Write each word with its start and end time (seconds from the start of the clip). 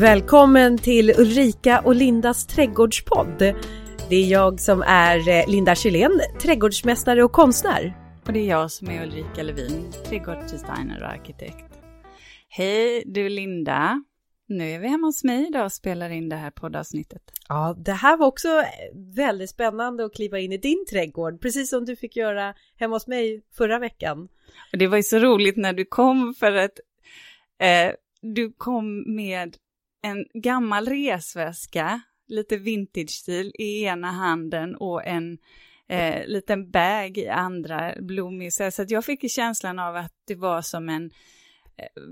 Välkommen 0.00 0.78
till 0.78 1.10
Ulrika 1.18 1.80
och 1.80 1.94
Lindas 1.94 2.46
trädgårdspodd. 2.46 3.38
Det 4.08 4.16
är 4.16 4.26
jag 4.26 4.60
som 4.60 4.82
är 4.82 5.28
eh, 5.28 5.50
Linda 5.50 5.74
Kylén, 5.74 6.20
trädgårdsmästare 6.42 7.24
och 7.24 7.32
konstnär. 7.32 7.96
Och 8.26 8.32
det 8.32 8.40
är 8.40 8.48
jag 8.48 8.70
som 8.70 8.88
är 8.88 9.02
Ulrika 9.02 9.42
Levin, 9.42 9.92
trädgårdsdesigner 10.06 11.02
och 11.02 11.08
arkitekt. 11.08 11.64
Hej 12.48 13.02
du 13.06 13.28
Linda! 13.28 14.04
Nu 14.46 14.70
är 14.70 14.78
vi 14.78 14.88
hemma 14.88 15.06
hos 15.06 15.24
mig 15.24 15.46
idag 15.48 15.64
och 15.64 15.72
spelar 15.72 16.10
in 16.10 16.28
det 16.28 16.36
här 16.36 16.50
poddavsnittet. 16.50 17.22
Ja, 17.48 17.76
det 17.78 17.92
här 17.92 18.16
var 18.16 18.26
också 18.26 18.62
väldigt 19.16 19.50
spännande 19.50 20.04
att 20.04 20.14
kliva 20.14 20.38
in 20.38 20.52
i 20.52 20.58
din 20.58 20.84
trädgård, 20.90 21.40
precis 21.40 21.70
som 21.70 21.84
du 21.84 21.96
fick 21.96 22.16
göra 22.16 22.54
hemma 22.76 22.96
hos 22.96 23.06
mig 23.06 23.42
förra 23.56 23.78
veckan. 23.78 24.28
Och 24.72 24.78
det 24.78 24.86
var 24.86 24.96
ju 24.96 25.02
så 25.02 25.18
roligt 25.18 25.56
när 25.56 25.72
du 25.72 25.84
kom 25.84 26.34
för 26.34 26.52
att 26.52 26.80
eh, 27.60 27.92
du 28.22 28.52
kom 28.52 29.16
med 29.16 29.56
en 30.02 30.26
gammal 30.34 30.86
resväska, 30.86 32.00
lite 32.28 32.56
vintage-stil 32.56 33.52
i 33.58 33.84
ena 33.84 34.10
handen 34.10 34.76
och 34.76 35.06
en 35.06 35.38
eh, 35.88 36.26
liten 36.26 36.70
bag 36.70 37.18
i 37.18 37.28
andra, 37.28 37.94
blommig. 38.00 38.52
Så 38.52 38.64
att 38.64 38.90
jag 38.90 39.04
fick 39.04 39.30
känslan 39.30 39.78
av 39.78 39.96
att 39.96 40.12
det 40.26 40.34
var 40.34 40.62
som 40.62 40.88
en 40.88 41.10
eh, 41.76 42.02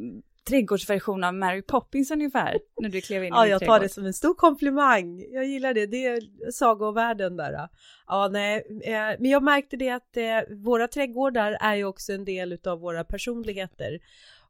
trädgårdsversion 0.49 1.25
av 1.25 1.35
Mary 1.35 1.63
Poppins 1.63 2.11
ungefär, 2.11 2.59
när 2.81 2.89
du 2.89 3.01
klev 3.01 3.25
in 3.25 3.33
Ja, 3.35 3.47
i 3.47 3.51
jag 3.51 3.65
tar 3.65 3.81
det 3.81 3.89
som 3.89 4.07
en 4.07 4.15
stor 4.15 4.35
komplimang. 4.35 5.25
Jag 5.33 5.45
gillar 5.45 5.75
det, 5.75 5.87
det 5.87 6.07
är 6.07 6.51
sagovärlden 6.51 7.37
där. 7.37 7.69
Ja, 8.07 8.29
nej, 8.33 8.81
eh, 8.85 8.93
men 9.19 9.31
jag 9.31 9.43
märkte 9.43 9.77
det 9.77 9.91
att 9.91 10.17
eh, 10.17 10.57
våra 10.65 10.89
trädgårdar 10.89 11.59
är 11.61 11.75
ju 11.75 11.85
också 11.85 12.13
en 12.13 12.25
del 12.25 12.59
av 12.67 12.81
våra 12.81 13.05
personligheter. 13.05 13.99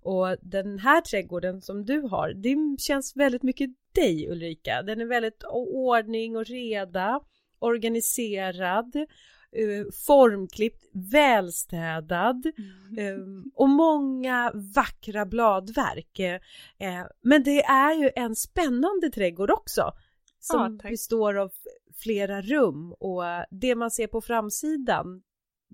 Och 0.06 0.36
den 0.42 0.78
här 0.78 1.00
trädgården 1.00 1.60
som 1.60 1.84
du 1.84 2.00
har, 2.00 2.32
det 2.34 2.80
känns 2.80 3.16
väldigt 3.16 3.42
mycket 3.42 3.70
dig 3.94 4.28
Ulrika. 4.30 4.82
Den 4.82 5.00
är 5.00 5.06
väldigt 5.06 5.44
ordning 5.72 6.36
och 6.36 6.46
reda, 6.46 7.20
organiserad, 7.58 8.96
eh, 8.96 9.86
formklippt, 10.06 10.82
välstädad 11.12 12.46
eh, 12.98 13.18
och 13.54 13.68
många 13.68 14.52
vackra 14.74 15.26
bladverk. 15.26 16.18
Eh, 16.18 17.06
Men 17.22 17.42
det 17.42 17.62
är 17.62 17.94
ju 17.94 18.10
en 18.16 18.36
spännande 18.36 19.10
trädgård 19.10 19.50
också 19.50 19.92
som 20.40 20.78
Ja, 20.82 20.90
består 20.90 21.38
av 21.38 21.50
flera 22.02 22.42
rum 22.42 22.92
och 22.92 23.22
det 23.50 23.74
man 23.74 23.90
ser 23.90 24.06
på 24.06 24.20
framsidan 24.20 25.22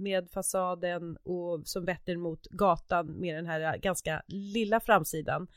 med 0.03 0.31
fasaden 0.31 1.17
och 1.17 1.63
som 1.65 1.85
vetter 1.85 2.17
mot 2.17 2.47
gatan 2.47 3.07
med 3.07 3.37
den 3.37 3.47
här 3.47 3.79
ganska 3.79 4.23
lilla 4.27 4.81
framsidan 4.81 5.49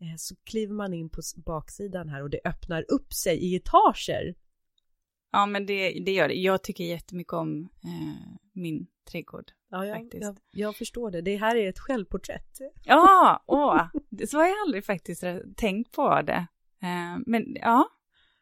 eh, 0.00 0.16
så 0.16 0.36
kliver 0.44 0.74
man 0.74 0.94
in 0.94 1.10
på 1.10 1.20
baksidan 1.36 2.08
här 2.08 2.22
och 2.22 2.30
det 2.30 2.40
öppnar 2.44 2.84
upp 2.88 3.12
sig 3.12 3.38
i 3.38 3.56
etager. 3.56 4.34
Ja, 5.32 5.46
men 5.46 5.66
det, 5.66 6.02
det 6.04 6.12
gör 6.12 6.28
det. 6.28 6.34
Jag 6.34 6.62
tycker 6.62 6.84
jättemycket 6.84 7.32
om 7.32 7.68
eh, 7.84 8.38
min 8.52 8.86
trädgård. 9.10 9.52
Ja, 9.70 9.86
jag, 9.86 9.96
Faktiskt. 9.96 10.22
jag, 10.22 10.36
jag 10.50 10.76
förstår 10.76 11.10
det. 11.10 11.20
Det 11.20 11.36
här 11.36 11.56
är 11.56 11.68
ett 11.68 11.78
självporträtt. 11.78 12.58
Ja, 12.84 13.44
åh, 13.46 13.86
så 14.28 14.38
har 14.38 14.44
jag 14.44 14.56
aldrig 14.66 14.84
faktiskt 14.84 15.24
tänkt 15.56 15.92
på 15.92 16.22
det. 16.22 16.46
Eh, 16.82 17.18
men 17.26 17.56
ja, 17.60 17.88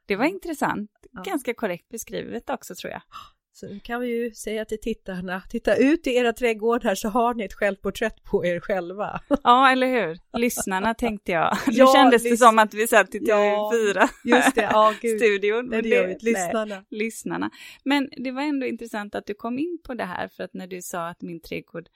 det 0.07 0.17
var 0.17 0.25
intressant. 0.25 0.91
Ja. 1.13 1.23
Ganska 1.23 1.55
korrekt 1.55 1.89
beskrivet 1.89 2.51
också 2.51 2.75
tror 2.75 2.93
jag. 2.93 3.03
Så 3.61 3.67
nu 3.67 3.81
kan 3.81 4.01
vi 4.01 4.07
ju 4.09 4.31
säga 4.35 4.65
till 4.65 4.81
tittarna, 4.81 5.43
titta 5.49 5.77
ut 5.77 6.07
i 6.07 6.11
era 6.17 6.33
trädgårdar 6.33 6.95
så 6.95 7.09
har 7.09 7.35
ni 7.35 7.45
ett 7.45 7.53
självporträtt 7.55 8.23
på 8.25 8.45
er 8.47 8.61
själva. 8.61 9.21
Ja, 9.45 9.71
eller 9.73 9.87
hur? 9.87 10.19
Lyssnarna 10.39 10.95
tänkte 10.95 11.33
jag. 11.33 11.57
Nu 11.67 11.73
Ja, 11.75 11.93
kändes 11.95 12.23
det 12.23 12.37
som 12.37 12.59
att 12.59 12.75
vi 12.75 12.87
satt 12.87 13.15
i 13.15 13.21
Ja, 13.23 13.71
TV4 13.75 14.09
Just 14.25 14.55
det, 14.55 14.63
ja 14.63 14.95
gud. 15.03 15.19
studion. 15.21 15.67
Nej, 15.67 15.69
men 15.71 15.83
det 15.83 15.89
gör 15.89 16.03
vi, 16.07 16.09
nej, 16.09 16.19
lyssnarna. 16.23 16.85
lyssnarna. 16.91 17.51
Men 17.85 18.09
det 18.17 18.31
var 18.31 18.43
ändå 18.43 18.67
intressant 18.67 19.15
att 19.15 19.27
du 19.27 19.35
kom 19.35 19.59
in 19.59 19.79
på 19.85 19.95
det 19.95 20.05
här 20.05 20.29
för 20.29 20.45
att 20.45 20.55
när 20.55 20.67
du 20.67 20.83
sa 20.83 21.09
att 21.09 21.23
min 21.23 21.41
trädgård 21.41 21.89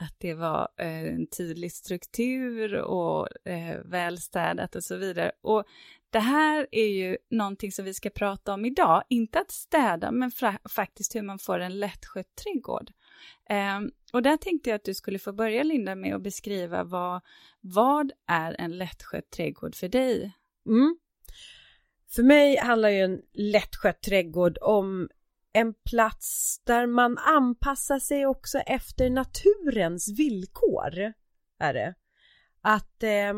att 0.00 0.14
det 0.18 0.34
var 0.34 0.68
eh, 0.78 1.02
en 1.14 1.26
tydlig 1.26 1.72
struktur 1.72 2.74
och 2.74 3.28
eh, 3.48 3.78
välstädat 3.84 4.76
och 4.76 4.84
så 4.84 4.96
vidare. 4.96 5.32
Och 5.42 5.64
det 6.10 6.18
här 6.20 6.66
är 6.70 6.88
ju 6.88 7.16
någonting 7.30 7.72
som 7.72 7.84
vi 7.84 7.94
ska 7.94 8.10
prata 8.10 8.54
om 8.54 8.64
idag, 8.64 9.02
inte 9.08 9.40
att 9.40 9.50
städa, 9.50 10.10
men 10.10 10.30
faktiskt 10.68 11.14
hur 11.14 11.22
man 11.22 11.38
får 11.38 11.58
en 11.58 11.80
lättskött 11.80 12.34
trädgård. 12.34 12.92
Um, 13.50 13.90
och 14.12 14.22
där 14.22 14.36
tänkte 14.36 14.70
jag 14.70 14.76
att 14.76 14.84
du 14.84 14.94
skulle 14.94 15.18
få 15.18 15.32
börja, 15.32 15.62
Linda, 15.62 15.94
med 15.94 16.14
att 16.14 16.22
beskriva 16.22 16.84
vad, 16.84 17.20
vad 17.60 18.12
är 18.26 18.56
en 18.58 18.78
lättskött 18.78 19.30
trädgård 19.30 19.74
för 19.74 19.88
dig? 19.88 20.32
Mm. 20.66 20.96
För 22.10 22.22
mig 22.22 22.56
handlar 22.56 22.88
ju 22.88 23.00
en 23.00 23.22
lättskött 23.32 24.02
trädgård 24.02 24.58
om 24.60 25.08
en 25.52 25.74
plats 25.74 26.60
där 26.64 26.86
man 26.86 27.18
anpassar 27.18 27.98
sig 27.98 28.26
också 28.26 28.58
efter 28.58 29.10
naturens 29.10 30.18
villkor. 30.18 31.12
Är 31.58 31.74
det. 31.74 31.94
Att 32.60 33.02
eh, 33.02 33.34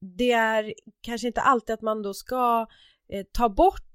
det 0.00 0.32
är 0.32 0.74
kanske 1.00 1.26
inte 1.26 1.40
alltid 1.40 1.74
att 1.74 1.82
man 1.82 2.02
då 2.02 2.14
ska 2.14 2.66
eh, 3.08 3.26
ta 3.32 3.48
bort 3.48 3.86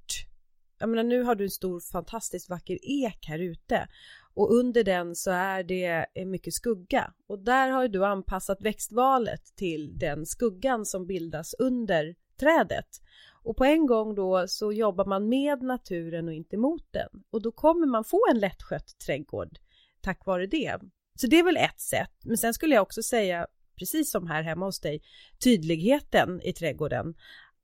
jag 0.79 0.89
menar 0.89 1.03
nu 1.03 1.23
har 1.23 1.35
du 1.35 1.43
en 1.43 1.49
stor 1.49 1.79
fantastiskt 1.79 2.49
vacker 2.49 2.79
ek 2.81 3.25
här 3.27 3.39
ute 3.39 3.88
och 4.33 4.55
under 4.55 4.83
den 4.83 5.16
så 5.16 5.31
är 5.31 5.63
det 5.63 6.05
eh, 6.16 6.25
mycket 6.25 6.53
skugga 6.53 7.13
och 7.27 7.39
där 7.39 7.69
har 7.69 7.81
ju 7.81 7.88
du 7.88 8.05
anpassat 8.05 8.61
växtvalet 8.61 9.55
till 9.55 9.97
den 9.97 10.25
skuggan 10.25 10.85
som 10.85 11.07
bildas 11.07 11.53
under 11.59 12.16
trädet. 12.39 13.01
Och 13.43 13.57
på 13.57 13.66
en 13.66 13.85
gång 13.85 14.16
då 14.16 14.47
så 14.47 14.72
jobbar 14.72 15.05
man 15.05 15.29
med 15.29 15.61
naturen 15.61 16.27
och 16.27 16.33
inte 16.33 16.57
mot 16.57 16.93
den 16.93 17.09
och 17.29 17.41
då 17.41 17.51
kommer 17.51 17.87
man 17.87 18.03
få 18.03 18.19
en 18.31 18.39
lättskött 18.39 18.99
trädgård 19.05 19.59
tack 20.05 20.25
vare 20.25 20.47
det. 20.47 20.79
Så 21.16 21.27
det 21.27 21.39
är 21.39 21.43
väl 21.43 21.57
ett 21.57 21.79
sätt. 21.79 22.11
Men 22.23 22.37
sen 22.37 22.53
skulle 22.53 22.75
jag 22.75 22.81
också 22.81 23.03
säga, 23.03 23.47
precis 23.77 24.11
som 24.11 24.27
här 24.27 24.43
hemma 24.43 24.65
hos 24.65 24.79
dig, 24.79 25.01
tydligheten 25.43 26.41
i 26.41 26.53
trädgården. 26.53 27.15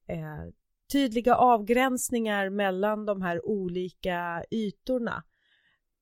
Eh, 0.07 0.53
tydliga 0.91 1.35
avgränsningar 1.35 2.49
mellan 2.49 3.05
de 3.05 3.21
här 3.21 3.45
olika 3.45 4.43
ytorna 4.51 5.23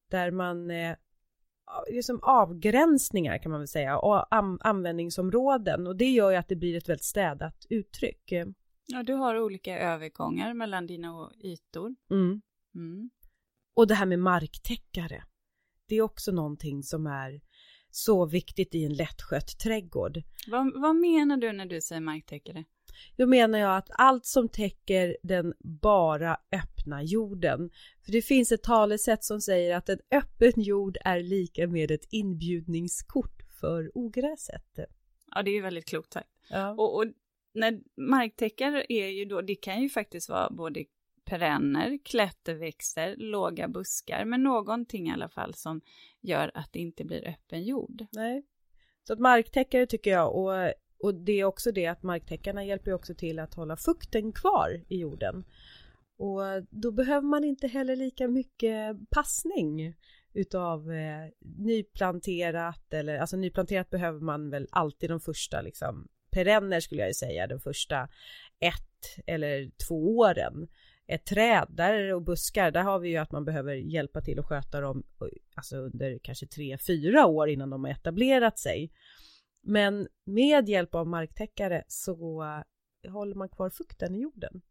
där 0.10 0.32
man 0.32 0.72
eh, 0.72 0.96
liksom 1.92 2.20
avgränsningar 2.24 3.38
kan 3.38 3.52
man 3.52 3.62
väl 3.62 3.68
säga 3.68 3.98
och 4.00 4.36
an- 4.36 4.60
användningsområden 4.62 5.88
och 5.88 5.96
det 5.96 6.10
gör 6.10 6.32
ju 6.32 6.38
att 6.38 6.48
det 6.48 6.56
blir 6.56 6.78
ett 6.78 6.90
väldigt 6.90 7.06
städat 7.06 7.66
uttryck. 7.70 8.34
Ja, 8.86 9.04
du 9.04 9.14
har 9.14 9.40
olika 9.40 9.80
övergångar 9.80 10.54
mellan 10.54 10.88
dina 10.88 11.32
ytor. 11.44 11.96
Mm. 12.12 12.42
Mm. 12.76 13.10
Och 13.74 13.88
det 13.88 13.94
här 13.94 14.06
med 14.06 14.20
marktäckare. 14.20 15.24
Det 15.88 15.96
är 15.96 16.02
också 16.02 16.32
någonting 16.32 16.84
som 16.84 17.08
är 17.08 17.42
så 17.92 18.26
viktigt 18.26 18.76
i 18.76 18.86
en 18.86 18.94
lättskött 18.94 19.60
trädgård. 19.60 20.22
Vad, 20.48 20.82
vad 20.82 20.96
menar 20.96 21.38
du 21.38 21.52
när 21.52 21.66
du 21.66 21.82
säger 21.82 22.02
marktäckare? 22.02 22.66
Då 23.18 23.28
menar 23.28 23.60
jag 23.60 23.78
att 23.78 23.90
allt 23.92 24.26
som 24.26 24.50
täcker 24.50 25.18
den 25.24 25.54
bara 25.60 26.38
öppna 26.52 27.04
jorden. 27.04 27.70
För 28.06 28.12
det 28.12 28.22
finns 28.22 28.52
ett 28.52 28.64
talesätt 28.64 29.24
som 29.24 29.42
säger 29.42 29.76
att 29.76 29.90
en 29.90 30.00
öppen 30.12 30.62
jord 30.62 30.98
är 31.06 31.20
lika 31.20 31.68
med 31.68 31.92
ett 31.92 32.08
inbjudningskort 32.10 33.44
för 33.60 33.92
ogräset. 33.94 34.80
Ja, 35.36 35.44
det 35.44 35.52
är 35.52 35.54
ju 35.54 35.62
väldigt 35.62 35.86
klokt 35.86 36.14
sagt. 36.14 36.30
Ja. 36.50 36.72
Och, 36.72 36.96
och 36.96 37.06
när 37.54 37.80
marktäckare 37.98 38.86
är 38.90 39.08
ju 39.08 39.26
då, 39.26 39.42
det 39.42 39.56
kan 39.56 39.82
ju 39.82 39.90
faktiskt 39.90 40.30
vara 40.30 40.50
både 40.50 40.86
perenner, 41.30 42.00
klätterväxter, 42.06 43.16
låga 43.18 43.68
buskar, 43.68 44.26
men 44.26 44.44
någonting 44.44 45.08
i 45.08 45.12
alla 45.12 45.30
fall 45.30 45.54
som 45.54 45.82
gör 46.22 46.52
att 46.54 46.74
det 46.74 46.80
inte 46.80 47.06
blir 47.06 47.28
öppen 47.28 47.64
jord. 47.64 48.06
Nej. 48.12 48.44
Så 49.04 49.14
att 49.14 49.20
marktäckare 49.20 49.86
tycker 49.86 50.12
jag 50.12 50.36
och, 50.36 50.74
och 51.00 51.16
det 51.16 51.40
är 51.40 51.44
också 51.46 51.72
det 51.72 51.88
att 51.88 52.04
marktäckarna 52.04 52.66
hjälper 52.66 52.92
ju 52.92 52.96
också 52.96 53.16
till 53.16 53.40
att 53.40 53.54
hålla 53.54 53.78
fukten 53.78 54.32
kvar 54.32 54.84
i 54.88 54.98
jorden. 54.98 55.44
Och 56.18 56.42
då 56.70 56.92
behöver 56.92 57.28
man 57.28 57.44
inte 57.44 57.68
heller 57.68 57.96
lika 57.96 58.28
mycket 58.28 59.10
passning 59.10 59.96
utav 60.34 60.92
eh, 60.92 61.30
nyplanterat 61.40 62.94
eller 62.94 63.18
alltså 63.18 63.38
nyplanterat 63.38 63.90
behöver 63.90 64.20
man 64.20 64.50
väl 64.50 64.68
alltid 64.72 65.10
de 65.10 65.20
första 65.20 65.62
liksom 65.62 66.08
perenner 66.32 66.80
skulle 66.80 67.02
jag 67.02 67.10
ju 67.10 67.14
säga 67.14 67.48
den 67.48 67.60
första 67.60 68.10
ett 68.60 69.26
eller 69.28 69.72
två 69.88 70.18
åren. 70.18 70.68
Ett 71.10 71.26
träd 71.26 71.68
där 71.70 72.14
och 72.14 72.22
buskar 72.22 72.72
där 72.72 72.84
har 72.84 73.00
vi 73.00 73.10
ju 73.10 73.18
att 73.18 73.32
man 73.32 73.46
behöver 73.46 73.74
hjälpa 73.76 74.22
till 74.22 74.40
att 74.40 74.46
sköta 74.46 74.82
dem 74.82 75.04
alltså 75.56 75.78
under 75.78 76.20
kanske 76.20 76.48
tre, 76.48 76.78
fyra 76.78 77.26
år 77.26 77.50
innan 77.50 77.70
de 77.70 77.84
har 77.84 77.92
etablerat 77.92 78.60
sig. 78.60 78.92
Men 79.62 80.08
med 80.26 80.70
hjälp 80.70 80.96
av 80.96 81.08
marktäckare 81.08 81.84
så 81.88 82.14
håller 83.08 83.36
man 83.36 83.50
kvar 83.50 83.70
fukten 83.70 84.16
i 84.16 84.22
jorden. 84.22 84.62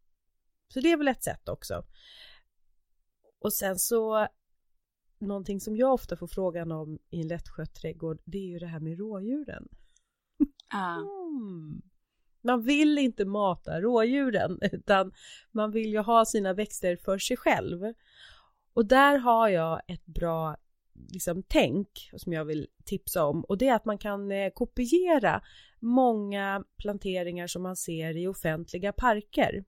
Så 0.69 0.81
det 0.81 0.93
är 0.93 0.97
väl 0.97 1.09
ett 1.09 1.25
sätt 1.25 1.49
också. 1.49 1.85
Och 3.39 3.53
sen 3.53 3.79
så 3.79 4.29
någonting 5.19 5.61
som 5.61 5.77
jag 5.77 5.95
ofta 5.95 6.17
får 6.17 6.27
frågan 6.27 6.73
om 6.73 6.99
i 7.11 7.21
en 7.21 7.29
lättskött 7.29 7.75
trädgård 7.75 8.21
det 8.25 8.39
är 8.39 8.49
ju 8.49 8.59
det 8.59 8.67
här 8.67 8.81
med 8.81 8.99
rådjuren. 8.99 9.69
Ah. 10.75 10.97
Mm. 10.97 11.83
Man 12.49 12.63
vill 12.63 12.99
inte 12.99 13.25
mata 13.25 13.81
rådjuren 13.81 14.59
utan 14.73 15.13
man 15.53 15.71
vill 15.71 15.93
ju 15.93 15.99
ha 15.99 16.25
sina 16.25 16.53
växter 16.53 16.97
för 16.97 17.19
sig 17.19 17.37
själv. 17.37 17.93
Och 18.75 18.87
där 18.87 19.19
har 19.19 19.49
jag 19.49 19.81
ett 19.87 20.07
bra 20.07 20.57
liksom, 21.13 21.43
tänk 21.49 22.11
som 22.17 22.33
jag 22.33 22.45
vill 22.45 22.67
tipsa 22.85 23.25
om 23.25 23.45
och 23.45 23.59
det 23.59 23.69
är 23.69 23.75
att 23.75 23.85
man 23.85 23.99
kan 23.99 24.33
eh, 24.33 24.51
kopiera 24.51 25.43
många 25.81 26.65
planteringar 26.77 27.47
som 27.47 27.63
man 27.63 27.77
ser 27.77 28.17
i 28.17 28.27
offentliga 28.27 28.93
parker. 28.93 29.65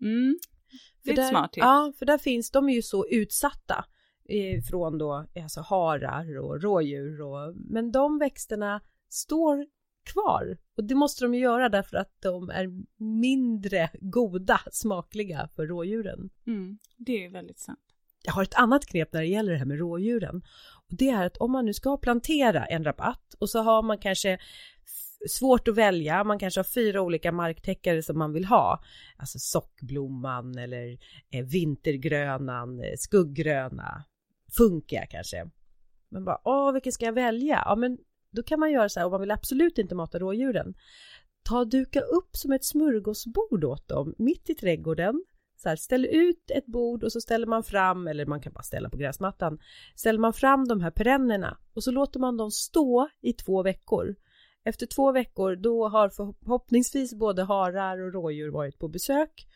Mm. 0.00 0.38
Det 1.02 1.10
är 1.10 1.16
där, 1.16 1.30
smart 1.30 1.52
tips. 1.52 1.64
Ja, 1.64 1.92
för 1.98 2.06
där 2.06 2.18
finns, 2.18 2.50
de 2.50 2.68
är 2.68 2.74
ju 2.74 2.82
så 2.82 3.06
utsatta 3.06 3.84
från 4.70 4.98
då 4.98 5.26
alltså 5.42 5.60
harar 5.60 6.38
och 6.38 6.62
rådjur 6.62 7.22
och, 7.22 7.54
men 7.56 7.92
de 7.92 8.18
växterna 8.18 8.80
står 9.08 9.66
kvar 10.04 10.58
och 10.76 10.84
det 10.84 10.94
måste 10.94 11.24
de 11.24 11.34
ju 11.34 11.40
göra 11.40 11.68
därför 11.68 11.96
att 11.96 12.12
de 12.20 12.50
är 12.50 12.68
mindre 13.20 13.90
goda, 14.00 14.60
smakliga 14.72 15.48
för 15.56 15.66
rådjuren. 15.66 16.30
Mm, 16.46 16.78
det 16.96 17.24
är 17.24 17.30
väldigt 17.30 17.58
sant. 17.58 17.78
Jag 18.26 18.32
har 18.32 18.42
ett 18.42 18.54
annat 18.54 18.86
knep 18.86 19.12
när 19.12 19.20
det 19.20 19.26
gäller 19.26 19.52
det 19.52 19.58
här 19.58 19.66
med 19.66 19.78
rådjuren 19.78 20.42
och 20.90 20.96
det 20.96 21.10
är 21.10 21.26
att 21.26 21.36
om 21.36 21.52
man 21.52 21.64
nu 21.64 21.74
ska 21.74 21.96
plantera 21.96 22.64
en 22.64 22.84
rabatt 22.84 23.34
och 23.38 23.50
så 23.50 23.62
har 23.62 23.82
man 23.82 23.98
kanske 23.98 24.38
svårt 25.28 25.68
att 25.68 25.76
välja, 25.76 26.24
man 26.24 26.38
kanske 26.38 26.60
har 26.60 26.64
fyra 26.64 27.02
olika 27.02 27.32
marktäckare 27.32 28.02
som 28.02 28.18
man 28.18 28.32
vill 28.32 28.44
ha, 28.44 28.82
alltså 29.16 29.38
sockblomman 29.38 30.58
eller 30.58 30.98
eh, 31.30 31.44
vintergrönan, 31.44 32.80
eh, 32.80 32.94
skugggröna, 32.98 34.04
funkiga 34.56 35.06
kanske. 35.06 35.50
Men 36.08 36.24
bara, 36.24 36.40
åh, 36.44 36.72
vilken 36.72 36.92
ska 36.92 37.04
jag 37.04 37.12
välja? 37.12 37.62
Ja, 37.66 37.76
men 37.76 37.98
då 38.34 38.42
kan 38.42 38.60
man 38.60 38.72
göra 38.72 38.88
så 38.88 39.00
här, 39.00 39.06
om 39.06 39.10
man 39.10 39.20
vill 39.20 39.30
absolut 39.30 39.78
inte 39.78 39.94
mata 39.94 40.18
rådjuren. 40.18 40.74
Ta 41.42 41.58
och 41.58 41.68
duka 41.68 42.00
upp 42.00 42.36
som 42.36 42.52
ett 42.52 42.64
smörgåsbord 42.64 43.64
åt 43.64 43.88
dem, 43.88 44.14
mitt 44.18 44.50
i 44.50 44.54
trädgården. 44.54 45.24
Så 45.56 45.68
här, 45.68 45.76
ställ 45.76 46.06
ut 46.06 46.50
ett 46.50 46.66
bord 46.66 47.04
och 47.04 47.12
så 47.12 47.20
ställer 47.20 47.46
man 47.46 47.64
fram, 47.64 48.08
eller 48.08 48.26
man 48.26 48.40
kan 48.40 48.52
bara 48.52 48.62
ställa 48.62 48.90
på 48.90 48.96
gräsmattan, 48.96 49.58
ställer 49.96 50.18
man 50.18 50.32
fram 50.32 50.68
de 50.68 50.80
här 50.80 50.90
perennerna 50.90 51.58
och 51.74 51.84
så 51.84 51.90
låter 51.90 52.20
man 52.20 52.36
dem 52.36 52.50
stå 52.50 53.08
i 53.20 53.32
två 53.32 53.62
veckor. 53.62 54.16
Efter 54.64 54.86
två 54.86 55.12
veckor 55.12 55.56
då 55.56 55.88
har 55.88 56.08
förhoppningsvis 56.08 57.14
både 57.14 57.42
harar 57.42 57.98
och 57.98 58.12
rådjur 58.12 58.50
varit 58.50 58.78
på 58.78 58.88
besök 58.88 59.46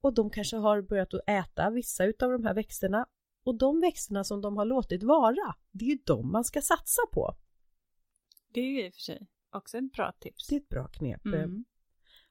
och 0.00 0.14
de 0.14 0.30
kanske 0.30 0.56
har 0.56 0.82
börjat 0.82 1.14
att 1.14 1.28
äta 1.28 1.70
vissa 1.70 2.04
av 2.04 2.30
de 2.30 2.44
här 2.44 2.54
växterna 2.54 3.06
och 3.44 3.58
de 3.58 3.80
växterna 3.80 4.24
som 4.24 4.40
de 4.40 4.56
har 4.56 4.64
låtit 4.64 5.02
vara, 5.02 5.54
det 5.72 5.84
är 5.84 5.88
ju 5.88 5.98
de 6.04 6.32
man 6.32 6.44
ska 6.44 6.62
satsa 6.62 7.02
på. 7.12 7.34
Det 8.52 8.60
är 8.60 8.64
ju 8.64 8.86
i 8.86 8.90
och 8.90 8.94
för 8.94 9.00
sig 9.00 9.26
också 9.52 9.78
ett 9.78 9.92
bra 9.92 10.12
tips. 10.20 10.46
Det 10.46 10.54
är 10.54 10.60
ett 10.60 10.68
bra 10.68 10.88
knep. 10.88 11.26
Mm. 11.26 11.64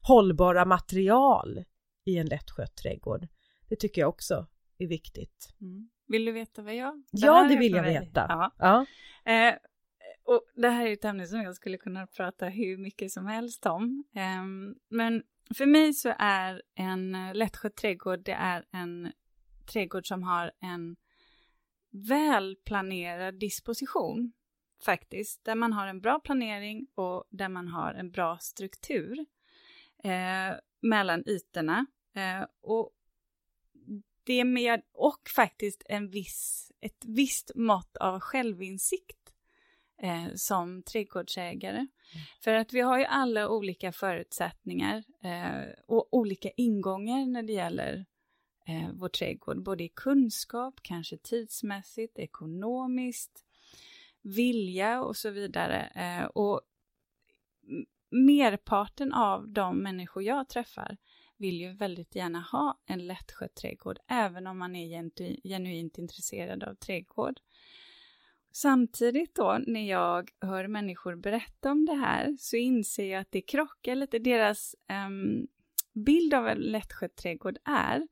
Hållbara 0.01 0.65
material 0.65 1.63
i 2.05 2.17
en 2.17 2.25
lättskött 2.25 2.75
trädgård. 2.75 3.27
Det 3.69 3.75
tycker 3.75 4.01
jag 4.01 4.09
också 4.09 4.47
är 4.77 4.87
viktigt. 4.87 5.55
Mm. 5.61 5.89
Vill 6.07 6.25
du 6.25 6.31
veta 6.31 6.61
vad 6.61 6.75
jag? 6.75 7.03
Det 7.11 7.25
ja, 7.25 7.47
det 7.49 7.55
vill 7.55 7.73
jag 7.73 7.83
veta. 7.83 8.25
Ja. 8.29 8.51
ja. 8.57 8.85
Eh, 9.31 9.55
och 10.23 10.43
det 10.55 10.69
här 10.69 10.87
är 10.87 10.93
ett 10.93 11.05
ämne 11.05 11.27
som 11.27 11.41
jag 11.41 11.55
skulle 11.55 11.77
kunna 11.77 12.07
prata 12.07 12.45
hur 12.45 12.77
mycket 12.77 13.11
som 13.11 13.25
helst 13.25 13.65
om. 13.65 14.03
Eh, 14.15 14.43
men 14.89 15.23
för 15.57 15.65
mig 15.65 15.93
så 15.93 16.13
är 16.19 16.61
en 16.75 17.31
lättskött 17.33 17.75
trädgård, 17.75 18.19
det 18.23 18.31
är 18.31 18.65
en 18.71 19.11
trädgård 19.71 20.07
som 20.07 20.23
har 20.23 20.51
en 20.59 20.95
välplanerad 21.91 23.39
disposition 23.39 24.31
faktiskt, 24.83 25.43
där 25.43 25.55
man 25.55 25.73
har 25.73 25.87
en 25.87 26.01
bra 26.01 26.19
planering 26.19 26.87
och 26.95 27.23
där 27.29 27.49
man 27.49 27.67
har 27.67 27.93
en 27.93 28.11
bra 28.11 28.37
struktur 28.41 29.25
eh, 30.03 30.57
mellan 30.81 31.23
ytorna. 31.27 31.85
Eh, 32.15 32.45
och 32.61 32.91
det 34.23 34.43
med, 34.43 34.81
och 34.93 35.29
faktiskt 35.35 35.83
en 35.85 36.09
viss, 36.09 36.71
ett 36.81 37.05
visst 37.05 37.51
mått 37.55 37.97
av 37.97 38.19
självinsikt 38.19 39.33
eh, 40.01 40.27
som 40.35 40.83
trädgårdsägare. 40.83 41.77
Mm. 41.77 41.89
För 42.43 42.53
att 42.53 42.73
vi 42.73 42.79
har 42.79 42.99
ju 42.99 43.05
alla 43.05 43.49
olika 43.49 43.91
förutsättningar 43.91 45.03
eh, 45.23 45.69
och 45.87 46.13
olika 46.13 46.49
ingångar 46.49 47.25
när 47.25 47.43
det 47.43 47.53
gäller 47.53 48.05
eh, 48.67 48.89
vår 48.93 49.09
trädgård, 49.09 49.63
både 49.63 49.83
i 49.83 49.89
kunskap, 49.89 50.79
kanske 50.81 51.17
tidsmässigt, 51.17 52.19
ekonomiskt, 52.19 53.45
vilja 54.21 55.01
och 55.01 55.17
så 55.17 55.29
vidare. 55.29 55.91
Eh, 55.95 56.25
och 56.25 56.61
merparten 58.11 59.13
av 59.13 59.49
de 59.49 59.77
människor 59.77 60.23
jag 60.23 60.49
träffar 60.49 60.97
vill 61.37 61.61
ju 61.61 61.73
väldigt 61.73 62.15
gärna 62.15 62.41
ha 62.41 62.79
en 62.85 63.07
lättskött 63.07 63.55
trädgård, 63.55 63.99
även 64.07 64.47
om 64.47 64.57
man 64.57 64.75
är 64.75 65.47
genuint 65.47 65.97
intresserad 65.97 66.63
av 66.63 66.75
trädgård. 66.75 67.39
Samtidigt 68.51 69.35
då, 69.35 69.59
när 69.67 69.89
jag 69.89 70.29
hör 70.41 70.67
människor 70.67 71.15
berätta 71.15 71.71
om 71.71 71.85
det 71.85 71.93
här, 71.93 72.35
så 72.39 72.55
inser 72.55 73.11
jag 73.11 73.21
att 73.21 73.31
det 73.31 73.41
krockar 73.41 73.95
lite. 73.95 74.19
Deras 74.19 74.75
um, 75.07 75.47
bild 75.93 76.33
av 76.33 76.47
en 76.47 76.57
lättskött 76.57 77.15
trädgård 77.15 77.57
är, 77.65 78.07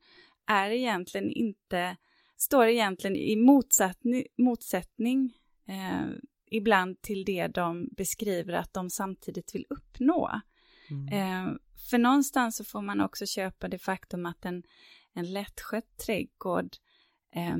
är 0.46 0.70
egentligen 0.70 1.30
inte, 1.30 1.96
står 2.36 2.66
egentligen 2.66 3.16
i 3.16 3.36
motsättning, 3.36 4.26
motsättning 4.36 5.32
eh, 5.68 6.06
ibland 6.50 7.02
till 7.02 7.24
det 7.24 7.46
de 7.46 7.88
beskriver 7.96 8.52
att 8.52 8.72
de 8.72 8.90
samtidigt 8.90 9.54
vill 9.54 9.66
uppnå. 9.70 10.40
Mm. 10.90 11.08
Eh, 11.08 11.54
för 11.90 11.98
någonstans 11.98 12.56
så 12.56 12.64
får 12.64 12.82
man 12.82 13.00
också 13.00 13.26
köpa 13.26 13.68
det 13.68 13.78
faktum 13.78 14.26
att 14.26 14.44
en, 14.44 14.62
en 15.14 15.32
lättskött 15.32 15.96
trädgård, 16.06 16.76
eh, 17.34 17.56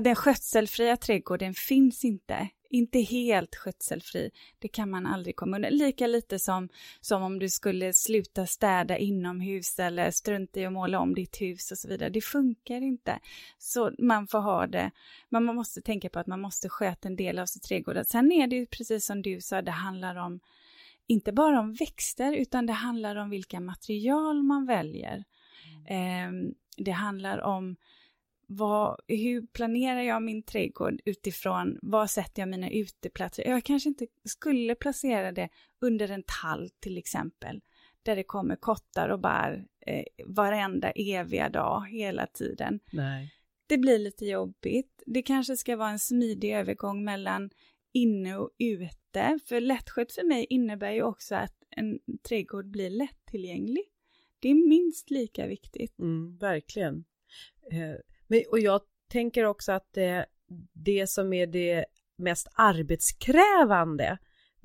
den 0.00 0.14
skötselfria 0.14 0.96
trädgården 0.96 1.54
finns 1.54 2.04
inte 2.04 2.48
inte 2.70 2.98
helt 2.98 3.56
skötselfri. 3.56 4.30
Det 4.58 4.68
kan 4.68 4.90
man 4.90 5.06
aldrig 5.06 5.36
komma 5.36 5.56
undan. 5.56 5.72
Lika 5.72 6.06
lite 6.06 6.38
som, 6.38 6.68
som 7.00 7.22
om 7.22 7.38
du 7.38 7.48
skulle 7.48 7.92
sluta 7.92 8.46
städa 8.46 8.98
inomhus 8.98 9.78
eller 9.78 10.10
strunta 10.10 10.60
i 10.60 10.66
att 10.66 10.72
måla 10.72 11.00
om 11.00 11.14
ditt 11.14 11.40
hus 11.40 11.70
och 11.72 11.78
så 11.78 11.88
vidare. 11.88 12.10
Det 12.10 12.20
funkar 12.20 12.80
inte. 12.80 13.18
Så 13.58 13.92
man 13.98 14.26
får 14.26 14.40
ha 14.40 14.66
det. 14.66 14.90
Men 15.28 15.44
man 15.44 15.54
måste 15.56 15.82
tänka 15.82 16.08
på 16.08 16.18
att 16.18 16.26
man 16.26 16.40
måste 16.40 16.68
sköta 16.68 17.08
en 17.08 17.16
del 17.16 17.38
av 17.38 17.46
sitt 17.46 17.62
trädgård. 17.62 18.06
Sen 18.06 18.32
är 18.32 18.46
det 18.46 18.56
ju 18.56 18.66
precis 18.66 19.06
som 19.06 19.22
du 19.22 19.40
sa, 19.40 19.62
det 19.62 19.70
handlar 19.70 20.16
om 20.16 20.40
inte 21.06 21.32
bara 21.32 21.60
om 21.60 21.72
växter 21.72 22.32
utan 22.32 22.66
det 22.66 22.72
handlar 22.72 23.16
om 23.16 23.30
vilka 23.30 23.60
material 23.60 24.42
man 24.42 24.66
väljer. 24.66 25.24
Mm. 25.86 26.46
Eh, 26.46 26.52
det 26.76 26.90
handlar 26.90 27.40
om 27.40 27.76
vad, 28.46 29.00
hur 29.08 29.46
planerar 29.46 30.00
jag 30.00 30.22
min 30.22 30.42
trädgård 30.42 31.00
utifrån 31.04 31.78
vad 31.82 32.10
sätter 32.10 32.42
jag 32.42 32.48
mina 32.48 32.70
uteplatser? 32.70 33.48
Jag 33.48 33.64
kanske 33.64 33.88
inte 33.88 34.06
skulle 34.24 34.74
placera 34.74 35.32
det 35.32 35.48
under 35.80 36.10
en 36.10 36.22
tall 36.42 36.70
till 36.80 36.98
exempel, 36.98 37.60
där 38.02 38.16
det 38.16 38.24
kommer 38.24 38.56
kottar 38.56 39.08
och 39.08 39.20
bär 39.20 39.66
eh, 39.86 40.04
varenda 40.26 40.90
eviga 40.90 41.48
dag 41.48 41.88
hela 41.88 42.26
tiden. 42.26 42.80
Nej. 42.92 43.32
Det 43.66 43.78
blir 43.78 43.98
lite 43.98 44.26
jobbigt. 44.26 45.02
Det 45.06 45.22
kanske 45.22 45.56
ska 45.56 45.76
vara 45.76 45.90
en 45.90 45.98
smidig 45.98 46.52
övergång 46.52 47.04
mellan 47.04 47.50
inne 47.92 48.36
och 48.36 48.50
ute, 48.58 49.38
för 49.46 49.60
lättskött 49.60 50.12
för 50.12 50.24
mig 50.24 50.46
innebär 50.50 50.90
ju 50.90 51.02
också 51.02 51.34
att 51.34 51.54
en 51.70 51.98
trädgård 52.28 52.70
blir 52.70 52.90
lättillgänglig. 52.90 53.84
Det 54.38 54.48
är 54.48 54.68
minst 54.68 55.10
lika 55.10 55.46
viktigt. 55.46 55.98
Mm, 55.98 56.36
verkligen. 56.38 57.04
Eh 57.72 58.15
men, 58.26 58.42
och 58.50 58.58
jag 58.58 58.80
tänker 59.12 59.44
också 59.44 59.72
att 59.72 59.92
det, 59.92 60.26
det 60.72 61.06
som 61.10 61.32
är 61.32 61.46
det 61.46 61.84
mest 62.18 62.48
arbetskrävande 62.54 64.18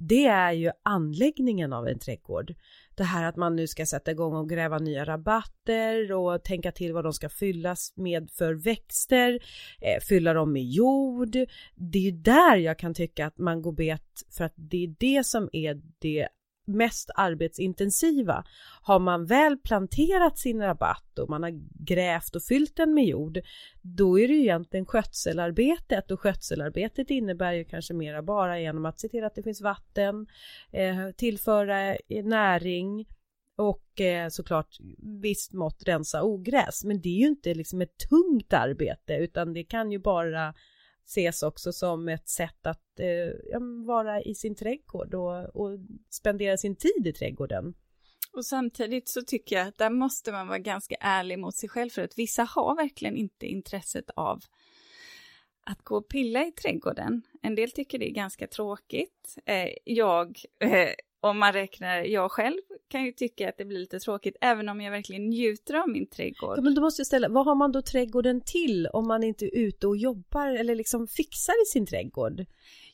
det 0.08 0.26
är 0.26 0.52
ju 0.52 0.72
anläggningen 0.84 1.74
av 1.74 1.88
en 1.88 2.00
trädgård. 2.00 2.54
Det 2.96 3.04
här 3.04 3.24
att 3.24 3.36
man 3.36 3.56
nu 3.56 3.68
ska 3.68 3.86
sätta 3.86 4.12
igång 4.12 4.36
och 4.36 4.50
gräva 4.50 4.78
nya 4.78 5.06
rabatter 5.06 6.12
och 6.12 6.44
tänka 6.44 6.72
till 6.72 6.94
vad 6.94 7.04
de 7.04 7.14
ska 7.14 7.30
fyllas 7.30 7.94
med 7.96 8.30
för 8.32 8.54
växter, 8.54 9.40
eh, 9.82 10.02
fylla 10.10 10.34
dem 10.34 10.54
med 10.54 10.64
jord. 10.64 11.32
Det 11.76 11.98
är 11.98 12.04
ju 12.04 12.12
där 12.12 12.56
jag 12.56 12.80
kan 12.80 12.94
tycka 12.94 13.26
att 13.26 13.38
man 13.38 13.62
går 13.62 13.72
bet 13.72 14.24
för 14.38 14.44
att 14.44 14.54
det 14.56 14.84
är 14.84 14.96
det 15.00 15.26
som 15.26 15.50
är 15.54 15.82
det 16.00 16.28
mest 16.68 17.10
arbetsintensiva. 17.16 18.44
Har 18.82 19.00
man 19.00 19.26
väl 19.26 19.58
planterat 19.58 20.40
sin 20.40 20.62
rabatt 20.62 21.20
och 21.20 21.30
man 21.30 21.44
har 21.44 21.52
grävt 21.86 22.36
och 22.36 22.44
fyllt 22.44 22.76
den 22.76 22.94
med 22.94 23.06
jord, 23.06 23.40
då 23.82 24.20
är 24.20 24.28
det 24.28 24.34
ju 24.34 24.42
egentligen 24.42 24.86
skötselarbetet 24.86 26.12
och 26.12 26.20
skötselarbetet 26.20 27.10
innebär 27.10 27.54
ju 27.54 27.66
kanske 27.66 27.94
mera 27.94 28.24
bara 28.24 28.60
genom 28.60 28.86
att 28.86 29.00
se 29.00 29.08
till 29.08 29.24
att 29.24 29.36
det 29.36 29.44
finns 29.44 29.62
vatten, 29.62 30.28
eh, 30.72 31.12
tillföra 31.18 31.96
eh, 31.96 32.26
näring 32.26 33.06
och 33.58 34.02
eh, 34.02 34.30
såklart 34.30 34.78
visst 35.22 35.54
mått 35.54 35.84
rensa 35.86 36.24
ogräs. 36.24 36.84
Men 36.84 37.02
det 37.02 37.10
är 37.10 37.20
ju 37.20 37.28
inte 37.28 37.54
liksom 37.54 37.82
ett 37.82 37.98
tungt 38.10 38.54
arbete 38.54 39.14
utan 39.14 39.54
det 39.54 39.64
kan 39.64 39.92
ju 39.92 40.00
bara 40.00 40.54
ses 41.06 41.44
också 41.44 41.74
som 41.74 42.08
ett 42.08 42.30
sätt 42.30 42.66
att 42.66 43.00
eh, 43.00 43.60
vara 43.86 44.22
i 44.22 44.36
sin 44.36 44.56
trädgård 44.56 45.14
och, 45.14 45.56
och 45.56 45.80
spendera 46.10 46.58
sin 46.58 46.76
tid 46.76 47.08
i 47.08 47.14
trädgården. 47.14 47.74
Och 48.34 48.46
samtidigt 48.46 49.10
så 49.10 49.22
tycker 49.22 49.56
jag 49.56 49.68
att 49.68 49.78
där 49.78 49.90
måste 49.90 50.32
man 50.32 50.48
vara 50.48 50.60
ganska 50.60 50.96
ärlig 51.00 51.40
mot 51.40 51.56
sig 51.56 51.70
själv 51.70 51.90
för 51.90 52.02
att 52.02 52.18
vissa 52.18 52.44
har 52.44 52.76
verkligen 52.76 53.16
inte 53.16 53.46
intresset 53.46 54.10
av 54.16 54.40
att 55.66 55.82
gå 55.84 55.98
och 55.98 56.10
pilla 56.10 56.46
i 56.46 56.52
trädgården. 56.52 57.22
En 57.42 57.56
del 57.56 57.72
tycker 57.72 58.00
det 58.00 58.10
är 58.10 58.14
ganska 58.14 58.48
tråkigt. 58.48 59.38
Eh, 59.46 59.70
jag, 59.84 60.40
eh, 60.60 60.90
om 61.22 61.40
man 61.40 61.54
räknar 61.54 61.98
jag 62.04 62.32
själv, 62.32 62.58
kan 62.88 63.06
ju 63.06 63.12
tycka 63.12 63.50
att 63.50 63.58
det 63.58 63.66
blir 63.66 63.80
lite 63.80 64.00
tråkigt, 64.00 64.36
även 64.42 64.70
om 64.70 64.82
jag 64.82 64.92
verkligen 64.92 65.30
njuter 65.30 65.74
av 65.74 65.90
min 65.90 66.10
trädgård. 66.10 66.58
Ja, 66.58 66.62
men 66.62 66.76
då 66.76 66.82
måste 66.82 67.00
jag 67.00 67.08
ställa, 67.08 67.30
vad 67.30 67.46
har 67.46 67.56
man 67.56 67.72
då 67.72 67.82
trädgården 67.82 68.42
till 68.42 68.88
om 68.88 69.08
man 69.08 69.24
inte 69.24 69.46
är 69.46 69.58
ute 69.58 69.88
och 69.88 69.98
jobbar 69.98 70.48
eller 70.48 70.76
liksom 70.76 71.08
fixar 71.08 71.64
i 71.64 71.66
sin 71.66 71.86
trädgård? 71.86 72.46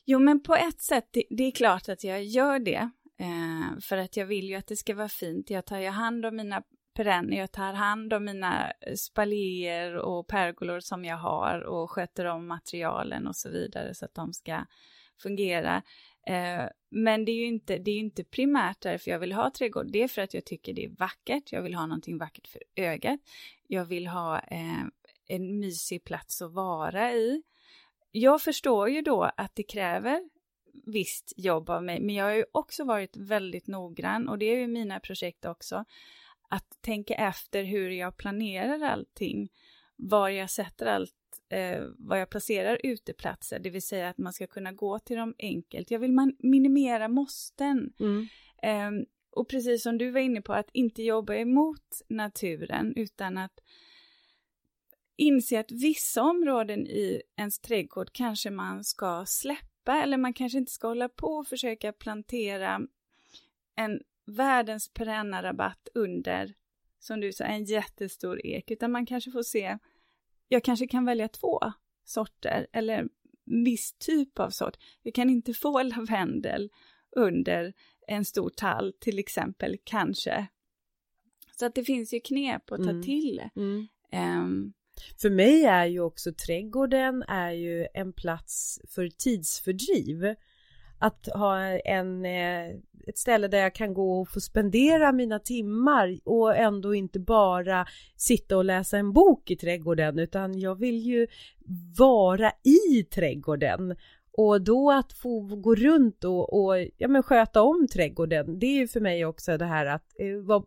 Jo, 0.04 0.18
men 0.18 0.42
på 0.42 0.56
ett 0.56 0.80
sätt, 0.80 1.08
det, 1.10 1.24
det 1.30 1.44
är 1.44 1.50
klart 1.50 1.88
att 1.88 2.04
jag 2.04 2.24
gör 2.24 2.58
det. 2.58 2.90
Eh, 3.20 3.78
för 3.80 3.96
att 3.96 4.16
jag 4.16 4.26
vill 4.26 4.48
ju 4.48 4.54
att 4.54 4.66
det 4.66 4.76
ska 4.76 4.94
vara 4.94 5.08
fint. 5.08 5.50
Jag 5.50 5.66
tar 5.66 5.78
ju 5.78 5.88
hand 5.88 6.26
om 6.26 6.36
mina 6.36 6.62
perenner, 6.96 7.36
jag 7.36 7.52
tar 7.52 7.72
hand 7.72 8.12
om 8.12 8.24
mina 8.24 8.72
spaljer 8.96 9.96
och 9.96 10.26
pergolor 10.26 10.80
som 10.80 11.04
jag 11.04 11.16
har 11.16 11.60
och 11.60 11.90
sköter 11.90 12.24
om 12.24 12.46
materialen 12.46 13.26
och 13.26 13.36
så 13.36 13.50
vidare 13.50 13.94
så 13.94 14.04
att 14.04 14.14
de 14.14 14.32
ska 14.32 14.64
fungera. 15.22 15.82
Eh, 16.26 16.68
men 16.90 17.24
det 17.24 17.32
är 17.32 17.36
ju 17.36 17.46
inte, 17.46 17.78
det 17.78 17.90
är 17.90 17.98
inte 17.98 18.24
primärt 18.24 18.80
därför 18.80 19.10
jag 19.10 19.18
vill 19.18 19.32
ha 19.32 19.50
trädgård. 19.50 19.86
Det 19.92 20.02
är 20.02 20.08
för 20.08 20.22
att 20.22 20.34
jag 20.34 20.44
tycker 20.44 20.72
det 20.72 20.84
är 20.84 20.88
vackert. 20.88 21.52
Jag 21.52 21.62
vill 21.62 21.74
ha 21.74 21.86
någonting 21.86 22.18
vackert 22.18 22.48
för 22.48 22.62
ögat. 22.76 23.20
Jag 23.66 23.84
vill 23.84 24.06
ha 24.06 24.38
eh, 24.38 24.84
en 25.28 25.58
mysig 25.58 26.04
plats 26.04 26.42
att 26.42 26.52
vara 26.52 27.12
i. 27.12 27.42
Jag 28.10 28.42
förstår 28.42 28.90
ju 28.90 29.02
då 29.02 29.30
att 29.36 29.54
det 29.54 29.62
kräver 29.62 30.28
visst 30.86 31.32
jobb 31.36 31.70
av 31.70 31.84
mig, 31.84 32.00
men 32.00 32.14
jag 32.14 32.24
har 32.24 32.32
ju 32.32 32.44
också 32.52 32.84
varit 32.84 33.16
väldigt 33.16 33.66
noggrann 33.66 34.28
och 34.28 34.38
det 34.38 34.46
är 34.46 34.56
ju 34.56 34.66
mina 34.66 35.00
projekt 35.00 35.44
också, 35.44 35.84
att 36.48 36.78
tänka 36.80 37.14
efter 37.14 37.64
hur 37.64 37.90
jag 37.90 38.16
planerar 38.16 38.82
allting, 38.82 39.48
var 39.96 40.28
jag 40.28 40.50
sätter 40.50 40.86
allt, 40.86 41.14
eh, 41.48 41.82
var 41.98 42.16
jag 42.16 42.30
placerar 42.30 42.80
uteplatser, 42.82 43.58
det 43.58 43.70
vill 43.70 43.82
säga 43.82 44.08
att 44.08 44.18
man 44.18 44.32
ska 44.32 44.46
kunna 44.46 44.72
gå 44.72 44.98
till 44.98 45.16
dem 45.16 45.34
enkelt. 45.38 45.90
Jag 45.90 45.98
vill 45.98 46.12
man 46.12 46.36
minimera 46.38 47.08
måsten. 47.08 47.92
Mm. 48.00 48.28
Eh, 48.62 49.06
och 49.30 49.48
precis 49.48 49.82
som 49.82 49.98
du 49.98 50.10
var 50.10 50.20
inne 50.20 50.42
på, 50.42 50.52
att 50.52 50.70
inte 50.72 51.02
jobba 51.02 51.34
emot 51.34 52.02
naturen, 52.08 52.92
utan 52.96 53.38
att 53.38 53.60
inse 55.16 55.60
att 55.60 55.72
vissa 55.72 56.22
områden 56.22 56.86
i 56.86 57.22
ens 57.36 57.58
trädgård 57.58 58.10
kanske 58.12 58.50
man 58.50 58.84
ska 58.84 59.24
släppa, 59.26 60.02
eller 60.02 60.16
man 60.16 60.32
kanske 60.32 60.58
inte 60.58 60.72
ska 60.72 60.88
hålla 60.88 61.08
på 61.08 61.26
och 61.26 61.46
försöka 61.46 61.92
plantera 61.92 62.80
en 63.76 64.00
världens 64.26 64.88
perenna 64.88 65.42
rabatt 65.42 65.88
under, 65.94 66.54
som 66.98 67.20
du 67.20 67.32
sa, 67.32 67.44
en 67.44 67.64
jättestor 67.64 68.46
ek, 68.46 68.70
utan 68.70 68.92
man 68.92 69.06
kanske 69.06 69.30
får 69.30 69.42
se, 69.42 69.78
jag 70.48 70.64
kanske 70.64 70.86
kan 70.86 71.04
välja 71.04 71.28
två 71.28 71.60
sorter 72.04 72.66
eller 72.72 73.08
viss 73.64 73.92
typ 73.98 74.38
av 74.38 74.50
sort. 74.50 74.76
Jag 75.02 75.14
kan 75.14 75.30
inte 75.30 75.54
få 75.54 75.82
lavendel 75.82 76.70
under 77.16 77.72
en 78.06 78.24
stor 78.24 78.50
tall 78.50 78.92
till 79.00 79.18
exempel, 79.18 79.76
kanske. 79.84 80.46
Så 81.58 81.66
att 81.66 81.74
det 81.74 81.84
finns 81.84 82.14
ju 82.14 82.20
knep 82.20 82.72
att 82.72 82.84
ta 82.84 82.90
mm. 82.90 83.02
till. 83.02 83.42
Mm. 83.56 83.88
Um, 84.12 84.72
för 85.20 85.30
mig 85.30 85.64
är 85.64 85.86
ju 85.86 86.00
också 86.00 86.32
trädgården 86.46 87.22
är 87.22 87.50
ju 87.50 87.86
en 87.94 88.12
plats 88.12 88.80
för 88.88 89.08
tidsfördriv 89.08 90.34
att 90.98 91.28
ha 91.34 91.58
en, 91.84 92.24
eh, 92.24 92.68
ett 93.06 93.18
ställe 93.18 93.48
där 93.48 93.58
jag 93.58 93.74
kan 93.74 93.94
gå 93.94 94.20
och 94.20 94.28
få 94.28 94.40
spendera 94.40 95.12
mina 95.12 95.38
timmar 95.38 96.18
och 96.24 96.56
ändå 96.56 96.94
inte 96.94 97.20
bara 97.20 97.86
sitta 98.16 98.56
och 98.56 98.64
läsa 98.64 98.98
en 98.98 99.12
bok 99.12 99.50
i 99.50 99.56
trädgården 99.56 100.18
utan 100.18 100.58
jag 100.58 100.74
vill 100.74 100.98
ju 100.98 101.26
vara 101.98 102.52
i 102.64 103.04
trädgården. 103.04 103.96
Och 104.32 104.62
då 104.62 104.90
att 104.90 105.12
få 105.12 105.40
gå 105.40 105.74
runt 105.74 106.24
och, 106.24 106.52
och 106.52 106.74
ja, 106.96 107.08
men 107.08 107.22
sköta 107.22 107.62
om 107.62 107.86
trädgården, 107.88 108.58
det 108.58 108.66
är 108.66 108.74
ju 108.74 108.88
för 108.88 109.00
mig 109.00 109.24
också 109.24 109.58
det 109.58 109.64
här 109.64 109.86
att 109.86 110.07
eh, 110.18 110.60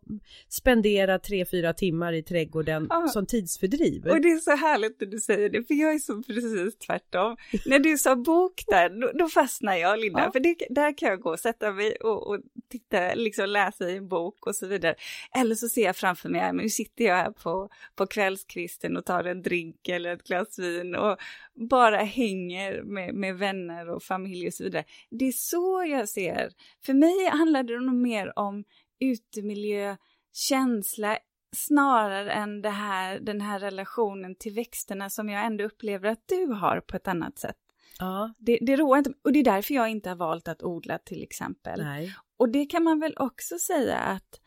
spendera 0.48 1.18
tre, 1.18 1.44
fyra 1.44 1.72
timmar 1.72 2.12
i 2.12 2.22
trädgården 2.22 2.86
ja. 2.90 3.08
som 3.08 3.26
tidsfördriv. 3.26 4.06
Och 4.06 4.20
det 4.20 4.28
är 4.28 4.38
så 4.38 4.56
härligt 4.56 5.00
när 5.00 5.08
du 5.08 5.20
säger 5.20 5.48
det, 5.48 5.64
för 5.64 5.74
jag 5.74 5.94
är 5.94 5.98
så 5.98 6.22
precis 6.22 6.78
tvärtom. 6.78 7.36
när 7.66 7.78
du 7.78 7.98
sa 7.98 8.16
bok 8.16 8.64
där, 8.66 8.88
då, 9.00 9.10
då 9.14 9.28
fastnar 9.28 9.74
jag 9.74 10.00
Linda, 10.00 10.20
ja. 10.20 10.32
för 10.32 10.40
det, 10.40 10.56
där 10.70 10.98
kan 10.98 11.08
jag 11.08 11.20
gå 11.20 11.30
och 11.30 11.40
sätta 11.40 11.72
mig 11.72 11.96
och, 11.96 12.26
och 12.26 12.40
titta, 12.70 13.14
liksom 13.14 13.48
läsa 13.48 13.90
i 13.90 13.96
en 13.96 14.08
bok 14.08 14.46
och 14.46 14.56
så 14.56 14.66
vidare. 14.66 14.94
Eller 15.40 15.54
så 15.54 15.68
ser 15.68 15.84
jag 15.84 15.96
framför 15.96 16.28
mig, 16.28 16.52
nu 16.52 16.68
sitter 16.68 17.04
jag 17.04 17.16
här 17.16 17.30
på, 17.30 17.68
på 17.94 18.06
kvällskvisten 18.06 18.96
och 18.96 19.04
tar 19.04 19.24
en 19.24 19.42
drink 19.42 19.88
eller 19.88 20.12
ett 20.12 20.22
glas 20.22 20.58
vin 20.58 20.94
och 20.94 21.16
bara 21.54 21.96
hänger 21.96 22.82
med, 22.82 23.14
med 23.14 23.38
vänner 23.38 23.88
och 23.88 24.02
familj 24.02 24.46
och 24.46 24.54
så 24.54 24.64
vidare. 24.64 24.84
Det 25.10 25.28
är 25.28 25.32
så 25.32 25.84
jag 25.88 26.08
ser. 26.08 26.50
För 26.84 26.94
mig 26.94 27.28
handlar 27.28 27.62
det 27.62 27.80
nog 27.80 27.94
mer 27.94 28.38
om 28.38 28.64
utemiljö, 29.02 29.96
känsla, 30.32 31.18
snarare 31.56 32.32
än 32.32 32.62
det 32.62 32.70
här, 32.70 33.20
den 33.20 33.40
här 33.40 33.58
relationen 33.58 34.34
till 34.34 34.54
växterna 34.54 35.10
som 35.10 35.28
jag 35.28 35.46
ändå 35.46 35.64
upplever 35.64 36.08
att 36.08 36.22
du 36.26 36.46
har 36.46 36.80
på 36.80 36.96
ett 36.96 37.08
annat 37.08 37.38
sätt. 37.38 37.56
Ja. 37.98 38.34
Det, 38.38 38.58
det 38.62 38.76
roar 38.76 38.98
inte, 38.98 39.12
och 39.24 39.32
det 39.32 39.38
är 39.38 39.44
därför 39.44 39.74
jag 39.74 39.88
inte 39.88 40.08
har 40.08 40.16
valt 40.16 40.48
att 40.48 40.62
odla 40.62 40.98
till 40.98 41.22
exempel. 41.22 41.84
Nej. 41.84 42.14
Och 42.36 42.48
det 42.48 42.66
kan 42.66 42.84
man 42.84 43.00
väl 43.00 43.14
också 43.16 43.58
säga 43.58 43.98
att 43.98 44.40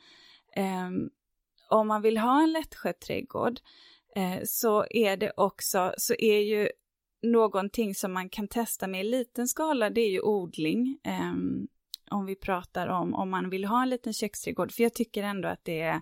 um, 0.88 1.10
om 1.70 1.88
man 1.88 2.02
vill 2.02 2.18
ha 2.18 2.44
en 2.44 2.52
lättskött 2.52 3.00
trädgård 3.00 3.60
eh, 4.16 4.40
så 4.46 4.86
är 4.90 5.18
det 5.18 5.32
också, 5.38 5.94
så 5.98 6.14
är 6.20 6.40
ju 6.40 6.70
någonting 7.22 7.96
som 7.96 8.14
man 8.14 8.30
kan 8.30 8.48
testa 8.48 8.88
med 8.88 9.02
i 9.02 9.10
liten 9.10 9.48
skala, 9.48 9.90
det 9.90 10.02
är 10.02 10.10
ju 10.10 10.22
odling. 10.22 11.00
Um, 11.32 11.68
om 12.12 12.26
vi 12.26 12.36
pratar 12.36 12.88
om 12.88 13.14
om 13.14 13.30
man 13.30 13.50
vill 13.50 13.66
ha 13.66 13.82
en 13.82 13.90
liten 13.90 14.14
köksträdgård, 14.14 14.72
för 14.72 14.84
jag 14.84 14.94
tycker 14.94 15.24
ändå 15.24 15.48
att 15.48 15.66
det 15.66 15.82
är, 15.82 16.02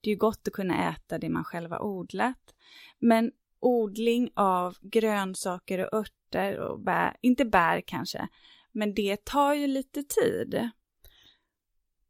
det 0.00 0.10
är 0.10 0.16
gott 0.16 0.48
att 0.48 0.52
kunna 0.54 0.90
äta 0.90 1.18
det 1.18 1.28
man 1.28 1.44
själv 1.44 1.70
har 1.70 1.82
odlat. 1.82 2.54
Men 2.98 3.32
odling 3.60 4.30
av 4.34 4.76
grönsaker 4.80 5.78
och 5.78 5.98
örter 5.98 6.58
och 6.58 6.80
bär, 6.80 7.16
inte 7.20 7.44
bär 7.44 7.80
kanske, 7.80 8.28
men 8.72 8.94
det 8.94 9.24
tar 9.24 9.54
ju 9.54 9.66
lite 9.66 10.02
tid. 10.02 10.70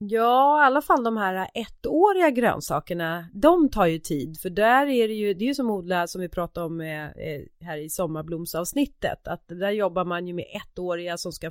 Ja, 0.09 0.62
i 0.62 0.66
alla 0.66 0.82
fall 0.82 1.04
de 1.04 1.16
här 1.16 1.49
ettåriga 1.54 2.30
grönsakerna, 2.30 3.28
de 3.32 3.71
tar 3.71 3.87
ju 3.87 3.99
tid 3.99 4.40
för 4.40 4.50
där 4.50 4.87
är 4.87 5.09
det 5.09 5.14
ju, 5.14 5.35
det 5.35 5.44
är 5.44 5.47
ju 5.47 5.54
som 5.54 5.71
odla 5.71 6.06
som 6.06 6.21
vi 6.21 6.28
pratade 6.28 6.66
om 6.66 6.80
eh, 6.80 7.04
eh, 7.04 7.42
här 7.61 7.76
i 7.78 7.90
sommarblomsavsnittet, 7.90 9.28
att 9.28 9.49
där 9.49 9.71
jobbar 9.71 10.04
man 10.04 10.26
ju 10.26 10.35
med 10.35 10.44
ettåriga 10.52 11.16
som 11.16 11.32
ska 11.32 11.50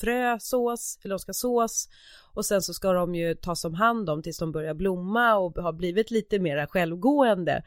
frösås, 0.00 0.98
eller 1.02 1.14
de 1.14 1.18
ska 1.18 1.32
sås 1.32 1.88
och 2.34 2.44
sen 2.44 2.62
så 2.62 2.74
ska 2.74 2.92
de 2.92 3.14
ju 3.14 3.34
tas 3.34 3.64
om 3.64 3.74
hand 3.74 4.10
om 4.10 4.22
tills 4.22 4.38
de 4.38 4.52
börjar 4.52 4.74
blomma 4.74 5.36
och 5.36 5.56
har 5.56 5.72
blivit 5.72 6.10
lite 6.10 6.38
mera 6.38 6.66
självgående. 6.66 7.62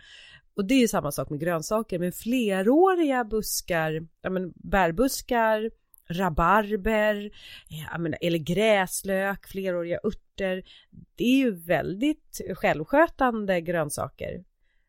Och 0.56 0.66
det 0.66 0.74
är 0.74 0.80
ju 0.80 0.88
samma 0.88 1.12
sak 1.12 1.30
med 1.30 1.40
grönsaker, 1.40 2.00
men 2.00 2.12
fleråriga 2.12 3.24
buskar, 3.24 4.08
ja 4.22 4.30
men 4.30 4.54
bärbuskar, 4.56 5.72
rabarber, 6.10 7.32
eh, 7.70 8.00
menar, 8.00 8.18
eller 8.22 8.38
gräslök, 8.38 9.48
fleråriga 9.48 10.00
örter. 10.04 10.64
Det 11.16 11.24
är 11.24 11.38
ju 11.38 11.52
väldigt 11.52 12.42
självskötande 12.56 13.62
grönsaker. 13.62 14.44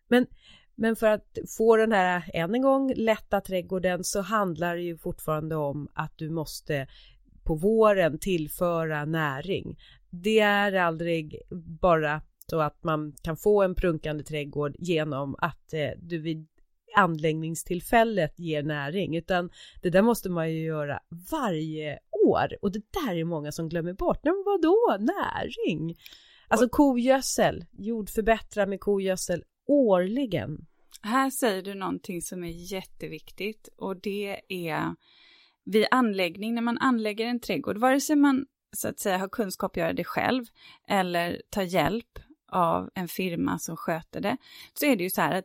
Men, 0.09 0.27
men 0.75 0.97
för 0.97 1.07
att 1.07 1.39
få 1.59 1.77
den 1.77 1.93
här, 1.93 2.31
än 2.35 2.55
en 2.55 2.63
gång, 2.63 2.93
lätta 2.97 3.41
trädgården 3.41 4.05
så 4.05 4.21
handlar 4.21 4.77
det 4.77 4.83
ju 4.83 4.99
fortfarande 4.99 5.57
om 5.57 5.89
att 5.95 6.13
du 6.17 6.31
måste 6.31 6.87
på 7.45 7.55
våren 7.55 8.19
tillföra 8.19 9.05
näring. 9.05 9.79
Det 10.11 10.41
är 10.41 10.73
aldrig 10.73 11.41
bara 11.81 12.23
så 12.51 12.61
att 12.61 12.85
man 12.85 13.13
kan 13.23 13.37
få 13.37 13.63
en 13.63 13.75
prunkande 13.75 14.25
trädgård 14.25 14.77
genom 14.79 15.37
att 15.39 15.73
eh, 15.73 15.91
du 15.99 16.19
vid 16.19 16.47
anläggningstillfället 17.01 18.39
ger 18.39 18.63
näring 18.63 19.17
utan 19.17 19.51
det 19.83 19.91
där 19.91 20.03
måste 20.03 20.31
man 20.31 20.53
ju 20.53 20.65
göra 20.65 21.01
varje 21.31 21.99
år 22.27 22.57
och 22.63 22.73
det 22.73 22.83
där 22.93 23.15
är 23.15 23.25
många 23.25 23.53
som 23.53 23.69
glömmer 23.69 23.93
bort. 23.93 24.21
Men 24.25 24.43
vadå 24.47 24.97
näring? 25.01 25.97
Alltså 26.49 26.69
kogödsel, 26.69 27.65
jordförbättra 27.73 28.67
med 28.67 28.81
kogödsel 28.81 29.45
årligen. 29.67 30.67
Här 31.03 31.31
säger 31.31 31.63
du 31.63 31.75
någonting 31.75 32.23
som 32.23 32.45
är 32.45 32.73
jätteviktigt 32.73 33.69
och 33.77 34.01
det 34.01 34.41
är 34.49 34.95
vid 35.65 35.87
anläggning, 35.91 36.55
när 36.55 36.63
man 36.63 36.79
anlägger 36.79 37.27
en 37.27 37.41
trädgård, 37.41 37.79
vare 37.79 38.01
sig 38.01 38.17
man 38.17 38.47
så 38.77 38.89
att 38.89 38.99
säga 38.99 39.19
har 39.19 39.29
kunskap 39.29 39.71
att 39.73 39.77
göra 39.77 39.93
det 39.93 40.05
själv 40.05 40.45
eller 40.89 41.43
tar 41.51 41.63
hjälp 41.63 42.19
av 42.53 42.91
en 42.95 43.09
firma 43.09 43.59
som 43.59 43.77
sköter 43.77 44.21
det, 44.21 44.37
så 44.75 44.87
är 44.87 44.97
det 44.97 45.05
ju 45.05 45.11
så 45.11 45.21
här 45.21 45.39
att 45.39 45.45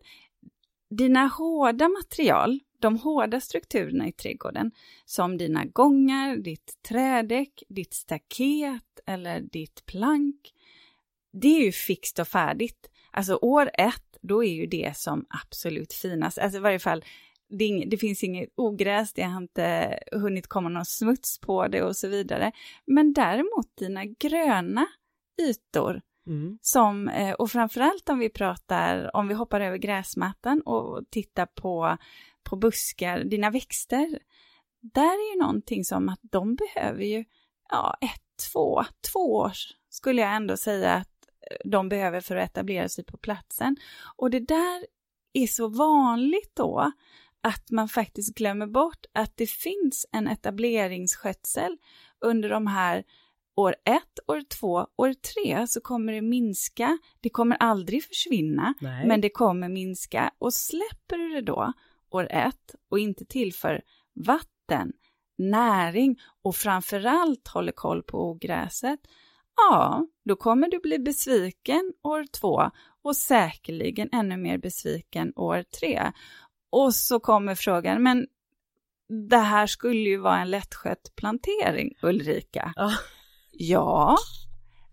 dina 0.98 1.28
hårda 1.28 1.90
material, 1.90 2.60
de 2.80 2.98
hårda 2.98 3.42
strukturerna 3.42 4.08
i 4.08 4.12
trädgården, 4.12 4.72
som 5.06 5.38
dina 5.38 5.66
gångar, 5.66 6.36
ditt 6.36 6.78
trädäck, 6.88 7.64
ditt 7.70 7.94
staket 7.94 9.00
eller 9.06 9.42
ditt 9.42 9.86
plank, 9.86 10.54
det 11.34 11.48
är 11.48 11.66
ju 11.66 11.72
fixt 11.72 12.20
och 12.20 12.28
färdigt. 12.28 12.90
Alltså 13.12 13.36
år 13.36 13.72
ett, 13.74 14.18
då 14.22 14.44
är 14.44 14.54
ju 14.54 14.66
det 14.66 14.98
som 14.98 15.26
absolut 15.30 15.94
finast. 15.94 16.38
Alltså 16.38 16.58
i 16.58 16.62
varje 16.62 16.80
fall, 16.80 17.04
det, 17.50 17.66
ing, 17.66 17.90
det, 17.90 17.98
finns 17.98 18.24
inget 18.24 18.50
ogräs, 18.56 19.14
det 19.14 19.24
har 19.24 19.38
inte 19.38 20.00
hunnit 20.12 20.48
komma 20.48 20.70
någon 20.70 20.86
smuts 20.86 21.40
på 21.40 21.68
det 21.68 21.84
och 21.84 21.96
så 21.96 22.08
vidare. 22.08 22.52
Men 22.86 23.14
däremot 23.14 23.78
dina 23.78 24.06
gröna 24.06 24.88
ytor, 25.42 26.02
mm. 26.28 26.58
som, 26.62 27.10
eh, 27.10 27.34
och 27.34 27.52
framförallt 27.52 28.10
om 28.10 28.20
vi 28.20 28.30
pratar, 28.30 29.16
om 29.16 29.28
vi 29.28 29.34
hoppar 29.34 29.62
över 29.62 29.78
gräsmattan 29.78 30.62
och 30.62 31.04
tittar 31.10 31.46
på, 31.46 31.98
på 32.44 32.56
buskar, 32.56 33.24
dina 33.24 33.50
växter, 33.50 34.20
där 34.82 35.14
är 35.14 35.34
ju 35.36 35.42
någonting 35.42 35.86
som 35.86 36.10
att 36.10 36.20
de 36.22 36.56
behöver 36.56 37.04
ju, 37.04 37.26
ja, 37.70 37.98
ett, 38.02 38.50
två, 38.54 38.84
två 39.14 39.36
år 39.36 39.52
skulle 39.90 40.22
jag 40.22 40.36
ändå 40.36 40.58
säga 40.58 40.94
att 40.94 41.10
de 41.66 41.90
behöver 41.90 42.22
för 42.22 42.36
att 42.36 42.50
etablera 42.50 42.90
sig 42.90 43.04
på 43.04 43.18
platsen. 43.18 43.78
Och 44.16 44.30
det 44.30 44.40
där 44.40 44.86
är 45.34 45.48
så 45.48 45.68
vanligt 45.68 46.56
då 46.56 46.92
att 47.42 47.72
man 47.72 47.90
faktiskt 47.90 48.36
glömmer 48.36 48.68
bort 48.68 49.06
att 49.14 49.38
det 49.38 49.50
finns 49.50 50.06
en 50.12 50.28
etableringsskötsel 50.28 51.78
under 52.20 52.50
de 52.50 52.68
här 52.68 53.04
år 53.56 53.76
ett, 53.86 54.20
år 54.28 54.42
två, 54.60 54.88
år 54.98 55.14
tre 55.14 55.68
så 55.68 55.82
kommer 55.82 56.14
det 56.14 56.22
minska. 56.22 56.98
Det 57.22 57.30
kommer 57.30 57.58
aldrig 57.60 58.04
försvinna, 58.04 58.74
Nej. 58.80 59.08
men 59.08 59.22
det 59.22 59.30
kommer 59.30 59.70
minska. 59.70 60.32
Och 60.38 60.54
släpper 60.54 61.18
du 61.18 61.30
det 61.30 61.42
då 61.42 61.74
år 62.10 62.28
ett 62.32 62.76
och 62.90 63.00
inte 63.00 63.26
tillför 63.26 63.82
vatten, 64.14 64.94
näring 65.38 66.20
och 66.44 66.56
framförallt 66.56 67.48
håller 67.48 67.72
koll 67.72 68.04
på 68.04 68.30
ogräset, 68.30 69.00
ja, 69.56 70.08
då 70.26 70.36
kommer 70.36 70.70
du 70.70 70.80
bli 70.80 71.00
besviken 71.00 71.94
år 72.04 72.26
två 72.40 72.72
och 73.02 73.18
säkerligen 73.18 74.10
ännu 74.12 74.38
mer 74.38 74.58
besviken 74.58 75.34
år 75.36 75.64
tre. 75.80 76.12
Och 76.70 76.96
så 76.96 77.20
kommer 77.20 77.56
frågan, 77.56 78.04
men 78.04 78.28
det 79.30 79.38
här 79.38 79.68
skulle 79.68 80.10
ju 80.10 80.18
vara 80.18 80.40
en 80.40 80.50
lättskött 80.50 81.14
plantering, 81.16 81.94
Ulrika. 82.02 82.74
Ja 82.76 82.92
ja, 83.58 84.18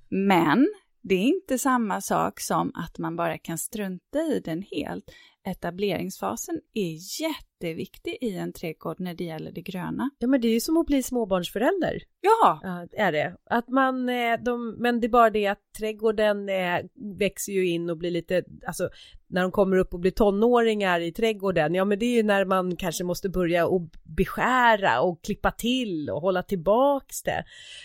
men 0.08 0.68
det 1.02 1.14
är 1.14 1.26
inte 1.26 1.58
samma 1.58 2.00
sak 2.00 2.40
som 2.40 2.72
att 2.74 2.98
man 2.98 3.16
bara 3.16 3.38
kan 3.38 3.58
strunta 3.58 4.18
i 4.18 4.40
den 4.44 4.62
helt. 4.62 5.04
Etableringsfasen 5.44 6.60
är 6.74 7.20
jätteviktig 7.22 8.18
i 8.20 8.36
en 8.36 8.52
trädgård 8.52 9.00
när 9.00 9.14
det 9.14 9.24
gäller 9.24 9.52
det 9.52 9.62
gröna. 9.62 10.10
Ja, 10.18 10.28
men 10.28 10.40
det 10.40 10.48
är 10.48 10.52
ju 10.52 10.60
som 10.60 10.76
att 10.76 10.86
bli 10.86 11.02
småbarnsförälder. 11.02 12.02
Ja! 12.20 12.60
ja 12.62 12.86
är 12.92 13.12
det. 13.12 13.36
Att 13.44 13.68
man, 13.68 14.08
eh, 14.08 14.38
de, 14.44 14.76
men 14.78 15.00
det 15.00 15.06
är 15.06 15.08
bara 15.08 15.30
det 15.30 15.46
att 15.46 15.58
trädgården 15.78 16.48
eh, 16.48 16.78
växer 17.18 17.52
ju 17.52 17.68
in 17.68 17.90
och 17.90 17.96
blir 17.96 18.10
lite, 18.10 18.44
alltså 18.66 18.88
när 19.26 19.42
de 19.42 19.50
kommer 19.50 19.76
upp 19.76 19.94
och 19.94 20.00
blir 20.00 20.10
tonåringar 20.10 21.00
i 21.00 21.12
trädgården, 21.12 21.74
ja 21.74 21.84
men 21.84 21.98
det 21.98 22.06
är 22.06 22.16
ju 22.16 22.22
när 22.22 22.44
man 22.44 22.76
kanske 22.76 23.04
måste 23.04 23.28
börja 23.28 23.66
och 23.66 23.82
beskära 24.02 25.00
och 25.00 25.24
klippa 25.24 25.50
till 25.50 26.10
och 26.10 26.20
hålla 26.20 26.42
tillbaks 26.42 27.22
det. 27.22 27.44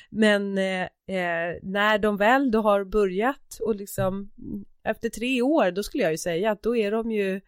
Men 0.10 0.58
eh, 0.58 0.82
eh, 0.82 1.60
när 1.64 1.98
de 1.98 2.18
väl 2.18 2.52
då 2.52 2.62
har 2.62 2.84
börjat 2.84 3.60
och 3.62 3.76
liksom 3.76 4.32
efter 4.88 5.10
tre 5.10 5.42
år, 5.42 5.72
då 5.72 5.84
skulle 5.84 6.04
jag 6.04 6.12
ju 6.12 6.18
säga 6.18 6.52
att 6.52 6.64
då 6.64 6.76
är 6.78 6.92
de 6.92 7.12
ju 7.12 7.42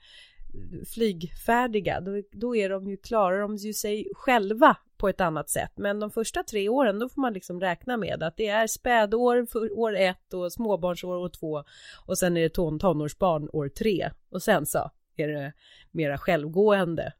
flygfärdiga, 0.94 2.02
då, 2.02 2.22
då 2.32 2.56
är 2.56 2.70
de 2.70 2.90
ju, 2.90 2.98
klarar 2.98 3.42
de 3.42 3.56
ju 3.56 3.74
sig 3.74 4.08
själva 4.16 4.78
på 4.98 5.10
ett 5.10 5.22
annat 5.22 5.50
sätt. 5.50 5.72
Men 5.76 6.00
de 6.00 6.12
första 6.12 6.44
tre 6.44 6.70
åren, 6.70 7.00
då 7.00 7.10
får 7.10 7.22
man 7.22 7.34
liksom 7.34 7.62
räkna 7.62 7.98
med 7.98 8.24
att 8.24 8.38
det 8.38 8.48
är 8.48 8.68
spädår 8.68 9.46
för 9.46 9.80
år 9.80 9.96
ett 9.96 10.34
och 10.34 10.54
småbarnsår 10.54 11.18
år 11.18 11.30
två 11.30 11.64
och 12.08 12.18
sen 12.18 12.38
är 12.38 12.42
det 12.42 12.50
ton, 12.50 12.80
tonårsbarn 12.80 13.50
år 13.54 13.70
tre 13.70 14.12
och 14.30 14.44
sen 14.44 14.66
så 14.66 14.92
är 15.16 15.28
det 15.28 15.54
mera 15.92 16.18
självgående. 16.18 17.14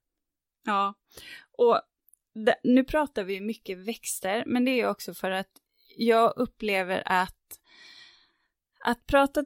Ja, 0.66 0.94
och 1.58 1.82
nu 2.64 2.84
pratar 2.84 3.24
vi 3.24 3.42
mycket 3.42 3.78
växter, 3.78 4.44
men 4.46 4.66
det 4.66 4.82
är 4.82 4.90
också 4.90 5.14
för 5.14 5.32
att 5.32 5.50
jag 5.98 6.34
upplever 6.36 7.04
att 7.06 7.36
att 8.86 9.08
prata 9.08 9.46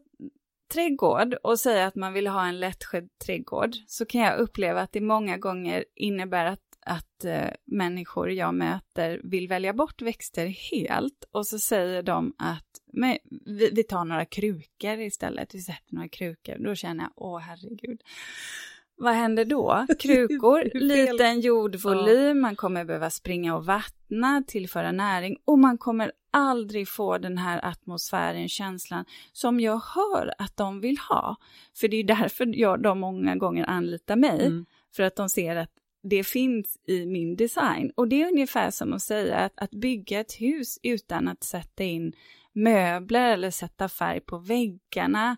trädgård 0.68 1.34
och 1.44 1.60
säga 1.60 1.88
att 1.88 1.96
man 1.96 2.14
vill 2.14 2.28
ha 2.28 2.48
en 2.48 2.60
lättskött 2.60 3.20
trädgård 3.26 3.76
så 3.88 4.06
kan 4.06 4.22
jag 4.22 4.40
uppleva 4.40 4.82
att 4.82 4.92
det 4.92 5.02
många 5.02 5.38
gånger 5.38 5.86
innebär 5.96 6.46
att, 6.46 6.60
att 6.86 7.26
äh, 7.26 7.50
människor 7.66 8.32
jag 8.32 8.56
möter 8.56 9.22
vill 9.24 9.48
välja 9.48 9.74
bort 9.74 10.02
växter 10.02 10.46
helt 10.46 11.24
och 11.32 11.48
så 11.48 11.60
säger 11.60 12.04
de 12.04 12.34
att 12.38 12.68
men, 12.94 13.18
vi, 13.46 13.70
vi 13.74 13.84
tar 13.84 14.06
några 14.06 14.26
krukor 14.26 15.00
istället, 15.00 15.56
vi 15.56 15.62
sätter 15.62 15.96
några 15.96 16.10
krukor. 16.10 16.58
Då 16.60 16.76
känner 16.76 17.04
jag, 17.04 17.12
åh 17.16 17.40
herregud. 17.40 18.02
Vad 18.96 19.14
händer 19.14 19.46
då? 19.46 19.86
Krukor, 20.00 20.72
liten 20.74 21.42
jordvolym, 21.42 22.42
man 22.42 22.56
kommer 22.56 22.86
behöva 22.86 23.10
springa 23.10 23.56
och 23.56 23.66
vattna, 23.66 24.44
tillföra 24.48 24.92
näring 24.92 25.38
och 25.46 25.60
man 25.60 25.78
kommer 25.78 26.12
aldrig 26.32 26.88
få 26.88 27.18
den 27.18 27.38
här 27.38 27.66
atmosfären, 27.66 28.50
känslan 28.50 29.06
som 29.34 29.60
jag 29.60 29.82
hör 29.96 30.34
att 30.38 30.58
de 30.58 30.82
vill 30.82 30.98
ha. 30.98 31.36
För 31.76 31.88
det 31.88 31.98
är 31.98 32.04
därför 32.04 32.60
jag, 32.60 32.82
de 32.82 33.00
många 33.00 33.36
gånger 33.36 33.70
anlitar 33.70 34.16
mig, 34.16 34.46
mm. 34.46 34.66
för 34.96 35.04
att 35.04 35.16
de 35.16 35.30
ser 35.30 35.56
att 35.56 35.70
det 36.04 36.24
finns 36.24 36.80
i 36.88 37.06
min 37.06 37.36
design. 37.36 37.92
Och 37.96 38.08
det 38.08 38.22
är 38.22 38.28
ungefär 38.28 38.72
som 38.72 38.94
att 38.94 39.02
säga 39.02 39.38
att, 39.38 39.54
att 39.56 39.72
bygga 39.72 40.20
ett 40.20 40.34
hus 40.34 40.80
utan 40.84 41.28
att 41.28 41.44
sätta 41.44 41.84
in 41.84 42.14
möbler 42.54 43.34
eller 43.34 43.52
sätta 43.52 43.90
färg 43.90 44.20
på 44.20 44.38
väggarna 44.38 45.38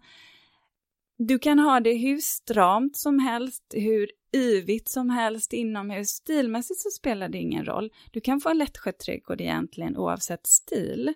du 1.17 1.39
kan 1.39 1.59
ha 1.59 1.79
det 1.79 1.93
hur 1.93 2.17
stramt 2.17 2.97
som 2.97 3.19
helst, 3.19 3.63
hur 3.73 4.11
yvigt 4.35 4.89
som 4.89 5.09
helst 5.09 5.53
inomhus. 5.53 6.09
Stilmässigt 6.09 6.79
så 6.79 6.89
spelar 6.89 7.29
det 7.29 7.37
ingen 7.37 7.65
roll. 7.65 7.91
Du 8.11 8.21
kan 8.21 8.41
få 8.41 8.49
en 8.49 8.57
lättskött 8.57 8.99
trädgård 8.99 9.41
egentligen 9.41 9.97
oavsett 9.97 10.47
stil. 10.47 11.13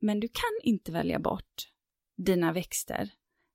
Men 0.00 0.20
du 0.20 0.28
kan 0.28 0.60
inte 0.62 0.92
välja 0.92 1.18
bort 1.18 1.68
dina 2.16 2.52
växter. 2.52 3.10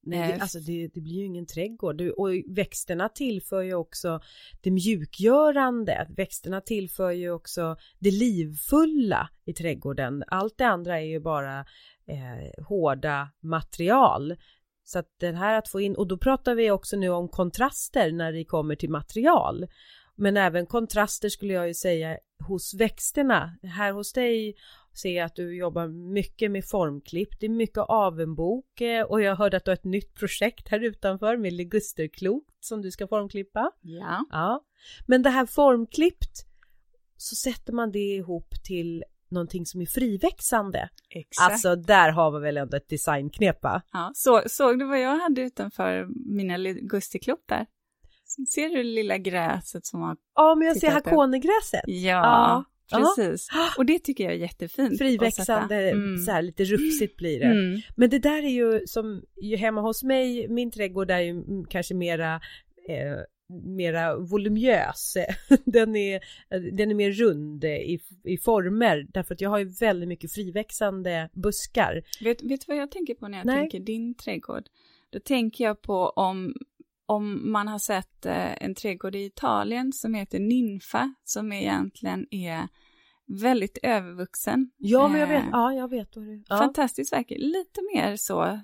Nej, 0.06 0.34
det, 0.34 0.42
alltså 0.42 0.60
det, 0.60 0.88
det, 0.94 1.02
blir 1.02 1.14
ju 1.14 1.26
ingen 1.26 1.46
trädgård 1.46 2.02
och 2.02 2.30
växterna 2.48 3.10
tillför 3.10 3.62
ju 3.62 3.74
också 3.74 4.20
det 4.62 4.72
mjukgörande. 4.72 6.08
Växterna 6.18 6.62
tillför 6.62 7.12
ju 7.12 7.32
också 7.32 7.78
det 8.00 8.12
livfulla 8.12 9.30
i 9.46 9.54
trädgården. 9.54 10.24
Allt 10.28 10.58
det 10.58 10.68
andra 10.68 11.00
är 11.00 11.06
ju 11.06 11.20
bara 11.20 11.60
eh, 12.06 12.64
hårda 12.66 13.30
material 13.42 14.36
så 14.84 15.00
att 15.00 15.08
det 15.20 15.32
här 15.32 15.58
att 15.58 15.70
få 15.70 15.82
in, 15.82 15.96
och 15.96 16.08
då 16.08 16.18
pratar 16.18 16.56
vi 16.56 16.72
också 16.72 16.98
nu 16.98 17.10
om 17.10 17.30
kontraster 17.30 18.12
när 18.12 18.34
det 18.34 18.46
kommer 18.46 18.76
till 18.76 18.90
material. 18.90 19.68
Men 20.16 20.38
även 20.38 20.66
kontraster 20.66 21.30
skulle 21.30 21.54
jag 21.54 21.68
ju 21.68 21.74
säga 21.74 22.18
hos 22.48 22.74
växterna. 22.74 23.58
Här 23.64 23.92
hos 23.92 24.14
dig 24.14 24.56
ser 25.02 25.18
jag 25.18 25.26
att 25.26 25.36
du 25.36 25.58
jobbar 25.58 25.88
mycket 26.14 26.52
med 26.52 26.64
formklipp. 26.66 27.40
Det 27.40 27.46
är 27.46 27.50
mycket 27.50 27.78
avenbok 27.78 28.82
eh, 28.82 29.04
och 29.04 29.22
jag 29.22 29.36
hörde 29.36 29.58
att 29.58 29.66
du 29.66 29.72
har 29.72 29.78
ett 29.78 29.84
nytt 29.84 30.16
projekt 30.16 30.68
här 30.68 30.80
utanför 30.80 31.38
med 31.38 31.54
ligusterklot 31.54 32.48
som 32.60 32.82
du 32.82 32.92
ska 32.92 33.08
formklippa. 33.08 33.72
Ja. 33.82 34.26
ja. 34.30 34.64
Men 35.08 35.22
det 35.22 35.30
här 35.30 35.46
formklippt 35.46 36.46
så 37.18 37.36
sätter 37.36 37.74
man 37.74 37.92
det 37.92 38.00
ihop 38.00 38.50
till 38.64 39.04
någonting 39.34 39.66
som 39.66 39.82
är 39.82 39.86
friväxande. 39.86 40.90
Exakt. 41.10 41.52
Alltså 41.52 41.76
där 41.76 42.12
har 42.12 42.32
vi 42.32 42.40
väl 42.40 42.58
ändå 42.58 42.78
ett 42.78 42.90
designknep 42.90 43.64
va? 43.64 43.82
Ja, 43.92 44.12
så, 44.16 44.42
såg 44.46 44.80
du 44.80 44.86
vad 44.86 45.02
jag 45.02 45.20
hade 45.20 45.42
utanför 45.42 46.08
mina 46.38 46.58
gustiklopp 46.82 47.44
där? 47.50 47.66
Ser 48.54 48.70
du 48.70 48.76
det 48.76 48.84
lilla 48.84 49.18
gräset 49.18 49.86
som 49.86 50.02
har 50.02 50.18
Ja, 50.36 50.56
men 50.56 50.68
jag 50.68 50.78
ser 50.78 50.92
hakonegräset. 50.92 51.82
Ja, 51.86 52.66
ja, 52.90 53.16
precis. 53.16 53.48
Ja. 53.54 53.70
Och 53.78 53.86
det 53.86 54.00
tycker 54.00 54.24
jag 54.24 54.34
är 54.34 54.38
jättefint. 54.38 54.98
Friväxande, 54.98 55.92
mm. 55.92 56.18
så 56.18 56.32
här 56.32 56.42
lite 56.42 56.64
rufsigt 56.64 57.18
blir 57.18 57.40
det. 57.40 57.46
Mm. 57.46 57.82
Men 57.96 58.10
det 58.10 58.20
där 58.20 58.44
är 58.44 58.50
ju 58.50 58.82
som 58.86 59.22
ju 59.42 59.56
hemma 59.56 59.82
hos 59.82 60.04
mig, 60.04 60.48
min 60.50 60.72
trädgård 60.72 61.12
är 61.12 61.20
ju 61.20 61.44
kanske 61.70 61.94
mera 61.94 62.36
eh, 62.90 63.18
mera 63.54 64.18
volumös. 64.18 65.18
Den 65.66 65.96
är, 65.96 66.20
den 66.72 66.92
är 66.92 66.96
mer 66.96 67.12
rund 67.12 67.64
i, 67.64 68.00
i 68.24 68.38
former 68.38 69.08
därför 69.10 69.34
att 69.34 69.42
jag 69.42 69.50
har 69.50 69.60
ju 69.60 69.66
väldigt 69.66 70.10
mycket 70.10 70.34
friväxande 70.34 71.30
buskar. 71.34 72.04
Vet, 72.24 72.44
vet 72.44 72.62
du 72.62 72.66
vad 72.68 72.78
jag 72.78 72.92
tänker 72.92 73.14
på 73.14 73.28
när 73.28 73.38
jag 73.38 73.46
Nej. 73.46 73.56
tänker 73.56 73.80
din 73.80 74.16
trädgård? 74.16 74.64
Då 75.10 75.20
tänker 75.20 75.64
jag 75.64 75.82
på 75.82 76.10
om, 76.10 76.54
om 77.06 77.52
man 77.52 77.68
har 77.68 77.80
sett 77.80 78.26
eh, 78.26 78.64
en 78.64 78.76
trädgård 78.76 79.16
i 79.16 79.26
Italien 79.26 79.94
som 79.94 80.14
heter 80.14 80.40
Ninfa 80.40 81.14
som 81.24 81.52
egentligen 81.52 82.28
är 82.32 82.68
väldigt 83.26 83.78
övervuxen. 83.84 84.72
Ja, 84.78 85.08
men 85.08 85.20
jag 85.20 85.28
vet, 85.28 85.44
eh, 85.44 85.50
ja, 85.52 85.74
jag 85.74 85.90
vet 85.90 86.16
vad 86.16 86.26
det 86.26 86.44
ja. 86.48 86.58
Fantastiskt 86.58 87.12
vacker, 87.12 87.38
lite 87.38 87.82
mer 87.94 88.16
så 88.16 88.60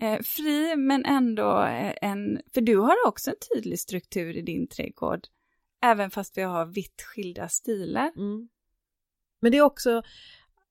Eh, 0.00 0.18
fri 0.22 0.76
men 0.76 1.04
ändå 1.04 1.62
eh, 1.62 1.94
en, 2.02 2.40
för 2.54 2.60
du 2.60 2.76
har 2.76 2.96
också 3.06 3.30
en 3.30 3.36
tydlig 3.54 3.80
struktur 3.80 4.36
i 4.36 4.42
din 4.42 4.66
trädgård, 4.66 5.20
även 5.82 6.10
fast 6.10 6.38
vi 6.38 6.42
har 6.42 6.66
vitt 6.66 7.02
skilda 7.02 7.48
stilar. 7.48 8.12
Mm. 8.16 8.48
Men 9.40 9.52
det 9.52 9.58
är 9.58 9.62
också, 9.62 10.02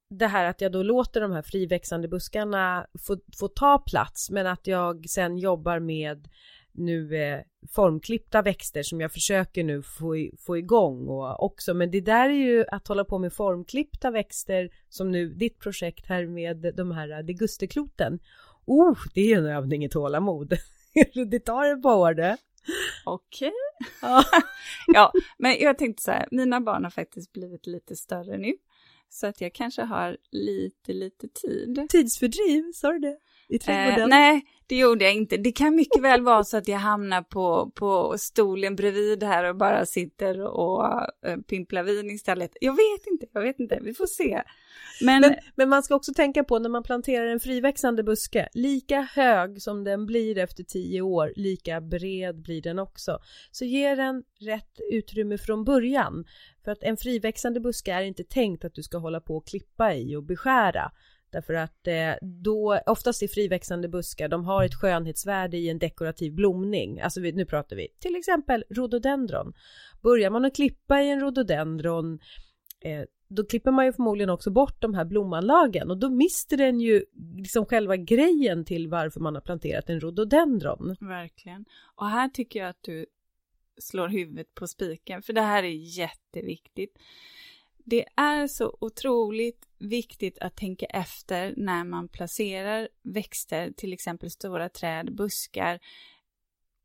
det 0.09 0.27
här 0.27 0.45
att 0.45 0.61
jag 0.61 0.71
då 0.71 0.83
låter 0.83 1.21
de 1.21 1.31
här 1.31 1.41
friväxande 1.41 2.07
buskarna 2.07 2.87
få, 3.07 3.17
få 3.39 3.47
ta 3.47 3.77
plats 3.77 4.29
men 4.29 4.47
att 4.47 4.67
jag 4.67 5.09
sen 5.09 5.37
jobbar 5.37 5.79
med 5.79 6.27
nu 6.71 7.15
eh, 7.15 7.39
formklippta 7.75 8.41
växter 8.41 8.83
som 8.83 9.01
jag 9.01 9.11
försöker 9.11 9.63
nu 9.63 9.81
få, 9.81 10.29
få 10.39 10.57
igång 10.57 11.07
och 11.07 11.43
också 11.43 11.73
men 11.73 11.91
det 11.91 12.01
där 12.01 12.29
är 12.29 12.33
ju 12.33 12.65
att 12.67 12.87
hålla 12.87 13.05
på 13.05 13.19
med 13.19 13.33
formklippta 13.33 14.11
växter 14.11 14.69
som 14.89 15.11
nu 15.11 15.29
ditt 15.33 15.59
projekt 15.59 16.05
här 16.07 16.25
med 16.25 16.73
de 16.75 16.91
här 16.91 17.11
eh, 17.11 17.25
degusterkloten. 17.25 18.19
Oh, 18.65 18.97
det 19.13 19.33
är 19.33 19.37
en 19.37 19.45
övning 19.45 19.85
i 19.85 19.89
tålamod. 19.89 20.57
det 21.31 21.39
tar 21.39 21.73
ett 21.73 21.83
par 21.83 21.95
år 21.95 22.13
det. 22.13 22.37
Okej. 23.05 23.51
Okay. 24.01 24.41
ja, 24.87 25.11
men 25.37 25.57
jag 25.59 25.77
tänkte 25.77 26.03
så 26.03 26.11
här, 26.11 26.27
mina 26.31 26.61
barn 26.61 26.83
har 26.83 26.91
faktiskt 26.91 27.33
blivit 27.33 27.67
lite 27.67 27.95
större 27.95 28.37
nu. 28.37 28.53
Så 29.09 29.27
att 29.27 29.41
jag 29.41 29.53
kanske 29.53 29.81
har 29.81 30.17
lite, 30.31 30.93
lite 30.93 31.27
tid. 31.27 31.85
Tidsfördriv, 31.89 32.71
sa 32.73 32.91
du 32.91 32.99
det? 32.99 33.17
I 33.49 33.59
trädgården? 33.59 34.01
Eh, 34.01 34.07
nej, 34.07 34.41
det 34.67 34.75
gjorde 34.75 35.05
jag 35.05 35.13
inte. 35.13 35.37
Det 35.37 35.51
kan 35.51 35.75
mycket 35.75 36.01
väl 36.01 36.21
vara 36.21 36.43
så 36.43 36.57
att 36.57 36.67
jag 36.67 36.77
hamnar 36.77 37.21
på, 37.21 37.71
på 37.75 38.15
stolen 38.17 38.75
bredvid 38.75 39.23
här 39.23 39.43
och 39.43 39.55
bara 39.55 39.85
sitter 39.85 40.41
och 40.41 40.85
eh, 41.25 41.37
pimplar 41.49 41.83
vin 41.83 42.11
istället. 42.11 42.57
Jag 42.61 42.71
vet 42.71 43.07
inte, 43.11 43.25
jag 43.33 43.41
vet 43.41 43.59
inte, 43.59 43.79
vi 43.81 43.93
får 43.93 44.07
se. 44.07 44.41
Men, 45.01 45.21
men, 45.21 45.35
men, 45.55 45.69
man 45.69 45.83
ska 45.83 45.95
också 45.95 46.13
tänka 46.13 46.43
på 46.43 46.59
när 46.59 46.69
man 46.69 46.83
planterar 46.83 47.27
en 47.27 47.39
friväxande 47.39 48.03
buske, 48.03 48.49
lika 48.53 49.01
hög 49.01 49.61
som 49.61 49.83
den 49.83 50.05
blir 50.05 50.37
efter 50.37 50.63
tio 50.63 51.01
år, 51.01 51.33
lika 51.35 51.81
bred 51.81 52.41
blir 52.41 52.61
den 52.61 52.79
också. 52.79 53.19
Så 53.51 53.65
ge 53.65 53.95
den 53.95 54.23
rätt 54.39 54.79
utrymme 54.91 55.37
från 55.37 55.63
början. 55.63 56.25
För 56.63 56.71
att 56.71 56.83
en 56.83 56.97
friväxande 56.97 57.59
buske 57.59 57.93
är 57.93 58.01
inte 58.01 58.23
tänkt 58.23 58.65
att 58.65 58.73
du 58.73 58.83
ska 58.83 58.97
hålla 58.97 59.21
på 59.21 59.35
och 59.37 59.47
klippa 59.47 59.93
i 59.93 60.15
och 60.15 60.23
beskära. 60.23 60.91
Därför 61.33 61.53
att 61.53 61.87
eh, 61.87 62.13
då, 62.21 62.79
oftast 62.85 63.23
är 63.23 63.27
friväxande 63.27 63.89
buskar, 63.89 64.27
de 64.27 64.45
har 64.45 64.63
ett 64.63 64.75
skönhetsvärde 64.75 65.57
i 65.57 65.69
en 65.69 65.79
dekorativ 65.79 66.33
blomning. 66.33 67.01
Alltså 67.01 67.21
vi, 67.21 67.31
nu 67.31 67.45
pratar 67.45 67.75
vi 67.75 67.87
till 67.99 68.15
exempel 68.15 68.63
rhododendron. 68.69 69.53
Börjar 70.03 70.29
man 70.29 70.45
att 70.45 70.55
klippa 70.55 71.01
i 71.01 71.09
en 71.09 71.19
rhododendron 71.19 72.19
eh, 72.81 73.03
då 73.35 73.45
klipper 73.45 73.71
man 73.71 73.85
ju 73.85 73.93
förmodligen 73.93 74.29
också 74.29 74.51
bort 74.51 74.81
de 74.81 74.93
här 74.93 75.05
blomanlagen 75.05 75.91
och 75.91 75.97
då 75.97 76.09
mister 76.09 76.57
den 76.57 76.79
ju 76.79 77.05
liksom 77.37 77.65
själva 77.65 77.97
grejen 77.97 78.65
till 78.65 78.87
varför 78.87 79.19
man 79.19 79.35
har 79.35 79.41
planterat 79.41 79.89
en 79.89 79.99
rhododendron. 79.99 80.95
Verkligen. 80.99 81.65
Och 81.95 82.09
här 82.09 82.29
tycker 82.29 82.59
jag 82.59 82.69
att 82.69 82.83
du 82.83 83.05
slår 83.77 84.07
huvudet 84.07 84.55
på 84.55 84.67
spiken, 84.67 85.21
för 85.21 85.33
det 85.33 85.41
här 85.41 85.63
är 85.63 85.97
jätteviktigt. 85.97 86.97
Det 87.83 88.05
är 88.15 88.47
så 88.47 88.77
otroligt 88.81 89.67
viktigt 89.79 90.39
att 90.39 90.55
tänka 90.55 90.85
efter 90.85 91.53
när 91.57 91.83
man 91.83 92.07
placerar 92.07 92.87
växter, 93.03 93.71
till 93.77 93.93
exempel 93.93 94.31
stora 94.31 94.69
träd, 94.69 95.15
buskar 95.15 95.79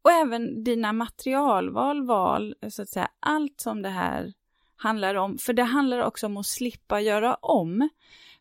och 0.03 0.11
även 0.11 0.65
dina 0.65 0.93
materialval, 0.93 2.07
val, 2.07 2.55
så 2.69 2.83
att 2.83 2.89
säga, 2.89 3.09
allt 3.21 3.61
som 3.61 3.83
det 3.83 3.89
här 3.89 4.33
handlar 4.77 5.15
om. 5.15 5.39
För 5.39 5.53
det 5.53 5.63
handlar 5.63 5.99
också 5.99 6.27
om 6.27 6.37
att 6.37 6.47
slippa 6.47 7.01
göra 7.01 7.35
om. 7.35 7.89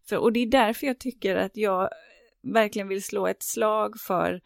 För, 0.10 0.17
och 0.17 0.34
det 0.34 0.39
är 0.39 0.48
därför 0.48 0.88
jag 0.88 1.00
tycker 1.00 1.36
att 1.36 1.58
jag 1.58 1.89
verkligen 2.41 2.88
vill 2.88 3.04
slå 3.04 3.28
ett 3.28 3.43
slag 3.43 4.00
för 4.00 4.41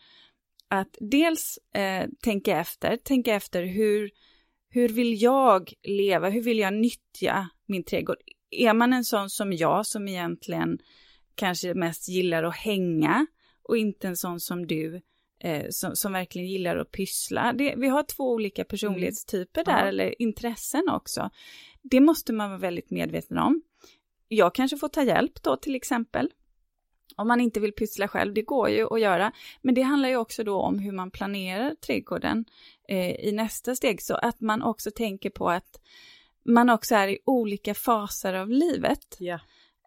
att 0.67 0.97
dels 1.00 1.60
eh, 1.74 2.10
tänka 2.24 2.60
efter, 2.60 2.97
tänka 2.97 3.36
efter 3.36 3.63
hur, 3.63 4.12
hur 4.69 4.89
vill 4.89 5.21
jag 5.21 5.74
leva, 5.84 6.30
hur 6.30 6.41
vill 6.41 6.60
jag 6.60 6.74
nyttja 6.74 7.50
min 7.71 7.84
trädgård? 7.84 8.17
Är 8.51 8.73
man 8.73 8.93
en 8.93 9.05
sån 9.05 9.29
som 9.29 9.53
jag 9.53 9.86
som 9.86 10.07
egentligen 10.07 10.79
kanske 11.36 11.73
mest 11.73 12.10
gillar 12.10 12.43
att 12.43 12.55
hänga 12.55 13.25
och 13.63 13.77
inte 13.77 14.07
en 14.07 14.17
sån 14.17 14.39
som 14.39 14.67
du 14.67 15.01
eh, 15.43 15.65
som, 15.69 15.95
som, 15.95 16.13
verkligen 16.13 16.47
gillar 16.47 16.77
att 16.77 16.91
pyssla. 16.91 17.53
Det, 17.53 17.75
vi 17.77 17.88
har 17.88 18.03
två 18.03 18.31
olika 18.31 18.63
personlighetstyper 18.65 19.62
mm. 19.62 19.75
där, 19.75 19.84
ja. 19.84 19.89
eller 19.89 20.21
intressen 20.21 20.89
också. 20.89 21.29
Det 21.81 21.99
måste 21.99 22.34
man 22.34 22.49
vara 22.49 22.60
väldigt 22.60 22.89
medveten 22.89 23.38
om. 23.38 23.62
Jag 24.27 24.55
kanske 24.55 24.77
får 24.77 24.88
ta 24.88 25.03
hjälp 25.03 25.43
då 25.43 25.57
till 25.57 25.75
exempel. 25.75 26.29
Om 27.15 27.27
man 27.27 27.41
inte 27.41 27.60
vill 27.60 27.71
pyssla 27.71 28.07
själv, 28.07 28.34
det 28.34 28.41
går 28.41 28.69
ju 28.69 28.93
att 28.93 29.01
göra. 29.01 29.31
Men 29.62 29.75
det 29.75 29.81
handlar 29.81 30.10
ju 30.10 30.15
också 30.15 30.43
då 30.43 30.62
om 30.62 30.79
hur 30.79 30.91
man 30.91 31.12
planerar 31.12 31.75
trädgården 31.75 32.45
eh, 32.88 33.12
i 33.12 33.31
nästa 33.31 33.75
steg, 33.75 34.01
så 34.01 34.15
att 34.15 34.41
man 34.41 34.62
också 34.62 34.91
tänker 34.91 35.29
på 35.29 35.49
att 35.49 35.81
man 36.45 36.69
också 36.69 36.95
är 36.95 37.08
i 37.08 37.19
olika 37.25 37.73
faser 37.73 38.34
av 38.34 38.49
livet. 38.49 39.15
Ja. 39.19 39.39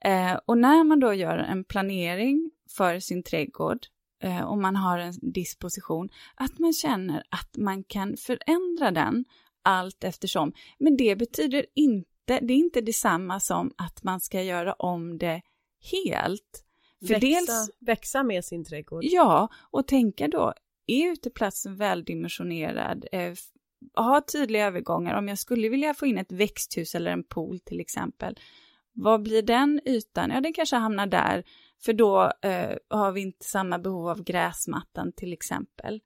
Eh, 0.05 0.39
och 0.47 0.59
när 0.59 0.85
man 0.85 1.01
då 1.01 1.15
gör 1.15 1.39
en 1.39 1.65
planering 1.65 2.51
för 2.77 2.99
sin 2.99 3.23
trädgård 3.23 3.87
eh, 4.23 4.41
och 4.41 4.59
man 4.59 4.77
har 4.77 4.99
en 4.99 5.15
disposition, 5.23 6.09
att 6.35 6.59
man 6.59 6.73
känner 6.73 7.23
att 7.29 7.57
man 7.57 7.85
kan 7.85 8.17
förändra 8.17 8.91
den 8.91 9.25
allt 9.63 10.05
eftersom. 10.05 10.53
Men 10.79 10.97
det 10.97 11.17
betyder 11.17 11.67
inte, 11.75 12.05
det 12.27 12.53
är 12.55 12.59
inte 12.59 12.81
detsamma 12.81 13.41
som 13.41 13.73
att 13.77 14.03
man 14.03 14.21
ska 14.21 14.43
göra 14.43 14.73
om 14.73 15.19
det 15.19 15.43
helt. 15.93 16.65
För 17.01 17.15
växa, 17.15 17.27
dels, 17.27 17.71
växa 17.81 18.23
med 18.23 18.45
sin 18.45 18.65
trädgård. 18.65 19.05
Ja, 19.05 19.49
och 19.71 19.87
tänka 19.87 20.29
då, 20.29 20.55
är 20.87 21.13
uteplatsen 21.13 21.77
väldimensionerad? 21.77 23.07
Ha 23.95 24.21
tydliga 24.33 24.67
övergångar. 24.67 25.19
Om 25.19 25.29
jag 25.29 25.39
skulle 25.39 25.69
vilja 25.69 25.95
få 25.95 26.07
in 26.07 26.19
ett 26.19 26.33
växthus 26.33 26.95
eller 26.95 27.11
en 27.11 27.25
pool 27.25 27.61
till 27.61 27.81
exempel, 27.81 28.39
vad 28.93 29.23
blir 29.23 29.43
den 29.43 29.81
ytan? 29.85 30.31
Ja, 30.31 30.41
den 30.41 30.53
kanske 30.53 30.77
hamnar 30.77 31.07
där, 31.07 31.45
för 31.85 31.93
då 31.93 32.33
eh, 32.43 32.77
har 32.91 33.13
vi 33.13 33.21
inte 33.21 33.45
samma 33.45 33.79
behov 33.79 34.09
av 34.09 34.25
gräsmattan 34.25 35.13
till 35.13 35.33
exempel. 35.33 36.01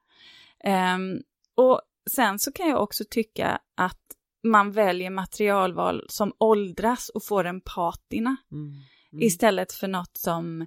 Um, 0.95 1.23
och 1.55 1.81
sen 2.11 2.39
så 2.39 2.53
kan 2.53 2.69
jag 2.69 2.83
också 2.83 3.05
tycka 3.11 3.59
att 3.75 4.03
man 4.43 4.73
väljer 4.73 5.11
materialval 5.11 6.05
som 6.09 6.33
åldras 6.39 7.09
och 7.09 7.25
får 7.25 7.45
en 7.45 7.61
patina. 7.61 8.37
Mm. 8.53 8.75
Mm. 9.13 9.23
Istället 9.23 9.73
för 9.73 9.89
något 9.89 10.17
som 10.17 10.67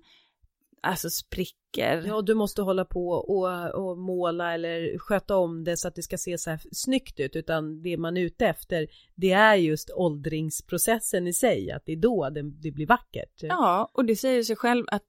alltså 0.81 1.09
spricker. 1.09 2.03
Ja, 2.07 2.21
du 2.21 2.33
måste 2.33 2.61
hålla 2.61 2.85
på 2.85 3.09
och, 3.09 3.75
och 3.75 3.97
måla 3.97 4.53
eller 4.53 4.97
sköta 4.97 5.35
om 5.37 5.63
det 5.63 5.77
så 5.77 5.87
att 5.87 5.95
det 5.95 6.01
ska 6.01 6.17
se 6.17 6.37
så 6.37 6.49
här 6.49 6.61
snyggt 6.71 7.19
ut, 7.19 7.35
utan 7.35 7.81
det 7.81 7.97
man 7.97 8.17
är 8.17 8.21
ute 8.21 8.45
efter, 8.45 8.87
det 9.15 9.31
är 9.31 9.55
just 9.55 9.91
åldringsprocessen 9.95 11.27
i 11.27 11.33
sig, 11.33 11.71
att 11.71 11.85
det 11.85 11.91
är 11.91 11.97
då 11.97 12.29
det, 12.29 12.41
det 12.41 12.71
blir 12.71 12.87
vackert. 12.87 13.33
Ja, 13.41 13.91
och 13.93 14.05
det 14.05 14.15
säger 14.15 14.43
sig 14.43 14.55
själv 14.55 14.85
att 14.87 15.05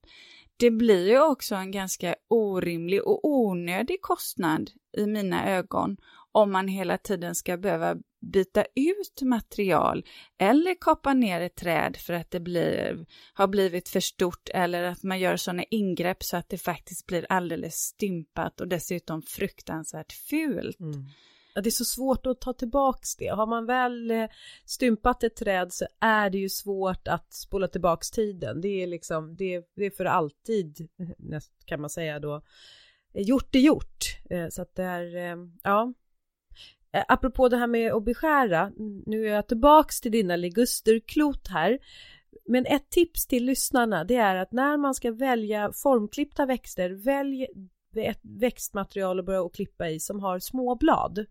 det 0.56 0.70
blir 0.70 1.08
ju 1.08 1.20
också 1.20 1.54
en 1.54 1.70
ganska 1.70 2.14
orimlig 2.28 3.02
och 3.02 3.24
onödig 3.24 4.00
kostnad 4.00 4.70
i 4.96 5.06
mina 5.06 5.50
ögon 5.50 5.96
om 6.32 6.52
man 6.52 6.68
hela 6.68 6.98
tiden 6.98 7.34
ska 7.34 7.56
behöva 7.56 7.96
byta 8.20 8.64
ut 8.74 9.22
material 9.22 10.04
eller 10.38 10.74
kapa 10.80 11.14
ner 11.14 11.40
ett 11.40 11.54
träd 11.56 11.96
för 11.96 12.12
att 12.12 12.30
det 12.30 12.40
blir, 12.40 13.06
har 13.34 13.46
blivit 13.46 13.88
för 13.88 14.00
stort 14.00 14.48
eller 14.54 14.82
att 14.82 15.02
man 15.02 15.20
gör 15.20 15.36
sådana 15.36 15.64
ingrepp 15.64 16.22
så 16.22 16.36
att 16.36 16.48
det 16.48 16.58
faktiskt 16.58 17.06
blir 17.06 17.26
alldeles 17.28 17.74
stympat 17.74 18.60
och 18.60 18.68
dessutom 18.68 19.22
fruktansvärt 19.22 20.12
fult. 20.12 20.80
Mm. 20.80 21.04
Ja, 21.54 21.60
det 21.60 21.68
är 21.68 21.70
så 21.70 21.84
svårt 21.84 22.26
att 22.26 22.40
ta 22.40 22.52
tillbaks 22.52 23.16
det. 23.16 23.28
Har 23.28 23.46
man 23.46 23.66
väl 23.66 24.10
eh, 24.10 24.28
stympat 24.64 25.22
ett 25.22 25.36
träd 25.36 25.72
så 25.72 25.86
är 26.00 26.30
det 26.30 26.38
ju 26.38 26.48
svårt 26.48 27.08
att 27.08 27.32
spola 27.32 27.68
tillbaks 27.68 28.10
tiden. 28.10 28.60
Det 28.60 28.68
är 28.68 28.86
liksom, 28.86 29.36
det 29.36 29.54
är, 29.54 29.64
det 29.76 29.86
är 29.86 29.90
för 29.90 30.04
alltid, 30.04 30.88
eh, 30.98 31.40
kan 31.64 31.80
man 31.80 31.90
säga 31.90 32.18
då, 32.18 32.42
eh, 33.14 33.22
gjort 33.22 33.54
är 33.54 33.58
gjort. 33.58 34.18
Så 34.50 34.62
att 34.62 34.74
det 34.74 34.82
är, 34.82 35.36
ja, 35.62 35.92
Eh, 36.92 37.04
apropå 37.08 37.48
det 37.48 37.56
här 37.56 37.66
med 37.66 37.92
att 37.92 38.04
beskära, 38.04 38.72
nu 39.06 39.26
är 39.26 39.34
jag 39.34 39.48
tillbaks 39.48 40.00
till 40.00 40.12
dina 40.12 40.36
ligusterklot 40.36 41.48
här. 41.48 41.78
Men 42.46 42.66
ett 42.66 42.90
tips 42.90 43.26
till 43.26 43.44
lyssnarna 43.44 44.04
det 44.04 44.16
är 44.16 44.36
att 44.36 44.52
när 44.52 44.76
man 44.76 44.94
ska 44.94 45.12
välja 45.12 45.72
formklippta 45.72 46.46
växter, 46.46 46.90
välj 46.90 47.46
ett 47.96 48.20
växtmaterial 48.22 49.18
att 49.18 49.26
börja 49.26 49.42
och 49.42 49.54
klippa 49.54 49.88
i 49.88 50.00
som 50.00 50.20
har 50.20 50.38
små 50.38 50.74
blad. 50.74 51.26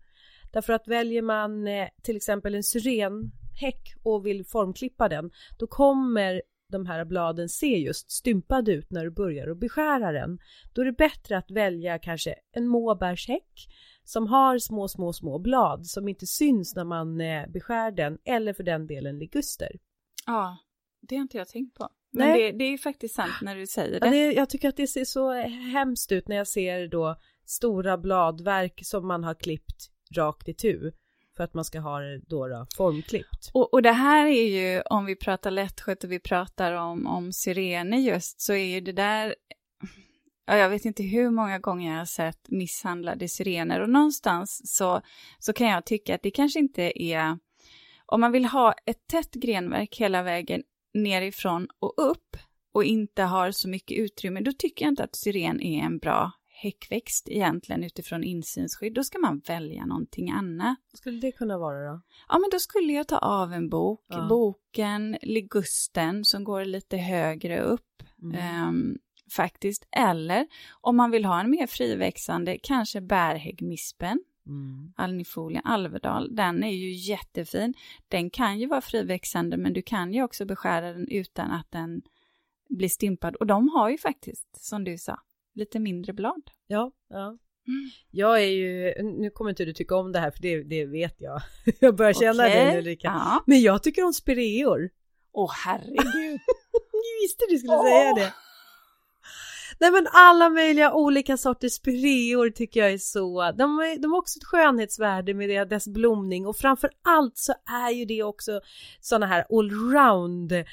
Därför 0.52 0.72
att 0.72 0.88
väljer 0.88 1.22
man 1.22 1.66
eh, 1.66 1.88
till 2.02 2.16
exempel 2.16 2.54
en 2.54 2.62
syrenhäck 2.62 3.94
och 4.02 4.26
vill 4.26 4.44
formklippa 4.44 5.08
den, 5.08 5.30
då 5.58 5.66
kommer 5.66 6.42
de 6.72 6.86
här 6.86 7.04
bladen 7.04 7.48
se 7.48 7.78
just 7.78 8.10
stympade 8.10 8.72
ut 8.72 8.90
när 8.90 9.04
du 9.04 9.10
börjar 9.10 9.50
att 9.50 9.58
beskära 9.58 10.12
den. 10.12 10.38
Då 10.72 10.80
är 10.80 10.84
det 10.84 10.92
bättre 10.92 11.36
att 11.36 11.50
välja 11.50 11.98
kanske 11.98 12.34
en 12.52 12.68
måbärshäck 12.68 13.68
som 14.04 14.26
har 14.26 14.58
små, 14.58 14.88
små, 14.88 15.12
små 15.12 15.38
blad 15.38 15.86
som 15.86 16.08
inte 16.08 16.26
syns 16.26 16.76
när 16.76 16.84
man 16.84 17.20
eh, 17.20 17.48
beskär 17.48 17.90
den 17.90 18.18
eller 18.24 18.52
för 18.52 18.62
den 18.62 18.86
delen 18.86 19.18
liguster. 19.18 19.70
Ja, 20.26 20.58
det 21.00 21.16
har 21.16 21.22
inte 21.22 21.36
jag 21.36 21.48
tänkt 21.48 21.74
på. 21.74 21.88
Men 22.12 22.38
det, 22.38 22.52
det, 22.52 22.64
är 22.64 22.70
ju 22.70 22.78
faktiskt 22.78 23.14
sant 23.14 23.32
när 23.42 23.56
du 23.56 23.66
säger 23.66 24.00
det. 24.00 24.06
Ja, 24.06 24.12
det. 24.12 24.32
Jag 24.32 24.50
tycker 24.50 24.68
att 24.68 24.76
det 24.76 24.86
ser 24.86 25.04
så 25.04 25.32
hemskt 25.72 26.12
ut 26.12 26.28
när 26.28 26.36
jag 26.36 26.48
ser 26.48 26.88
då 26.88 27.16
stora 27.46 27.98
bladverk 27.98 28.80
som 28.84 29.06
man 29.08 29.24
har 29.24 29.34
klippt 29.34 29.90
rakt 30.16 30.48
i 30.48 30.54
tu. 30.54 30.92
för 31.36 31.44
att 31.44 31.54
man 31.54 31.64
ska 31.64 31.80
ha 31.80 32.00
det 32.00 32.18
då, 32.18 32.48
då 32.48 32.66
formklippt. 32.76 33.50
Och, 33.54 33.74
och 33.74 33.82
det 33.82 33.92
här 33.92 34.26
är 34.26 34.48
ju, 34.48 34.80
om 34.80 35.04
vi 35.04 35.16
pratar 35.16 35.50
lättskött 35.50 36.04
och 36.04 36.12
vi 36.12 36.20
pratar 36.20 36.72
om, 36.72 37.06
om 37.06 37.32
syrener 37.32 37.98
just, 37.98 38.40
så 38.40 38.52
är 38.52 38.64
ju 38.64 38.80
det 38.80 38.92
där 38.92 39.34
ja, 40.46 40.56
jag 40.56 40.68
vet 40.68 40.84
inte 40.84 41.02
hur 41.02 41.30
många 41.30 41.58
gånger 41.58 41.90
jag 41.90 41.98
har 41.98 42.04
sett 42.04 42.50
misshandlade 42.50 43.28
syrener 43.28 43.80
och 43.80 43.90
någonstans 43.90 44.60
så, 44.64 45.00
så 45.38 45.52
kan 45.52 45.66
jag 45.66 45.84
tycka 45.86 46.14
att 46.14 46.22
det 46.22 46.30
kanske 46.30 46.58
inte 46.58 47.02
är, 47.02 47.38
om 48.06 48.20
man 48.20 48.32
vill 48.32 48.44
ha 48.44 48.74
ett 48.86 49.06
tätt 49.06 49.34
grenverk 49.34 49.96
hela 50.00 50.22
vägen 50.22 50.62
nerifrån 50.94 51.68
och 51.78 51.94
upp 51.96 52.36
och 52.72 52.84
inte 52.84 53.22
har 53.22 53.50
så 53.50 53.68
mycket 53.68 53.98
utrymme, 53.98 54.40
då 54.40 54.52
tycker 54.52 54.84
jag 54.84 54.92
inte 54.92 55.04
att 55.04 55.16
syren 55.16 55.60
är 55.60 55.82
en 55.82 55.98
bra 55.98 56.32
häckväxt 56.62 57.28
egentligen 57.28 57.84
utifrån 57.84 58.24
insynsskydd, 58.24 58.94
då 58.94 59.04
ska 59.04 59.18
man 59.18 59.42
välja 59.46 59.86
någonting 59.86 60.30
annat. 60.30 60.78
Vad 60.92 60.98
skulle 60.98 61.20
det 61.20 61.32
kunna 61.32 61.58
vara 61.58 61.92
då? 61.92 62.00
Ja, 62.28 62.38
men 62.38 62.50
då 62.52 62.58
skulle 62.58 62.92
jag 62.92 63.08
ta 63.08 63.18
av 63.18 63.52
en 63.52 63.68
bok, 63.68 64.04
Ja. 64.08 64.26
boken 64.28 65.18
Ligusten 65.22 66.24
som 66.24 66.44
går 66.44 66.64
lite 66.64 66.96
högre 66.96 67.60
upp. 67.60 68.02
Mm. 68.22 68.34
ehm, 68.38 68.98
faktiskt. 69.32 69.86
Eller 69.96 70.46
om 70.80 70.96
man 70.96 71.10
vill 71.10 71.24
ha 71.24 71.40
en 71.40 71.50
mer 71.50 71.66
friväxande, 71.66 72.58
kanske 72.62 73.00
bärhäggmispen, 73.00 74.20
Mm. 74.46 74.92
alnifolien 74.96 75.62
Alvedal. 75.66 76.36
Den 76.36 76.64
är 76.64 76.70
ju 76.72 76.92
jättefin. 76.92 77.74
Den 78.08 78.30
kan 78.30 78.58
ju 78.58 78.66
vara 78.66 78.80
friväxande 78.80 79.56
men 79.56 79.72
du 79.72 79.82
kan 79.82 80.14
ju 80.14 80.22
också 80.22 80.44
beskära 80.44 80.92
den 80.92 81.08
utan 81.08 81.50
att 81.50 81.70
den 81.70 82.02
blir 82.68 82.88
stympad. 82.88 83.36
Och 83.36 83.46
de 83.46 83.68
har 83.68 83.90
ju 83.90 83.98
faktiskt, 83.98 84.64
som 84.64 84.84
du 84.84 84.98
sa, 84.98 85.20
lite 85.54 85.78
mindre 85.78 86.12
blad. 86.12 86.42
Ja, 86.66 86.92
ja. 87.08 87.26
Mm. 87.66 87.90
Jag 88.10 88.42
är 88.42 88.46
ju, 88.46 88.94
nu 89.02 89.30
kommer 89.30 89.50
inte 89.50 89.64
du 89.64 89.72
tycka 89.72 89.96
om 89.96 90.12
det 90.12 90.18
här 90.18 90.30
för 90.30 90.42
det, 90.42 90.62
det 90.62 90.86
vet 90.86 91.20
jag. 91.20 91.40
Jag 91.80 91.96
börjar 91.96 92.12
känna 92.12 92.46
Okej. 92.46 92.66
det 92.72 92.78
Ulrika. 92.78 93.06
Ja. 93.08 93.42
Men 93.46 93.60
jag 93.60 93.82
tycker 93.82 94.04
om 94.04 94.12
spireor. 94.12 94.90
Åh 95.32 95.52
herregud. 95.64 96.40
Jag 96.92 97.22
visste 97.22 97.44
du 97.50 97.58
skulle 97.58 97.74
Åh. 97.76 97.84
säga 97.84 98.14
det. 98.14 98.34
Nej 99.82 99.90
men 99.90 100.06
alla 100.12 100.48
möjliga 100.48 100.92
olika 100.92 101.36
sorters 101.36 101.72
spireor 101.72 102.50
tycker 102.50 102.80
jag 102.80 102.92
är 102.92 102.98
så, 102.98 103.52
de, 103.52 103.78
är, 103.78 103.98
de 103.98 104.12
har 104.12 104.18
också 104.18 104.38
ett 104.38 104.44
skönhetsvärde 104.44 105.34
med 105.34 105.68
dess 105.68 105.88
blomning 105.88 106.46
och 106.46 106.56
framför 106.56 106.90
allt 107.04 107.36
så 107.36 107.52
är 107.86 107.90
ju 107.90 108.04
det 108.04 108.22
också 108.22 108.60
sådana 109.00 109.26
här 109.26 109.44
allround 109.50 110.52
eh, 110.52 110.64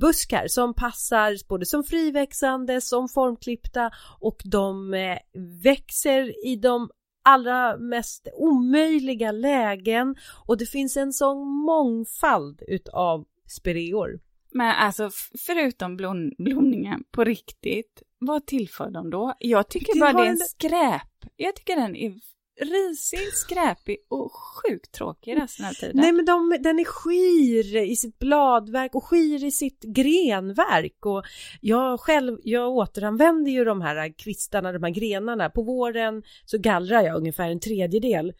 buskar 0.00 0.44
som 0.48 0.74
passar 0.74 1.48
både 1.48 1.66
som 1.66 1.84
friväxande, 1.84 2.80
som 2.80 3.08
formklippta 3.08 3.90
och 4.20 4.42
de 4.44 4.94
eh, 4.94 5.18
växer 5.62 6.46
i 6.46 6.56
de 6.56 6.90
allra 7.24 7.76
mest 7.76 8.28
omöjliga 8.34 9.32
lägen 9.32 10.16
och 10.46 10.58
det 10.58 10.66
finns 10.66 10.96
en 10.96 11.12
sån 11.12 11.48
mångfald 11.48 12.62
utav 12.68 13.24
spireor. 13.48 14.20
Men 14.54 14.70
alltså 14.70 15.10
förutom 15.46 15.96
blom, 15.96 16.32
blomningen 16.38 17.04
på 17.10 17.24
riktigt, 17.24 18.02
vad 18.18 18.46
tillför 18.46 18.90
de 18.90 19.10
då? 19.10 19.34
Jag 19.38 19.68
tycker 19.68 20.00
bara 20.00 20.12
det 20.12 20.18
är 20.18 20.26
en 20.26 20.30
en- 20.30 20.38
skräp. 20.38 21.02
Jag 21.36 21.56
tycker 21.56 21.76
den 21.76 21.96
är 21.96 22.14
risig, 22.60 23.32
skräpig 23.32 23.96
och 24.10 24.32
sjukt 24.32 24.92
tråkig 24.92 25.36
resten 25.36 25.66
av 25.66 25.70
tiden. 25.70 25.96
Nej 25.96 26.12
men 26.12 26.24
de, 26.24 26.56
den 26.60 26.78
är 26.78 26.84
skir 26.84 27.76
i 27.76 27.96
sitt 27.96 28.18
bladverk 28.18 28.94
och 28.94 29.04
skir 29.04 29.44
i 29.44 29.50
sitt 29.50 29.82
grenverk 29.82 31.06
och 31.06 31.24
jag 31.60 32.00
själv, 32.00 32.38
jag 32.44 32.70
återanvänder 32.70 33.52
ju 33.52 33.64
de 33.64 33.80
här 33.80 34.14
kvistarna, 34.18 34.72
de 34.72 34.82
här 34.82 34.90
grenarna. 34.90 35.50
På 35.50 35.62
våren 35.62 36.22
så 36.44 36.58
gallrar 36.58 37.02
jag 37.02 37.16
ungefär 37.16 37.50
en 37.50 37.60
tredjedel. 37.60 38.32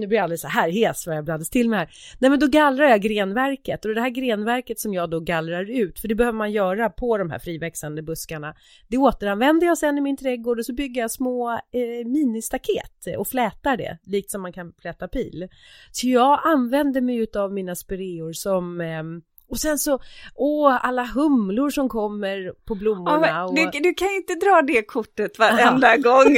Nu 0.00 0.06
blir 0.06 0.18
jag 0.18 0.22
alldeles 0.24 0.40
så 0.40 0.48
här 0.48 0.68
hes 0.68 1.06
vad 1.06 1.16
jag 1.16 1.24
blandades 1.24 1.50
till 1.50 1.68
med 1.68 1.78
här. 1.78 1.90
Nej 2.18 2.30
men 2.30 2.38
då 2.38 2.46
gallrar 2.46 2.84
jag 2.84 3.00
grenverket 3.00 3.84
och 3.84 3.94
det 3.94 4.00
här 4.00 4.08
grenverket 4.08 4.80
som 4.80 4.94
jag 4.94 5.10
då 5.10 5.20
gallrar 5.20 5.70
ut, 5.70 6.00
för 6.00 6.08
det 6.08 6.14
behöver 6.14 6.38
man 6.38 6.52
göra 6.52 6.90
på 6.90 7.18
de 7.18 7.30
här 7.30 7.38
friväxande 7.38 8.02
buskarna. 8.02 8.54
Det 8.88 8.96
återanvänder 8.96 9.66
jag 9.66 9.78
sen 9.78 9.98
i 9.98 10.00
min 10.00 10.16
trädgård 10.16 10.58
och 10.58 10.66
så 10.66 10.72
bygger 10.72 11.00
jag 11.00 11.10
små 11.10 11.50
eh, 11.50 12.06
ministaket 12.06 13.06
och 13.18 13.28
flätar 13.28 13.76
det, 13.76 13.98
likt 14.04 14.30
som 14.30 14.42
man 14.42 14.52
kan 14.52 14.72
fläta 14.80 15.08
pil. 15.08 15.48
Så 15.92 16.08
jag 16.08 16.40
använder 16.44 17.00
mig 17.00 17.16
utav 17.16 17.52
mina 17.52 17.74
spireor 17.74 18.32
som 18.32 18.80
ehm, 18.80 19.22
och 19.50 19.58
sen 19.58 19.78
så, 19.78 19.98
åh, 20.34 20.86
alla 20.86 21.04
humlor 21.04 21.70
som 21.70 21.88
kommer 21.88 22.52
på 22.64 22.74
blommorna. 22.74 23.28
Ja, 23.28 23.44
och... 23.44 23.54
du, 23.54 23.80
du 23.80 23.94
kan 23.94 24.08
ju 24.08 24.16
inte 24.16 24.34
dra 24.34 24.62
det 24.62 24.82
kortet 24.82 25.38
varenda 25.38 25.96
gång, 26.08 26.36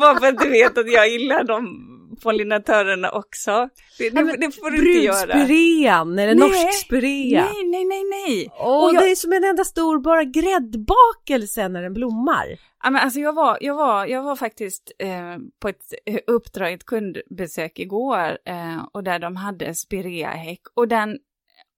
bara 0.00 0.20
för 0.20 0.26
att 0.26 0.38
du 0.38 0.48
vet 0.48 0.78
att 0.78 0.92
jag 0.92 1.08
gillar 1.08 1.44
de 1.44 1.97
pollinatörerna 2.22 3.10
också. 3.10 3.68
Det, 3.98 4.04
Ja, 4.04 4.22
det, 4.38 4.52
får 4.52 4.70
du 4.70 4.76
inte 4.76 5.04
göra. 5.06 5.26
Brudspirean 5.34 6.18
eller 6.18 6.34
Nej, 6.34 6.48
norsk 6.48 6.84
spirea. 6.86 7.44
Nej, 7.44 7.64
nej, 7.64 7.84
nej, 7.84 8.04
nej. 8.04 8.48
Och, 8.58 8.84
Och 8.84 8.94
jag- 8.94 9.02
det 9.02 9.10
är 9.10 9.14
som 9.14 9.32
en 9.32 9.44
enda 9.44 9.64
stor 9.64 9.98
bara 9.98 10.24
gräddbakelse 10.24 11.68
när 11.68 11.82
den 11.82 11.94
blommar. 11.94 12.46
Ja, 12.82 12.90
men 12.90 13.02
alltså 13.02 13.20
jag, 13.20 13.32
var, 13.32 13.58
jag, 13.60 13.74
var, 13.74 14.06
jag 14.06 14.22
var 14.22 14.36
faktiskt 14.36 14.92
eh, 14.98 15.36
på 15.60 15.68
ett 15.68 15.82
eh, 16.06 16.18
uppdrag, 16.26 16.72
ett 16.72 16.84
kundbesök 16.86 17.78
igår 17.78 18.38
eh, 18.44 18.84
och 18.92 19.04
där 19.04 19.18
de 19.18 19.36
hade 19.36 19.74
spireahäck 19.74 20.60
och 20.74 20.88
den, 20.88 21.18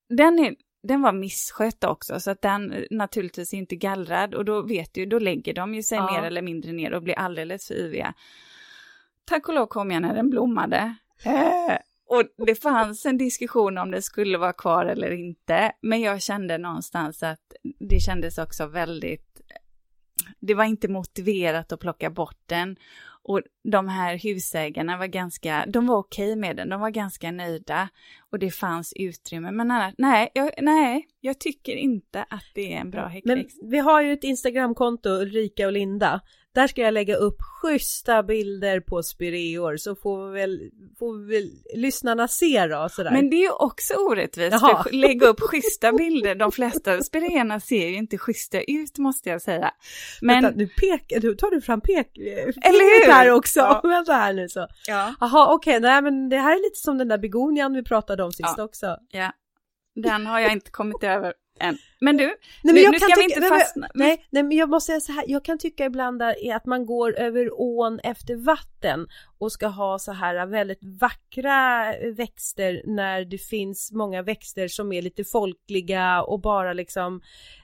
den, 0.09 0.39
är, 0.39 0.55
den 0.87 1.01
var 1.01 1.13
misskött 1.13 1.83
också 1.83 2.19
så 2.19 2.31
att 2.31 2.41
den 2.41 2.71
eh, 2.71 2.83
naturligtvis 2.91 3.53
inte 3.53 3.75
gallrad 3.75 4.35
och 4.35 4.45
då 4.45 4.61
vet 4.61 4.93
du, 4.93 5.05
då 5.05 5.19
lägger 5.19 5.53
de 5.53 5.73
ju 5.75 5.83
sig 5.83 5.97
Ja. 5.97 6.11
mer 6.11 6.27
eller 6.27 6.41
mindre 6.41 6.71
ner 6.71 6.93
och 6.93 7.03
blir 7.03 7.19
alldeles 7.19 7.67
för 7.67 7.73
yviga. 7.73 8.13
Tack 9.25 9.47
och 9.47 9.53
lov 9.53 9.65
kom 9.65 9.91
jag 9.91 10.01
när 10.01 10.13
den 10.13 10.29
blommade. 10.29 10.95
Eh, 11.25 11.77
och 12.05 12.45
det 12.45 12.55
fanns 12.55 13.05
en 13.05 13.17
diskussion 13.17 13.77
om 13.77 13.91
det 13.91 14.01
skulle 14.01 14.37
vara 14.37 14.53
kvar 14.53 14.85
eller 14.85 15.11
inte, 15.11 15.71
men 15.81 16.01
jag 16.01 16.21
kände 16.21 16.57
någonstans 16.57 17.23
att 17.23 17.53
det 17.79 17.99
kändes 17.99 18.37
också 18.37 18.67
väldigt 18.67 19.31
det 20.39 20.53
var 20.53 20.63
inte 20.63 20.87
motiverat 20.87 21.71
att 21.71 21.79
plocka 21.79 22.09
bort 22.09 22.39
den. 22.45 22.75
Och 23.23 23.41
de 23.63 23.87
här 23.87 24.17
husägarna 24.17 24.97
var 24.97 25.07
ganska, 25.07 25.65
de 25.67 25.87
var 25.87 25.97
okej 25.97 26.35
med 26.35 26.55
den, 26.55 26.69
de 26.69 26.81
var 26.81 26.89
ganska 26.89 27.31
nöjda. 27.31 27.89
Och 28.31 28.39
det 28.39 28.51
fanns 28.51 28.93
utrymme, 28.95 29.51
men 29.51 29.71
annars, 29.71 29.93
nej, 29.97 30.31
jag, 30.33 30.51
nej, 30.61 31.07
jag 31.19 31.39
tycker 31.39 31.75
inte 31.75 32.25
att 32.29 32.45
det 32.55 32.73
är 32.73 32.77
en 32.77 32.91
bra 32.91 33.01
Men 33.03 33.11
häckväxt. 33.37 33.59
vi 33.63 33.77
har 33.77 34.01
ju 34.01 34.13
ett 34.13 34.23
Instagramkonto, 34.23 35.09
Ulrika 35.09 35.65
och 35.65 35.73
Linda. 35.73 36.21
Där 36.53 36.67
ska 36.67 36.81
jag 36.81 36.93
lägga 36.93 37.15
upp 37.15 37.37
schyssta 37.41 38.23
bilder 38.23 38.79
på 38.79 39.03
spireor 39.03 39.77
så 39.77 39.95
får 39.95 40.27
vi 40.29 40.39
väl, 40.39 40.59
får 40.99 41.17
vi 41.17 41.35
väl 41.35 41.49
lyssnarna 41.75 42.27
se 42.27 42.67
då 42.67 42.89
sådär. 42.91 43.11
Men 43.11 43.29
det 43.29 43.35
är 43.35 43.41
ju 43.41 43.51
också 43.51 43.93
orättvist, 43.93 44.51
Jaha. 44.61 44.83
för 44.83 44.91
lägga 44.91 45.27
upp 45.27 45.39
schyssta 45.41 45.91
bilder, 45.91 46.35
de 46.35 46.51
flesta 46.51 47.01
spireerna 47.03 47.59
ser 47.59 47.87
ju 47.87 47.95
inte 47.95 48.17
schyssta 48.17 48.61
ut 48.61 48.97
måste 48.97 49.29
jag 49.29 49.41
säga. 49.41 49.71
Men, 50.21 50.43
Vänta, 50.43 50.57
nu, 50.57 50.67
pekar, 50.67 51.21
nu 51.21 51.35
tar 51.35 51.51
du 51.51 51.61
fram 51.61 51.81
pek, 51.81 52.17
Eller 52.17 53.05
hur? 53.05 53.11
här 53.11 53.31
också. 53.31 53.59
Ja. 53.59 53.81
Vänta 53.89 54.13
här 54.13 54.33
nu 54.33 54.49
så. 54.49 54.67
ja, 54.87 55.13
Jaha 55.19 55.53
okej, 55.53 55.79
nej 55.79 56.01
men 56.01 56.29
det 56.29 56.37
här 56.37 56.51
är 56.55 56.63
lite 56.63 56.79
som 56.79 56.97
den 56.97 57.07
där 57.07 57.17
begonian 57.17 57.73
vi 57.73 57.83
pratade 57.83 58.23
om 58.23 58.31
sist 58.31 58.53
Ja. 58.57 58.63
också. 58.63 58.97
ja, 59.11 59.31
den 59.95 60.25
har 60.25 60.39
jag 60.39 60.51
inte 60.51 60.71
kommit 60.71 61.03
över 61.03 61.33
än. 61.61 61.77
Men 61.99 62.17
du, 62.17 62.25
Nej, 62.25 62.35
Nu- 62.63 62.73
men 62.73 62.83
jag 62.83 62.91
nu 62.91 62.99
kan 62.99 63.09
ska 63.09 63.21
vi 63.21 63.27
tycka, 63.27 63.39
inte 63.39 63.49
nej, 63.49 63.59
fastna. 63.59 63.87
Men, 63.93 64.07
nej, 64.07 64.25
nej, 64.29 64.43
men 64.43 64.57
jag 64.57 64.69
måste 64.69 64.91
säga 64.91 64.99
så 64.99 65.11
här, 65.11 65.25
jag 65.27 65.45
kan 65.45 65.57
tycka 65.57 65.85
ibland 65.85 66.21
att 66.21 66.65
man 66.65 66.85
går 66.85 67.19
över 67.19 67.49
ån 67.53 67.99
efter 68.03 68.35
vatten 68.35 69.07
och 69.39 69.51
ska 69.51 69.67
ha 69.67 69.99
så 69.99 70.11
här 70.11 70.45
väldigt 70.45 70.83
vackra 71.01 71.85
växter 72.15 72.81
när 72.85 73.25
det 73.25 73.37
finns 73.37 73.91
många 73.91 74.21
växter 74.21 74.67
som 74.67 74.91
är 74.93 75.01
lite 75.01 75.23
folkliga 75.23 76.23
och 76.23 76.41
bara 76.41 76.73
liksom 76.73 77.21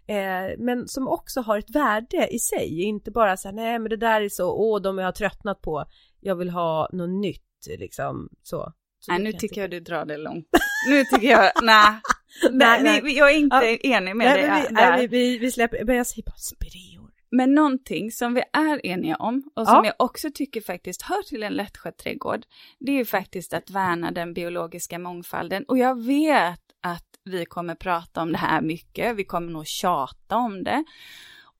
eh, 0.07 0.57
men 0.57 0.87
som 0.87 1.07
också 1.07 1.41
har 1.41 1.57
ett 1.57 1.69
värde 1.75 2.27
i 2.31 2.39
sig, 2.39 2.83
inte 2.83 3.11
bara 3.11 3.37
så 3.37 3.47
här, 3.47 3.55
nej 3.55 3.79
men 3.79 3.89
det 3.89 3.97
där 3.97 4.21
är 4.21 4.29
så, 4.29 4.51
åh 4.51 4.81
de 4.81 4.97
har 4.97 5.05
jag 5.05 5.15
tröttnat 5.15 5.61
på, 5.61 5.85
jag 6.19 6.35
vill 6.35 6.49
ha 6.49 6.89
något 6.93 7.21
nytt 7.21 7.43
liksom 7.79 8.29
så. 8.43 8.73
så 8.99 9.11
nej, 9.11 9.21
nu 9.21 9.33
tycker 9.33 9.61
jag 9.61 9.71
du 9.71 9.79
drar 9.79 10.05
det 10.05 10.17
långt. 10.17 10.47
Nu 10.89 11.03
tycker 11.03 11.27
jag, 11.27 11.51
nej, 11.63 12.01
Nej, 12.51 12.83
nej. 12.83 13.01
vi- 13.01 13.17
jag 13.17 13.31
är 13.31 13.37
inte 13.37 13.87
enig 13.87 14.15
med 14.15 14.27
Nej, 14.27 14.41
dig 14.41 14.61
vi, 14.67 14.73
nej, 14.73 15.07
vi, 15.07 15.37
vi, 15.37 15.51
släpper, 15.51 15.85
men 15.85 15.95
jag 15.95 16.07
säger 16.07 16.23
bara 16.23 16.35
spireor. 16.37 17.11
Men 17.31 17.53
någonting 17.55 18.11
som 18.11 18.33
vi 18.33 18.41
är 18.53 18.85
eniga 18.85 19.15
om 19.15 19.43
och 19.55 19.65
som 19.67 19.75
Ja. 19.75 19.85
jag 19.85 19.95
också 19.99 20.29
tycker 20.33 20.61
faktiskt 20.61 21.01
hör 21.01 21.23
till 21.23 21.43
en 21.43 21.53
lättskött 21.53 21.97
trädgård, 21.97 22.45
det 22.79 22.91
är 22.91 22.95
ju 22.95 23.05
faktiskt 23.05 23.53
att 23.53 23.69
värna 23.69 24.11
den 24.11 24.33
biologiska 24.33 24.99
mångfalden. 24.99 25.63
Och 25.67 25.77
jag 25.77 26.03
vet 26.03 26.61
att 26.83 27.03
vi 27.23 27.45
kommer 27.45 27.75
prata 27.75 28.21
om 28.21 28.31
det 28.31 28.37
här 28.37 28.61
mycket, 28.61 29.15
vi 29.15 29.23
kommer 29.23 29.51
nog 29.51 29.67
tjata 29.67 30.35
om 30.35 30.63
det. 30.63 30.83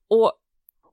Och 0.08 0.32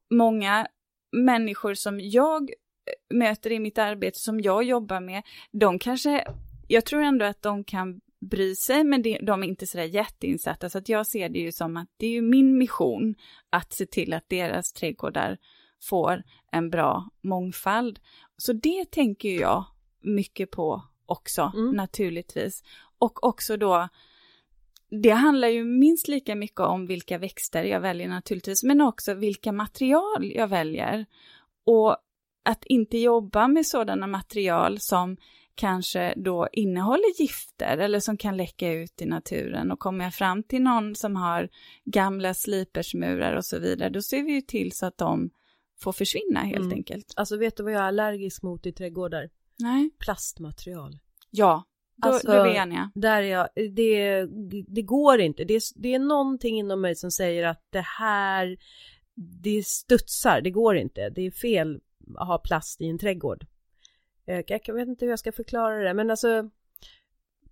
många 0.09 0.67
människor 1.11 1.73
som 1.73 1.99
jag 1.99 2.41
eh, 2.41 3.17
möter 3.17 3.51
i 3.51 3.59
mitt 3.59 3.77
arbete, 3.77 4.19
som 4.19 4.39
jag 4.41 4.63
jobbar 4.63 4.99
med, 4.99 5.23
de 5.51 5.79
kanske, 5.79 6.27
jag 6.67 6.85
tror 6.85 7.01
ändå 7.01 7.25
att 7.25 7.41
de 7.41 7.63
kan 7.63 8.01
bry 8.29 8.55
sig, 8.55 8.83
men 8.83 9.01
det, 9.01 9.17
de 9.21 9.43
är 9.43 9.47
inte 9.47 9.67
sådär 9.67 9.85
jätteinsatta, 9.85 10.69
så 10.69 10.77
att 10.77 10.89
jag 10.89 11.07
ser 11.07 11.29
det 11.29 11.39
ju 11.39 11.51
som 11.51 11.77
att 11.77 11.89
det 11.97 12.05
är 12.05 12.11
ju 12.11 12.21
min 12.21 12.57
mission 12.57 13.15
att 13.49 13.73
se 13.73 13.85
till 13.85 14.13
att 14.13 14.29
deras 14.29 14.73
trädgårdar 14.73 15.37
får 15.83 16.23
en 16.51 16.69
bra 16.69 17.09
mångfald. 17.23 17.99
Så 18.37 18.53
det 18.53 18.91
tänker 18.91 19.29
jag 19.29 19.65
mycket 20.01 20.51
på 20.51 20.83
också 21.05 21.51
mm. 21.55 21.71
naturligtvis. 21.71 22.63
Och 22.97 23.23
också 23.23 23.57
då, 23.57 23.87
det 25.03 25.09
handlar 25.09 25.47
ju 25.47 25.63
minst 25.63 26.07
lika 26.07 26.35
mycket 26.35 26.59
om 26.59 26.87
vilka 26.87 27.17
växter 27.17 27.63
jag 27.63 27.79
väljer 27.79 28.07
naturligtvis, 28.07 28.63
men 28.63 28.81
också 28.81 29.13
vilka 29.13 29.51
material 29.51 30.31
jag 30.35 30.47
väljer. 30.47 31.05
Och 31.65 31.97
att 32.43 32.65
inte 32.65 32.97
jobba 32.97 33.47
med 33.47 33.65
sådana 33.65 34.07
material 34.07 34.79
som 34.79 35.17
kanske 35.55 36.13
då 36.17 36.47
innehåller 36.51 37.21
gifter 37.21 37.77
eller 37.77 37.99
som 37.99 38.17
kan 38.17 38.37
läcka 38.37 38.71
ut 38.71 39.01
i 39.01 39.05
naturen 39.05 39.71
och 39.71 39.79
kommer 39.79 40.03
jag 40.03 40.13
fram 40.13 40.43
till 40.43 40.61
någon 40.61 40.95
som 40.95 41.15
har 41.15 41.49
gamla 41.85 42.33
slipersmurar 42.33 43.35
och 43.35 43.45
så 43.45 43.59
vidare, 43.59 43.89
då 43.89 44.01
ser 44.01 44.23
vi 44.23 44.31
ju 44.31 44.41
till 44.41 44.71
så 44.71 44.85
att 44.85 44.97
de 44.97 45.29
får 45.79 45.91
försvinna 45.91 46.39
helt 46.39 46.65
mm. 46.65 46.73
enkelt. 46.73 47.13
Alltså 47.15 47.37
vet 47.37 47.57
du 47.57 47.63
vad 47.63 47.73
jag 47.73 47.81
är 47.81 47.87
allergisk 47.87 48.43
mot 48.43 48.65
i 48.65 48.71
trädgårdar? 48.71 49.29
Nej. 49.59 49.89
Plastmaterial. 49.99 50.99
Ja, 51.29 51.63
då, 51.95 52.09
alltså, 52.09 52.27
då 52.27 52.33
är 52.33 52.49
vi 52.49 52.57
eniga. 52.57 52.91
Där 52.95 53.21
jag, 53.21 53.49
det, 53.75 54.25
det 54.67 54.81
går 54.81 55.19
inte. 55.19 55.43
Det, 55.43 55.61
det 55.75 55.93
är 55.93 55.99
någonting 55.99 56.59
inom 56.59 56.81
mig 56.81 56.95
som 56.95 57.11
säger 57.11 57.47
att 57.47 57.67
det 57.69 57.85
här, 57.99 58.57
det 59.15 59.65
studsar, 59.65 60.41
det 60.41 60.51
går 60.51 60.77
inte. 60.77 61.09
Det 61.09 61.21
är 61.21 61.31
fel 61.31 61.79
att 62.17 62.27
ha 62.27 62.37
plast 62.37 62.81
i 62.81 62.87
en 62.87 62.99
trädgård. 62.99 63.45
Eh, 64.27 64.43
jag 64.47 64.75
vet 64.75 64.87
inte 64.87 65.05
hur 65.05 65.11
jag 65.11 65.19
ska 65.19 65.31
förklara 65.31 65.83
det, 65.83 65.93
men 65.93 66.11
alltså 66.11 66.49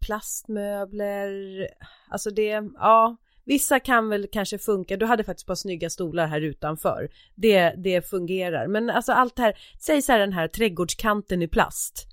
plastmöbler, 0.06 1.68
alltså 2.10 2.30
det, 2.30 2.64
ja, 2.76 3.18
vissa 3.46 3.80
kan 3.80 4.10
väl 4.10 4.28
kanske 4.32 4.58
funka. 4.58 4.98
Du 4.98 5.06
hade 5.06 5.24
faktiskt 5.24 5.48
par 5.48 5.56
snygga 5.56 5.90
stolar 5.90 6.28
här 6.28 6.42
utanför. 6.42 7.10
Det, 7.36 7.70
det 7.70 8.10
fungerar, 8.10 8.68
men 8.68 8.90
alltså 8.90 9.12
allt 9.12 9.36
det 9.36 9.42
här, 9.42 9.58
säg 9.80 10.02
så 10.02 10.12
här 10.12 10.20
den 10.20 10.34
här 10.34 10.48
trädgårdskanten 10.48 11.42
i 11.42 11.48
plast. 11.48 12.08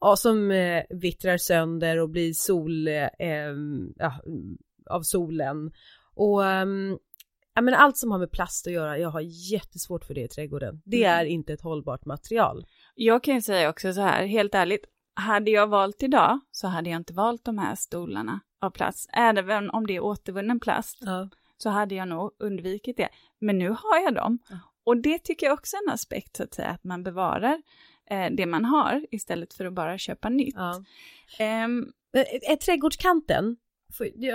Ja, 0.00 0.16
som 0.16 0.50
eh, 0.50 0.82
vittrar 0.90 1.36
sönder 1.36 1.98
och 1.98 2.10
blir 2.10 2.32
sol, 2.32 2.88
eh, 2.88 3.04
ja, 3.96 4.20
av 4.90 5.02
solen. 5.02 5.72
Och 6.14 6.40
um, 6.40 6.98
ja, 7.54 7.62
men 7.62 7.74
allt 7.74 7.96
som 7.96 8.10
har 8.10 8.18
med 8.18 8.30
plast 8.30 8.66
att 8.66 8.72
göra, 8.72 8.98
jag 8.98 9.08
har 9.08 9.20
jättesvårt 9.52 10.04
för 10.04 10.14
det 10.14 10.20
i 10.20 10.28
trädgården. 10.28 10.82
Det 10.84 11.04
mm. 11.04 11.18
är 11.18 11.24
inte 11.24 11.52
ett 11.52 11.60
hållbart 11.60 12.04
material. 12.04 12.66
Jag 12.94 13.24
kan 13.24 13.34
ju 13.34 13.40
säga 13.40 13.70
också 13.70 13.92
så 13.92 14.00
här, 14.00 14.26
helt 14.26 14.54
ärligt, 14.54 14.84
hade 15.14 15.50
jag 15.50 15.66
valt 15.66 16.02
idag 16.02 16.40
så 16.50 16.68
hade 16.68 16.90
jag 16.90 16.96
inte 16.96 17.12
valt 17.12 17.44
de 17.44 17.58
här 17.58 17.74
stolarna 17.74 18.40
av 18.60 18.70
plast. 18.70 19.10
Även 19.12 19.70
om 19.70 19.86
det 19.86 19.96
är 19.96 20.00
återvunnen 20.00 20.60
plast 20.60 20.98
ja. 21.00 21.28
så 21.56 21.70
hade 21.70 21.94
jag 21.94 22.08
nog 22.08 22.30
undvikit 22.38 22.96
det. 22.96 23.08
Men 23.40 23.58
nu 23.58 23.68
har 23.68 23.98
jag 24.04 24.14
dem. 24.14 24.38
Ja. 24.48 24.56
Och 24.84 24.96
det 24.96 25.18
tycker 25.18 25.46
jag 25.46 25.54
också 25.54 25.76
är 25.76 25.88
en 25.88 25.94
aspekt, 25.94 26.36
så 26.36 26.42
att 26.42 26.54
säga, 26.54 26.68
att 26.68 26.84
man 26.84 27.02
bevarar 27.02 27.62
eh, 28.10 28.26
det 28.30 28.46
man 28.46 28.64
har 28.64 29.06
istället 29.10 29.54
för 29.54 29.64
att 29.64 29.72
bara 29.72 29.98
köpa 29.98 30.28
nytt. 30.28 30.54
Ja. 30.56 31.64
Um, 31.64 31.92
är 32.42 32.56
trädgårdskanten, 32.56 33.56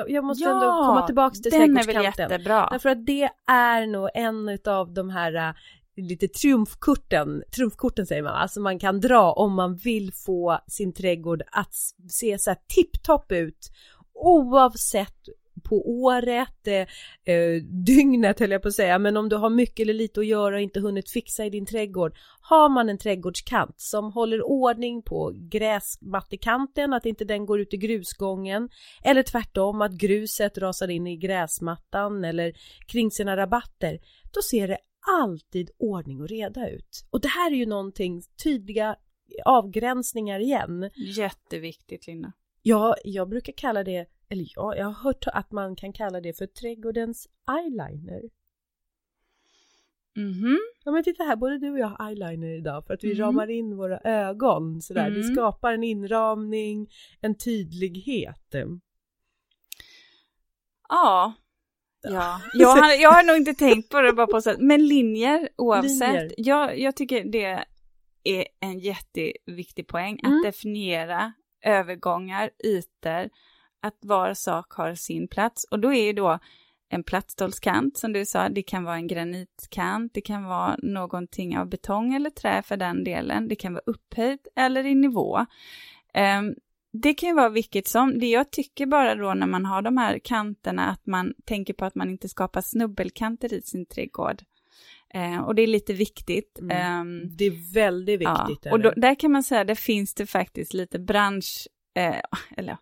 jag 0.07 0.23
måste 0.23 0.43
ja, 0.43 0.53
ändå 0.53 0.87
komma 0.87 1.05
tillbaka 1.05 1.35
till 1.35 1.51
den 1.51 1.77
är 1.77 1.83
väl 1.83 2.03
jättebra. 2.03 2.67
Därför 2.71 2.89
att 2.89 3.05
det 3.05 3.29
är 3.47 3.87
nog 3.87 4.09
en 4.13 4.57
av 4.65 4.93
de 4.93 5.09
här 5.09 5.33
äh, 5.33 5.55
lite 6.01 6.27
triumfkorten, 6.27 7.43
trumfkorten 7.55 8.05
säger 8.05 8.23
man, 8.23 8.35
alltså 8.35 8.59
man 8.59 8.79
kan 8.79 8.99
dra 8.99 9.31
om 9.31 9.53
man 9.53 9.75
vill 9.75 10.13
få 10.13 10.59
sin 10.67 10.93
trädgård 10.93 11.41
att 11.51 11.75
se 12.09 12.39
så 12.39 12.49
här 12.49 12.57
tipptopp 12.67 13.31
ut 13.31 13.71
oavsett 14.13 15.29
på 15.63 15.89
året, 15.89 16.67
eh, 16.67 17.33
eh, 17.35 17.61
dygnet 17.85 18.39
höll 18.39 18.51
jag 18.51 18.61
på 18.61 18.67
att 18.67 18.73
säga, 18.73 18.99
men 18.99 19.17
om 19.17 19.29
du 19.29 19.35
har 19.35 19.49
mycket 19.49 19.79
eller 19.79 19.93
lite 19.93 20.19
att 20.19 20.25
göra 20.25 20.55
och 20.55 20.61
inte 20.61 20.79
hunnit 20.79 21.11
fixa 21.11 21.45
i 21.45 21.49
din 21.49 21.65
trädgård. 21.65 22.17
Har 22.41 22.69
man 22.69 22.89
en 22.89 22.97
trädgårdskant 22.97 23.75
som 23.77 24.11
håller 24.11 24.45
ordning 24.45 25.01
på 25.01 25.33
gräsmattekanten, 25.35 26.93
att 26.93 27.05
inte 27.05 27.25
den 27.25 27.45
går 27.45 27.59
ut 27.59 27.73
i 27.73 27.77
grusgången, 27.77 28.69
eller 29.03 29.23
tvärtom 29.23 29.81
att 29.81 29.91
gruset 29.91 30.57
rasar 30.57 30.87
in 30.87 31.07
i 31.07 31.17
gräsmattan 31.17 32.23
eller 32.23 32.53
kring 32.87 33.11
sina 33.11 33.37
rabatter, 33.37 33.99
då 34.33 34.41
ser 34.41 34.67
det 34.67 34.77
alltid 35.21 35.71
ordning 35.77 36.21
och 36.21 36.29
reda 36.29 36.69
ut. 36.69 37.05
Och 37.09 37.21
det 37.21 37.27
här 37.27 37.51
är 37.51 37.55
ju 37.55 37.65
någonting, 37.65 38.21
tydliga 38.43 38.95
avgränsningar 39.45 40.39
igen. 40.39 40.89
Jätteviktigt 40.95 42.07
Linda. 42.07 42.31
Ja, 42.61 42.95
jag 43.03 43.29
brukar 43.29 43.53
kalla 43.53 43.83
det 43.83 44.09
eller 44.29 44.45
ja, 44.55 44.75
jag 44.75 44.85
har 44.85 44.93
hört 44.93 45.27
att 45.27 45.51
man 45.51 45.75
kan 45.75 45.93
kalla 45.93 46.21
det 46.21 46.33
för 46.33 46.45
trädgårdens 46.45 47.27
eyeliner. 47.57 48.21
Mhm. 50.15 50.57
Ja 50.83 50.91
men 50.91 51.03
titta 51.03 51.23
här, 51.23 51.35
både 51.35 51.57
du 51.57 51.71
och 51.71 51.79
jag 51.79 51.87
har 51.87 52.09
eyeliner 52.09 52.57
idag 52.57 52.85
för 52.85 52.93
att 52.93 53.03
vi 53.03 53.11
mm. 53.11 53.25
ramar 53.25 53.49
in 53.49 53.77
våra 53.77 53.99
ögon 53.99 54.81
sådär. 54.81 55.07
Mm. 55.07 55.21
Det 55.21 55.23
skapar 55.23 55.73
en 55.73 55.83
inramning, 55.83 56.89
en 57.21 57.37
tydlighet. 57.37 58.55
Ja. 60.89 61.33
Ja, 62.01 62.41
jag 62.53 62.69
har, 62.69 63.01
jag 63.01 63.11
har 63.11 63.23
nog 63.23 63.37
inte 63.37 63.53
tänkt 63.53 63.89
på 63.89 64.01
det 64.01 64.13
bara 64.13 64.27
på 64.27 64.41
så 64.41 64.55
men 64.59 64.87
linjer 64.87 65.49
oavsett. 65.55 66.13
Linjer. 66.13 66.33
Jag, 66.37 66.79
jag 66.79 66.95
tycker 66.95 67.23
det 67.23 67.65
är 68.23 68.47
en 68.59 68.79
jätteviktig 68.79 69.87
poäng 69.87 70.19
att 70.23 70.29
mm. 70.29 70.41
definiera 70.43 71.33
övergångar, 71.65 72.49
ytor 72.63 73.29
att 73.81 73.97
var 74.01 74.33
sak 74.33 74.73
har 74.73 74.95
sin 74.95 75.27
plats 75.27 75.63
och 75.71 75.79
då 75.79 75.93
är 75.93 76.03
ju 76.03 76.13
då 76.13 76.39
en 76.89 77.03
plattstålskant 77.03 77.97
som 77.97 78.13
du 78.13 78.25
sa, 78.25 78.49
det 78.49 78.63
kan 78.63 78.83
vara 78.83 78.95
en 78.95 79.07
granitkant, 79.07 80.13
det 80.13 80.21
kan 80.21 80.43
vara 80.43 80.75
någonting 80.83 81.57
av 81.57 81.69
betong 81.69 82.13
eller 82.13 82.29
trä 82.29 82.61
för 82.61 82.77
den 82.77 83.03
delen, 83.03 83.47
det 83.47 83.55
kan 83.55 83.73
vara 83.73 83.83
upphöjt 83.85 84.47
eller 84.55 84.85
i 84.85 84.95
nivå. 84.95 85.45
Um, 86.39 86.55
det 86.91 87.13
kan 87.13 87.29
ju 87.29 87.35
vara 87.35 87.49
vilket 87.49 87.87
som, 87.87 88.19
det 88.19 88.27
jag 88.27 88.51
tycker 88.51 88.85
bara 88.85 89.15
då 89.15 89.33
när 89.33 89.47
man 89.47 89.65
har 89.65 89.81
de 89.81 89.97
här 89.97 90.19
kanterna 90.19 90.85
att 90.85 91.05
man 91.05 91.33
tänker 91.45 91.73
på 91.73 91.85
att 91.85 91.95
man 91.95 92.09
inte 92.09 92.29
skapar 92.29 92.61
snubbelkanter 92.61 93.53
i 93.53 93.61
sin 93.61 93.85
trädgård. 93.85 94.41
Uh, 95.15 95.39
och 95.39 95.55
det 95.55 95.61
är 95.61 95.67
lite 95.67 95.93
viktigt. 95.93 96.59
Mm. 96.59 97.01
Um, 97.01 97.37
det 97.37 97.45
är 97.45 97.73
väldigt 97.73 98.19
viktigt. 98.21 98.59
Ja, 98.65 98.71
och 98.71 98.79
då, 98.79 98.93
där 98.95 99.15
kan 99.15 99.31
man 99.31 99.43
säga, 99.43 99.63
det 99.63 99.75
finns 99.75 100.13
det 100.13 100.25
faktiskt 100.25 100.73
lite 100.73 100.99
bransch, 100.99 101.67
uh, 101.99 102.21
eller 102.57 102.77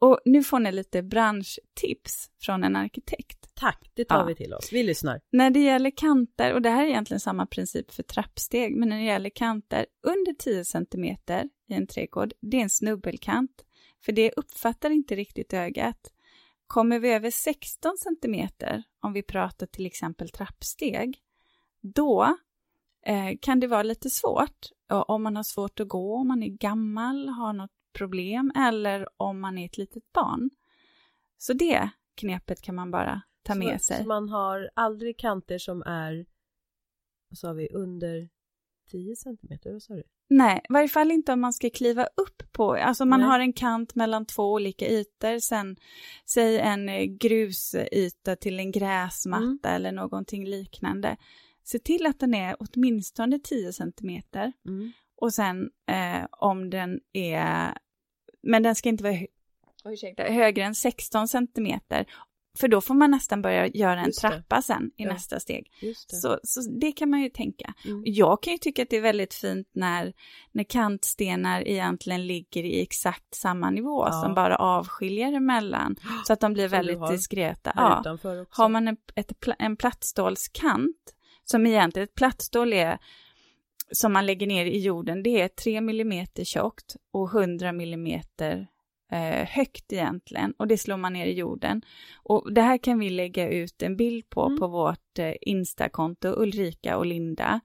och 0.00 0.20
nu 0.24 0.44
får 0.44 0.58
ni 0.58 0.72
lite 0.72 1.02
branschtips 1.02 2.30
från 2.40 2.64
en 2.64 2.76
arkitekt. 2.76 3.37
Tack, 3.58 3.90
det 3.94 4.04
tar 4.04 4.18
ja. 4.18 4.24
vi 4.24 4.34
till 4.34 4.54
oss. 4.54 4.72
Vi 4.72 4.82
lyssnar. 4.82 5.20
När 5.32 5.50
det 5.50 5.60
gäller 5.60 5.90
kanter, 5.90 6.54
och 6.54 6.62
det 6.62 6.70
här 6.70 6.84
är 6.84 6.88
egentligen 6.88 7.20
samma 7.20 7.46
princip 7.46 7.90
för 7.90 8.02
trappsteg, 8.02 8.76
men 8.76 8.88
när 8.88 8.96
det 8.96 9.04
gäller 9.04 9.30
kanter 9.30 9.86
under 10.02 10.32
10 10.32 10.64
cm 10.64 11.04
i 11.68 11.74
en 11.74 11.86
trädgård, 11.86 12.32
det 12.40 12.56
är 12.56 12.60
en 12.60 12.70
snubbelkant, 12.70 13.64
för 14.04 14.12
det 14.12 14.32
uppfattar 14.32 14.90
inte 14.90 15.16
riktigt 15.16 15.52
ögat. 15.52 16.12
Kommer 16.66 16.98
vi 16.98 17.10
över 17.10 17.30
16 17.30 17.92
cm, 17.98 18.48
om 19.00 19.12
vi 19.12 19.22
pratar 19.22 19.66
till 19.66 19.86
exempel 19.86 20.28
trappsteg, 20.28 21.18
då 21.80 22.36
eh, 23.06 23.38
kan 23.40 23.60
det 23.60 23.66
vara 23.66 23.82
lite 23.82 24.10
svårt. 24.10 24.66
Om 24.90 25.22
man 25.22 25.36
har 25.36 25.42
svårt 25.42 25.80
att 25.80 25.88
gå, 25.88 26.16
om 26.16 26.28
man 26.28 26.42
är 26.42 26.48
gammal, 26.48 27.28
har 27.28 27.52
något 27.52 27.70
problem 27.92 28.52
eller 28.56 29.08
om 29.16 29.40
man 29.40 29.58
är 29.58 29.66
ett 29.66 29.78
litet 29.78 30.12
barn. 30.12 30.50
Så 31.38 31.52
det 31.52 31.90
knepet 32.14 32.62
kan 32.62 32.74
man 32.74 32.90
bara 32.90 33.22
ta 33.48 33.52
så, 33.52 33.58
med 33.58 33.82
sig. 33.82 34.02
Så 34.02 34.08
man 34.08 34.28
har 34.28 34.70
aldrig 34.74 35.18
kanter 35.18 35.58
som 35.58 35.82
är, 35.82 36.26
vad 37.30 37.38
sa 37.38 37.52
vi, 37.52 37.68
under 37.68 38.28
10 38.90 39.16
centimeter, 39.16 39.72
vad 39.72 39.82
sa 39.82 39.94
du? 39.94 40.02
Nej, 40.30 40.60
i 40.64 40.72
varje 40.72 40.88
fall 40.88 41.10
inte 41.10 41.32
om 41.32 41.40
man 41.40 41.52
ska 41.52 41.70
kliva 41.70 42.08
upp 42.16 42.52
på, 42.52 42.72
alltså 42.74 43.04
man 43.04 43.20
Nej. 43.20 43.28
har 43.28 43.40
en 43.40 43.52
kant 43.52 43.94
mellan 43.94 44.26
två 44.26 44.52
olika 44.52 44.88
ytor, 44.88 45.38
sen 45.38 45.76
säg 46.24 46.58
en 46.58 46.88
eh, 46.88 47.04
grusyta 47.04 48.36
till 48.36 48.58
en 48.58 48.72
gräsmatta 48.72 49.68
mm. 49.68 49.76
eller 49.76 49.92
någonting 49.92 50.46
liknande. 50.46 51.16
Se 51.64 51.78
till 51.78 52.06
att 52.06 52.20
den 52.20 52.34
är 52.34 52.56
åtminstone 52.58 53.38
10 53.38 53.72
centimeter. 53.72 54.52
Mm. 54.66 54.92
Och 55.16 55.34
sen 55.34 55.70
eh, 55.86 56.26
om 56.30 56.70
den 56.70 57.00
är, 57.12 57.78
men 58.42 58.62
den 58.62 58.74
ska 58.74 58.88
inte 58.88 59.04
vara 59.04 59.14
oh, 59.84 59.92
ursäkta, 59.92 60.22
högre 60.22 60.64
än 60.64 60.74
16 60.74 61.28
centimeter. 61.28 62.06
För 62.60 62.68
då 62.68 62.80
får 62.80 62.94
man 62.94 63.10
nästan 63.10 63.42
börja 63.42 63.66
göra 63.66 64.00
en 64.00 64.12
trappa 64.12 64.62
sen 64.62 64.90
i 64.96 65.02
ja. 65.02 65.12
nästa 65.12 65.40
steg. 65.40 65.70
Det. 65.80 66.16
Så, 66.16 66.40
så 66.42 66.60
det 66.80 66.92
kan 66.92 67.10
man 67.10 67.20
ju 67.20 67.28
tänka. 67.28 67.74
Mm. 67.84 68.02
Jag 68.06 68.42
kan 68.42 68.52
ju 68.52 68.58
tycka 68.58 68.82
att 68.82 68.90
det 68.90 68.96
är 68.96 69.00
väldigt 69.00 69.34
fint 69.34 69.68
när, 69.72 70.12
när 70.52 70.64
kantstenar 70.64 71.68
egentligen 71.68 72.26
ligger 72.26 72.64
i 72.64 72.82
exakt 72.82 73.34
samma 73.34 73.70
nivå 73.70 74.06
ja. 74.06 74.12
som 74.12 74.34
bara 74.34 74.56
avskiljer 74.56 75.32
emellan. 75.32 75.96
Så 76.26 76.32
att 76.32 76.40
de 76.40 76.52
blir 76.52 76.68
väldigt 76.68 77.08
diskreta. 77.10 77.72
Ja. 77.76 78.18
Har 78.50 78.68
man 78.68 78.88
en, 78.88 78.96
ett, 79.14 79.32
en 79.58 79.76
plattstålskant 79.76 81.14
som 81.44 81.66
egentligen, 81.66 82.04
ett 82.04 82.14
plattstål 82.14 82.72
är 82.72 82.98
som 83.90 84.12
man 84.12 84.26
lägger 84.26 84.46
ner 84.46 84.66
i 84.66 84.78
jorden, 84.78 85.22
det 85.22 85.40
är 85.40 85.48
3 85.48 85.76
mm 85.76 86.26
tjockt 86.44 86.96
och 87.12 87.34
100 87.34 87.68
mm 87.68 88.20
eh, 89.12 89.46
högt 89.46 89.92
egentligen 89.92 90.54
och 90.58 90.66
det 90.66 90.78
slår 90.78 90.96
man 90.96 91.12
ner 91.12 91.26
i 91.26 91.32
jorden. 91.32 91.82
Och 92.22 92.52
det 92.52 92.60
här 92.60 92.78
kan 92.78 92.98
vi 92.98 93.10
lägga 93.10 93.50
ut 93.50 93.82
en 93.82 93.96
bild 93.96 94.30
på 94.30 94.46
mm. 94.46 94.58
på 94.58 94.66
vårt 94.66 95.18
eh, 95.18 95.34
Insta-konto 95.40 96.28
Ulrika 96.28 96.96
och 96.96 97.06
Linda. 97.06 97.60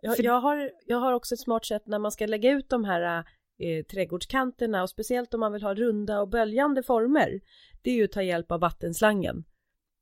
Jag, 0.00 0.16
För... 0.16 0.22
jag, 0.22 0.40
har, 0.40 0.70
jag 0.86 0.98
har 0.98 1.12
också 1.12 1.34
ett 1.34 1.40
smart 1.40 1.64
sätt 1.64 1.86
när 1.86 1.98
man 1.98 2.12
ska 2.12 2.26
lägga 2.26 2.50
ut 2.50 2.68
de 2.68 2.84
här 2.84 3.24
eh, 3.58 3.84
trädgårdskanterna 3.84 4.82
och 4.82 4.90
speciellt 4.90 5.34
om 5.34 5.40
man 5.40 5.52
vill 5.52 5.62
ha 5.62 5.74
runda 5.74 6.20
och 6.20 6.28
böljande 6.28 6.82
former 6.82 7.40
det 7.86 7.90
är 7.90 7.94
ju 7.94 8.04
att 8.04 8.12
ta 8.12 8.22
hjälp 8.22 8.52
av 8.52 8.60
vattenslangen. 8.60 9.44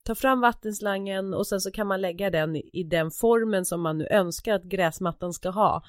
Ta 0.05 0.15
fram 0.15 0.41
vattenslangen 0.41 1.35
och 1.35 1.47
sen 1.47 1.61
så 1.61 1.71
kan 1.71 1.87
man 1.87 2.01
lägga 2.01 2.31
den 2.31 2.57
i 2.57 2.83
den 2.91 3.11
formen 3.11 3.65
som 3.65 3.81
man 3.81 3.99
nu 3.99 4.07
önskar 4.11 4.55
att 4.55 4.65
gräsmattan 4.65 5.33
ska 5.33 5.51
ha. 5.51 5.83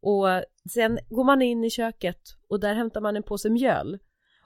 Och 0.00 0.26
sen 0.72 0.98
går 1.08 1.24
man 1.24 1.42
in 1.42 1.64
i 1.64 1.70
köket 1.70 2.20
och 2.48 2.60
där 2.60 2.74
hämtar 2.74 3.00
man 3.00 3.16
en 3.16 3.22
påse 3.22 3.50
mjöl. 3.50 3.98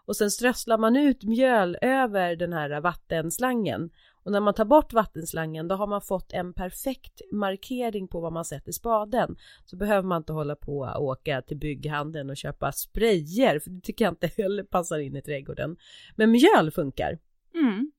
Och 0.06 0.16
sen 0.16 0.30
strösslar 0.30 0.78
man 0.78 0.96
ut 0.96 1.24
mjöl 1.24 1.76
över 1.80 2.36
den 2.36 2.52
här 2.52 2.80
vattenslangen. 2.80 3.90
Och 4.24 4.32
när 4.32 4.40
man 4.40 4.54
tar 4.54 4.64
bort 4.64 4.92
vattenslangen 4.92 5.68
då 5.68 5.74
har 5.74 5.86
man 5.86 6.00
fått 6.00 6.32
en 6.32 6.52
perfekt 6.52 7.20
markering 7.32 8.08
på 8.08 8.20
vad 8.20 8.32
man 8.32 8.44
sätter 8.44 8.72
spaden. 8.72 9.36
Så 9.64 9.76
behöver 9.76 10.08
man 10.08 10.16
inte 10.16 10.32
hålla 10.32 10.56
på 10.56 10.78
och 10.78 11.04
åka 11.04 11.42
till 11.42 11.56
bygghandeln 11.56 12.30
och 12.30 12.36
köpa 12.36 12.72
sprayer 12.72 13.58
för 13.58 13.70
det 13.70 13.80
tycker 13.80 14.04
jag 14.04 14.12
inte 14.12 14.30
heller 14.36 14.62
passar 14.64 14.98
in 14.98 15.16
i 15.16 15.22
trädgården. 15.22 15.76
Men 16.16 16.30
mjöl 16.30 16.70
funkar. 16.70 17.18
Mm. 17.54 17.92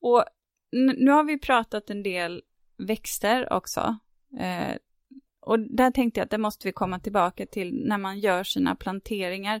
Och 0.00 0.24
nu 0.72 1.10
har 1.10 1.24
vi 1.24 1.38
pratat 1.38 1.90
en 1.90 2.02
del 2.02 2.42
växter 2.76 3.52
också. 3.52 3.98
Eh, 4.40 4.76
och 5.40 5.60
där 5.60 5.90
tänkte 5.90 6.20
jag 6.20 6.24
att 6.24 6.30
det 6.30 6.38
måste 6.38 6.68
vi 6.68 6.72
komma 6.72 6.98
tillbaka 6.98 7.46
till 7.46 7.86
när 7.86 7.98
man 7.98 8.18
gör 8.18 8.44
sina 8.44 8.74
planteringar. 8.74 9.60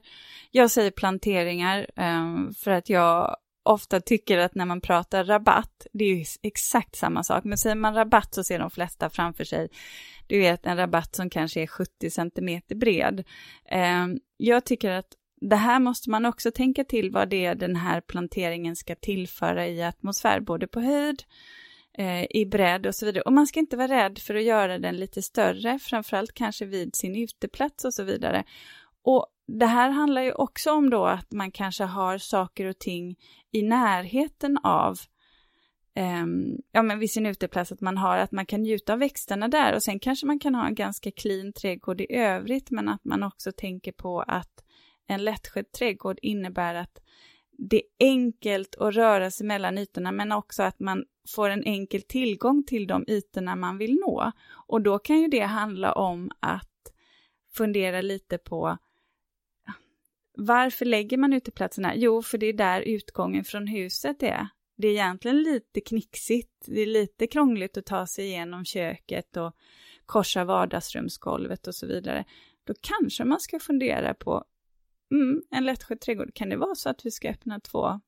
Jag 0.50 0.70
säger 0.70 0.90
planteringar 0.90 1.86
eh, 1.96 2.52
för 2.56 2.70
att 2.70 2.88
jag 2.88 3.36
ofta 3.62 4.00
tycker 4.00 4.38
att 4.38 4.54
när 4.54 4.66
man 4.66 4.80
pratar 4.80 5.24
rabatt, 5.24 5.86
det 5.92 6.04
är 6.04 6.14
ju 6.14 6.24
exakt 6.42 6.96
samma 6.96 7.24
sak, 7.24 7.44
men 7.44 7.58
säger 7.58 7.76
man 7.76 7.94
rabatt 7.94 8.34
så 8.34 8.44
ser 8.44 8.58
de 8.58 8.70
flesta 8.70 9.10
framför 9.10 9.44
sig, 9.44 9.68
du 10.26 10.38
vet 10.38 10.66
en 10.66 10.76
rabatt 10.76 11.14
som 11.14 11.30
kanske 11.30 11.62
är 11.62 11.66
70 11.66 12.10
centimeter 12.10 12.74
bred. 12.74 13.24
Eh, 13.64 14.06
jag 14.36 14.64
tycker 14.64 14.90
att 14.90 15.16
det 15.40 15.56
här 15.56 15.80
måste 15.80 16.10
man 16.10 16.26
också 16.26 16.50
tänka 16.50 16.84
till 16.84 17.10
vad 17.10 17.28
det 17.28 17.44
är 17.44 17.54
den 17.54 17.76
här 17.76 18.00
planteringen 18.00 18.76
ska 18.76 18.94
tillföra 18.94 19.68
i 19.68 19.82
atmosfär, 19.82 20.40
både 20.40 20.66
på 20.66 20.80
höjd, 20.80 21.22
eh, 22.00 22.26
i 22.30 22.46
bredd 22.46 22.86
och 22.86 22.94
så 22.94 23.06
vidare. 23.06 23.22
Och 23.22 23.32
man 23.32 23.46
ska 23.46 23.60
inte 23.60 23.76
vara 23.76 23.88
rädd 23.88 24.18
för 24.18 24.34
att 24.34 24.42
göra 24.42 24.78
den 24.78 24.96
lite 24.96 25.22
större, 25.22 25.78
framförallt 25.78 26.34
kanske 26.34 26.64
vid 26.64 26.96
sin 26.96 27.16
uteplats 27.16 27.84
och 27.84 27.94
så 27.94 28.02
vidare. 28.02 28.44
Och 29.02 29.26
det 29.46 29.66
här 29.66 29.90
handlar 29.90 30.22
ju 30.22 30.32
också 30.32 30.72
om 30.72 30.90
då 30.90 31.06
att 31.06 31.32
man 31.32 31.50
kanske 31.50 31.84
har 31.84 32.18
saker 32.18 32.66
och 32.66 32.78
ting 32.78 33.16
i 33.52 33.62
närheten 33.62 34.58
av 34.62 34.98
ehm, 35.94 36.56
ja, 36.72 36.82
men 36.82 36.98
vid 36.98 37.10
sin 37.10 37.26
uteplats, 37.26 37.72
att 37.72 37.80
man 37.80 37.98
har 37.98 38.18
att 38.18 38.32
man 38.32 38.46
kan 38.46 38.62
njuta 38.62 38.92
av 38.92 38.98
växterna 38.98 39.48
där 39.48 39.74
och 39.74 39.82
sen 39.82 39.98
kanske 39.98 40.26
man 40.26 40.38
kan 40.38 40.54
ha 40.54 40.66
en 40.66 40.74
ganska 40.74 41.10
clean 41.10 41.52
trädgård 41.52 42.00
i 42.00 42.12
övrigt, 42.12 42.70
men 42.70 42.88
att 42.88 43.04
man 43.04 43.22
också 43.22 43.52
tänker 43.52 43.92
på 43.92 44.20
att 44.20 44.64
en 45.06 45.24
lättskött 45.24 45.72
trädgård 45.72 46.18
innebär 46.22 46.74
att 46.74 46.98
det 47.62 47.76
är 47.76 48.06
enkelt 48.06 48.76
att 48.76 48.94
röra 48.94 49.30
sig 49.30 49.46
mellan 49.46 49.78
ytorna, 49.78 50.12
men 50.12 50.32
också 50.32 50.62
att 50.62 50.80
man 50.80 51.04
får 51.28 51.50
en 51.50 51.64
enkel 51.64 52.02
tillgång 52.02 52.64
till 52.64 52.86
de 52.86 53.04
ytorna 53.08 53.56
man 53.56 53.78
vill 53.78 53.94
nå. 53.94 54.32
Och 54.66 54.82
då 54.82 54.98
kan 54.98 55.20
ju 55.20 55.28
det 55.28 55.40
handla 55.40 55.92
om 55.92 56.30
att 56.40 56.92
fundera 57.52 58.00
lite 58.00 58.38
på 58.38 58.78
varför 60.36 60.84
lägger 60.84 61.16
man 61.16 61.32
uteplatserna? 61.32 61.96
Jo, 61.96 62.22
för 62.22 62.38
det 62.38 62.46
är 62.46 62.52
där 62.52 62.80
utgången 62.80 63.44
från 63.44 63.66
huset 63.66 64.22
är. 64.22 64.48
Det 64.76 64.88
är 64.88 64.92
egentligen 64.92 65.42
lite 65.42 65.80
knixigt, 65.80 66.64
det 66.66 66.80
är 66.80 66.86
lite 66.86 67.26
krångligt 67.26 67.76
att 67.76 67.86
ta 67.86 68.06
sig 68.06 68.26
igenom 68.26 68.64
köket 68.64 69.36
och 69.36 69.56
korsa 70.06 70.44
vardagsrumsgolvet 70.44 71.66
och 71.66 71.74
så 71.74 71.86
vidare. 71.86 72.24
Då 72.64 72.74
kanske 72.80 73.24
man 73.24 73.40
ska 73.40 73.58
fundera 73.58 74.14
på, 74.14 74.44
mm, 75.10 75.42
en 75.50 75.64
lättskött 75.64 76.00
trädgård, 76.00 76.34
kan 76.34 76.48
det 76.48 76.56
vara 76.56 76.74
så 76.74 76.88
att 76.88 77.06
vi 77.06 77.10
ska 77.10 77.30
öppna 77.30 77.60
två 77.60 78.00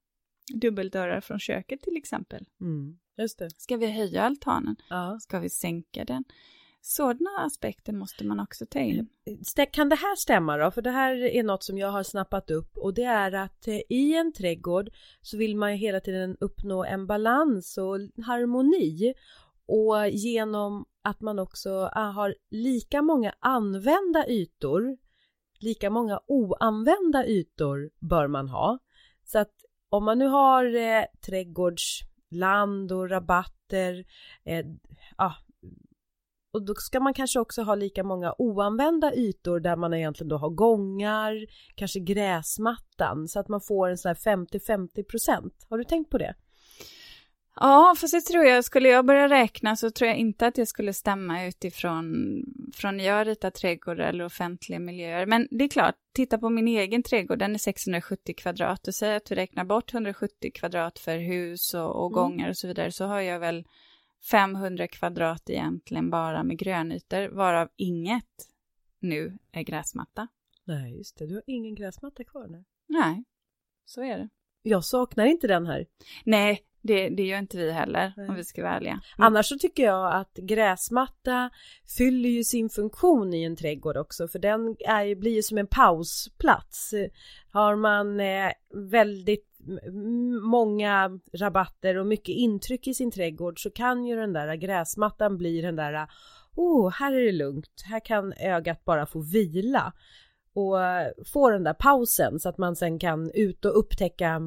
dubbeldörrar 0.54 1.20
från 1.20 1.38
köket 1.38 1.80
till 1.82 1.96
exempel? 1.96 2.46
Mm, 2.60 2.98
just 3.18 3.38
det. 3.38 3.50
Ska 3.50 3.76
vi 3.76 3.86
höja 3.86 4.22
altanen? 4.22 4.76
Ja. 4.88 5.18
Ska 5.20 5.38
vi 5.38 5.50
sänka 5.50 6.04
den? 6.04 6.24
Sådana 6.84 7.30
aspekter 7.38 7.92
måste 7.92 8.24
man 8.24 8.40
också 8.40 8.66
ta 8.66 8.78
in. 8.78 9.08
Kan 9.72 9.88
det 9.88 9.96
här 9.96 10.16
stämma 10.16 10.56
då? 10.56 10.70
För 10.70 10.82
det 10.82 10.90
här 10.90 11.14
är 11.14 11.42
något 11.42 11.64
som 11.64 11.78
jag 11.78 11.88
har 11.88 12.02
snappat 12.02 12.50
upp 12.50 12.76
och 12.76 12.94
det 12.94 13.04
är 13.04 13.32
att 13.32 13.68
eh, 13.68 13.80
i 13.88 14.14
en 14.14 14.32
trädgård 14.32 14.90
så 15.20 15.36
vill 15.36 15.56
man 15.56 15.72
hela 15.72 16.00
tiden 16.00 16.36
uppnå 16.40 16.84
en 16.84 17.06
balans 17.06 17.78
och 17.78 18.24
harmoni 18.24 19.14
och 19.66 20.08
genom 20.08 20.84
att 21.02 21.20
man 21.20 21.38
också 21.38 21.90
ah, 21.92 22.10
har 22.10 22.34
lika 22.50 23.02
många 23.02 23.34
använda 23.38 24.28
ytor 24.28 24.96
lika 25.62 25.90
många 25.90 26.20
oanvända 26.26 27.26
ytor 27.26 27.90
bör 28.00 28.26
man 28.26 28.48
ha. 28.48 28.78
Så 29.24 29.38
att 29.38 29.52
om 29.88 30.04
man 30.04 30.18
nu 30.18 30.26
har 30.26 30.64
eh, 30.76 31.04
trädgårdsland 31.26 32.92
och 32.92 33.10
rabatter, 33.10 34.04
eh, 34.44 34.66
ah, 35.16 35.34
och 36.52 36.62
då 36.62 36.74
ska 36.74 37.00
man 37.00 37.14
kanske 37.14 37.40
också 37.40 37.62
ha 37.62 37.74
lika 37.74 38.04
många 38.04 38.34
oanvända 38.38 39.14
ytor 39.14 39.60
där 39.60 39.76
man 39.76 39.94
egentligen 39.94 40.28
då 40.28 40.36
har 40.36 40.50
gångar, 40.50 41.46
kanske 41.74 42.00
gräsmattan 42.00 43.28
så 43.28 43.40
att 43.40 43.48
man 43.48 43.60
får 43.60 43.88
en 43.88 43.98
sån 43.98 44.08
här 44.08 44.36
50-50 44.36 45.02
procent. 45.02 45.66
Har 45.68 45.78
du 45.78 45.84
tänkt 45.84 46.10
på 46.10 46.18
det? 46.18 46.34
Ja, 47.54 47.94
fast 48.00 48.14
det 48.14 48.20
tror 48.20 48.44
jag, 48.44 48.64
skulle 48.64 48.88
jag 48.88 49.06
börja 49.06 49.28
räkna 49.28 49.76
så 49.76 49.90
tror 49.90 50.08
jag 50.08 50.16
inte 50.16 50.46
att 50.46 50.54
det 50.54 50.66
skulle 50.66 50.92
stämma 50.92 51.44
utifrån 51.44 52.06
från 52.74 53.00
jag 53.00 53.26
ritar 53.26 53.50
trädgårdar 53.50 54.04
eller 54.04 54.24
offentliga 54.24 54.78
miljöer. 54.78 55.26
Men 55.26 55.48
det 55.50 55.64
är 55.64 55.68
klart, 55.68 55.94
titta 56.14 56.38
på 56.38 56.50
min 56.50 56.68
egen 56.68 57.02
trädgård, 57.02 57.38
den 57.38 57.54
är 57.54 57.58
670 57.58 58.34
kvadrat 58.36 58.88
och 58.88 58.94
säg 58.94 59.16
att 59.16 59.30
vi 59.30 59.34
räknar 59.34 59.64
bort 59.64 59.94
170 59.94 60.50
kvadrat 60.54 60.98
för 60.98 61.18
hus 61.18 61.74
och, 61.74 62.04
och 62.04 62.12
mm. 62.12 62.12
gångar 62.12 62.48
och 62.48 62.56
så 62.56 62.66
vidare 62.66 62.92
så 62.92 63.04
har 63.04 63.20
jag 63.20 63.40
väl 63.40 63.64
500 64.30 64.88
kvadrat 64.88 65.50
egentligen 65.50 66.10
bara 66.10 66.42
med 66.42 66.58
grönytor, 66.58 67.28
varav 67.28 67.68
inget 67.76 68.48
nu 69.00 69.38
är 69.52 69.62
gräsmatta. 69.62 70.28
Nej, 70.64 70.96
just 70.96 71.18
det. 71.18 71.26
Du 71.26 71.34
har 71.34 71.42
ingen 71.46 71.74
gräsmatta 71.74 72.24
kvar 72.24 72.46
nu. 72.48 72.64
Nej, 72.86 73.24
så 73.84 74.02
är 74.02 74.18
det. 74.18 74.28
Jag 74.62 74.84
saknar 74.84 75.26
inte 75.26 75.46
den 75.46 75.66
här. 75.66 75.86
Nej, 76.24 76.64
det, 76.82 77.08
det 77.08 77.22
gör 77.22 77.38
inte 77.38 77.56
vi 77.56 77.72
heller, 77.72 78.12
Nej. 78.16 78.28
om 78.28 78.34
vi 78.34 78.44
ska 78.44 78.62
vara 78.62 78.76
ärliga. 78.76 78.92
Mm. 78.92 79.02
Annars 79.16 79.46
så 79.46 79.58
tycker 79.58 79.82
jag 79.82 80.14
att 80.14 80.34
gräsmatta 80.34 81.50
fyller 81.96 82.28
ju 82.28 82.44
sin 82.44 82.68
funktion 82.68 83.34
i 83.34 83.44
en 83.44 83.56
trädgård 83.56 83.96
också, 83.96 84.28
för 84.28 84.38
den 84.38 84.76
är, 84.88 85.14
blir 85.14 85.34
ju 85.34 85.42
som 85.42 85.58
en 85.58 85.66
pausplats. 85.66 86.94
Har 87.52 87.76
man 87.76 88.20
eh, 88.20 88.50
väldigt 88.92 89.48
många 90.42 91.20
rabatter 91.38 91.96
och 91.96 92.06
mycket 92.06 92.34
intryck 92.34 92.86
i 92.86 92.94
sin 92.94 93.10
trädgård 93.10 93.62
så 93.62 93.70
kan 93.70 94.06
ju 94.06 94.16
den 94.16 94.32
där 94.32 94.54
gräsmattan 94.54 95.38
bli 95.38 95.60
den 95.60 95.76
där 95.76 96.08
Oh, 96.56 96.90
här 96.90 97.12
är 97.12 97.26
det 97.26 97.32
lugnt, 97.32 97.82
här 97.84 98.00
kan 98.00 98.32
ögat 98.32 98.84
bara 98.84 99.06
få 99.06 99.20
vila 99.20 99.92
och 100.54 100.76
få 101.32 101.50
den 101.50 101.64
där 101.64 101.74
pausen 101.74 102.40
så 102.40 102.48
att 102.48 102.58
man 102.58 102.76
sen 102.76 102.98
kan 102.98 103.30
ut 103.34 103.64
och 103.64 103.78
upptäcka 103.78 104.40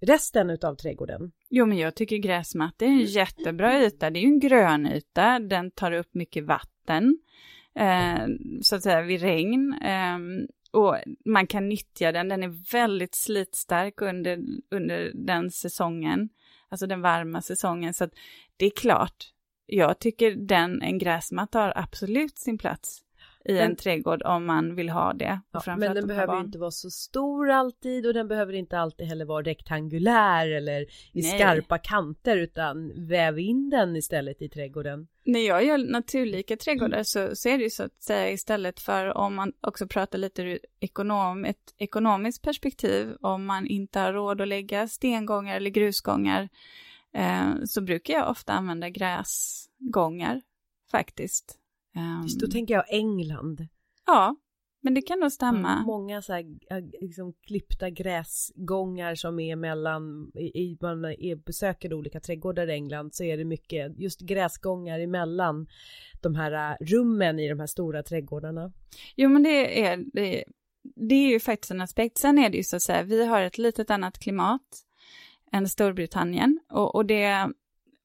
resten 0.00 0.50
utav 0.50 0.74
trädgården. 0.74 1.32
Jo, 1.50 1.66
men 1.66 1.78
jag 1.78 1.94
tycker 1.94 2.16
gräsmatta 2.16 2.84
är 2.84 2.88
en 2.88 3.04
jättebra 3.04 3.84
yta. 3.84 4.10
Det 4.10 4.18
är 4.18 4.22
ju 4.22 4.26
en 4.26 4.40
grön 4.40 4.86
yta, 4.86 5.38
den 5.38 5.70
tar 5.70 5.92
upp 5.92 6.14
mycket 6.14 6.44
vatten, 6.44 7.18
eh, 7.74 8.26
så 8.62 8.76
att 8.76 8.82
säga 8.82 9.02
vid 9.02 9.20
regn. 9.20 9.72
Eh, 9.72 10.18
och 10.72 10.96
man 11.24 11.46
kan 11.46 11.68
nyttja 11.68 12.12
den, 12.12 12.28
den 12.28 12.42
är 12.42 12.72
väldigt 12.72 13.14
slitstark 13.14 14.02
under, 14.02 14.38
under 14.70 15.12
den 15.14 15.50
säsongen, 15.50 16.28
alltså 16.68 16.86
den 16.86 17.00
varma 17.00 17.42
säsongen. 17.42 17.94
Så 17.94 18.04
att 18.04 18.12
det 18.56 18.66
är 18.66 18.70
klart, 18.70 19.24
jag 19.66 19.98
tycker 19.98 20.30
den, 20.30 20.82
en 20.82 20.98
gräsmatta 20.98 21.60
har 21.60 21.72
absolut 21.76 22.38
sin 22.38 22.58
plats 22.58 23.02
i 23.44 23.58
en 23.58 23.76
trädgård 23.76 24.22
om 24.22 24.46
man 24.46 24.74
vill 24.74 24.88
ha 24.88 25.12
det. 25.12 25.40
Ja, 25.52 25.62
men 25.66 25.94
den 25.94 26.06
behöver 26.06 26.26
barn. 26.26 26.44
inte 26.44 26.58
vara 26.58 26.70
så 26.70 26.90
stor 26.90 27.50
alltid 27.50 28.06
och 28.06 28.14
den 28.14 28.28
behöver 28.28 28.52
inte 28.52 28.78
alltid 28.78 29.06
heller 29.06 29.24
vara 29.24 29.42
rektangulär 29.42 30.48
eller 30.48 30.82
i 30.82 31.22
Nej. 31.22 31.22
skarpa 31.22 31.78
kanter 31.78 32.36
utan 32.36 33.06
väv 33.08 33.38
in 33.38 33.70
den 33.70 33.96
istället 33.96 34.42
i 34.42 34.48
trädgården. 34.48 35.08
När 35.24 35.40
jag 35.40 35.64
gör 35.64 35.78
naturlika 35.78 36.56
trädgårdar 36.56 36.96
mm. 36.96 37.04
så, 37.04 37.36
så 37.36 37.48
är 37.48 37.58
det 37.58 37.64
ju 37.64 37.70
så 37.70 37.82
att 37.82 38.02
säga 38.02 38.30
istället 38.30 38.80
för 38.80 39.16
om 39.16 39.34
man 39.34 39.52
också 39.60 39.86
pratar 39.86 40.18
lite 40.18 40.42
ur 40.42 40.58
ekonom, 40.80 41.44
ett 41.44 41.74
ekonomiskt 41.78 42.42
perspektiv 42.42 43.16
om 43.20 43.44
man 43.44 43.66
inte 43.66 44.00
har 44.00 44.12
råd 44.12 44.40
att 44.40 44.48
lägga 44.48 44.88
stengångar 44.88 45.56
eller 45.56 45.70
grusgångar 45.70 46.48
eh, 47.14 47.48
så 47.64 47.80
brukar 47.80 48.14
jag 48.14 48.30
ofta 48.30 48.52
använda 48.52 48.88
gräsgångar 48.88 50.40
faktiskt. 50.90 51.59
Um, 51.96 52.26
då 52.40 52.46
tänker 52.46 52.74
jag 52.74 52.84
England. 52.94 53.66
Ja, 54.06 54.36
men 54.82 54.94
det 54.94 55.02
kan 55.02 55.20
nog 55.20 55.32
stämma. 55.32 55.82
Många 55.86 56.22
så 56.22 56.32
här, 56.32 56.44
liksom, 57.02 57.32
klippta 57.46 57.90
gräsgångar 57.90 59.14
som 59.14 59.40
är 59.40 59.56
mellan, 59.56 60.32
i, 60.34 60.78
man 60.80 61.04
är, 61.04 61.36
besöker 61.36 61.94
olika 61.94 62.20
trädgårdar 62.20 62.70
i 62.70 62.72
England 62.72 63.14
så 63.14 63.24
är 63.24 63.36
det 63.36 63.44
mycket 63.44 63.98
just 63.98 64.20
gräsgångar 64.20 65.00
emellan 65.00 65.66
de 66.20 66.34
här 66.34 66.76
rummen 66.80 67.38
i 67.38 67.48
de 67.48 67.60
här 67.60 67.66
stora 67.66 68.02
trädgårdarna. 68.02 68.72
Jo 69.16 69.28
men 69.28 69.42
det 69.42 69.84
är, 69.86 70.04
det 70.12 70.40
är 70.40 70.44
det 70.82 71.14
är 71.14 71.28
ju 71.28 71.40
faktiskt 71.40 71.70
en 71.70 71.80
aspekt. 71.80 72.18
Sen 72.18 72.38
är 72.38 72.50
det 72.50 72.56
ju 72.56 72.62
så 72.62 72.76
att 72.76 72.82
säga, 72.82 73.02
vi 73.02 73.26
har 73.26 73.42
ett 73.42 73.58
litet 73.58 73.90
annat 73.90 74.18
klimat 74.18 74.84
än 75.52 75.68
Storbritannien 75.68 76.60
och, 76.72 76.94
och 76.94 77.06
det, 77.06 77.52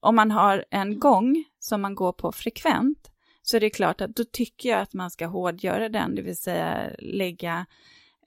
om 0.00 0.16
man 0.16 0.30
har 0.30 0.64
en 0.70 0.98
gång 0.98 1.44
som 1.58 1.82
man 1.82 1.94
går 1.94 2.12
på 2.12 2.32
frekvent 2.32 3.10
så 3.48 3.56
är 3.56 3.60
det 3.60 3.70
klart 3.70 4.00
att 4.00 4.16
då 4.16 4.24
tycker 4.24 4.68
jag 4.68 4.80
att 4.80 4.94
man 4.94 5.10
ska 5.10 5.26
hårdgöra 5.26 5.88
den, 5.88 6.14
det 6.14 6.22
vill 6.22 6.36
säga 6.36 6.90
lägga 6.98 7.66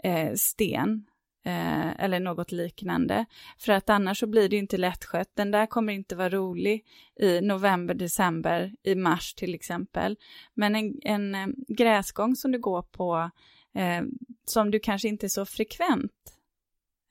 eh, 0.03 0.33
sten 0.33 1.05
eh, 1.45 2.03
eller 2.03 2.19
något 2.19 2.51
liknande. 2.51 3.25
För 3.57 3.73
att 3.73 3.89
annars 3.89 4.19
så 4.19 4.27
blir 4.27 4.49
det 4.49 4.57
inte 4.57 4.77
lättskött. 4.77 5.31
Den 5.33 5.51
där 5.51 5.65
kommer 5.65 5.93
inte 5.93 6.15
vara 6.15 6.29
rolig 6.29 6.85
i 7.19 7.41
november, 7.41 7.93
december, 7.93 8.75
i 8.83 8.95
mars 8.95 9.33
till 9.33 9.55
exempel. 9.55 10.17
Men 10.53 10.75
en, 10.75 10.99
en 11.01 11.35
eh, 11.35 11.47
gräsgång 11.67 12.35
som 12.35 12.51
du 12.51 12.59
går 12.59 12.81
på, 12.81 13.29
eh, 13.75 14.01
som 14.45 14.71
du 14.71 14.79
kanske 14.79 15.07
inte 15.07 15.29
så 15.29 15.45
frekvent 15.45 16.33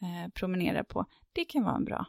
eh, 0.02 0.32
promenerar 0.32 0.82
på, 0.82 1.04
det 1.32 1.44
kan 1.44 1.64
vara 1.64 1.76
en 1.76 1.84
bra 1.84 2.06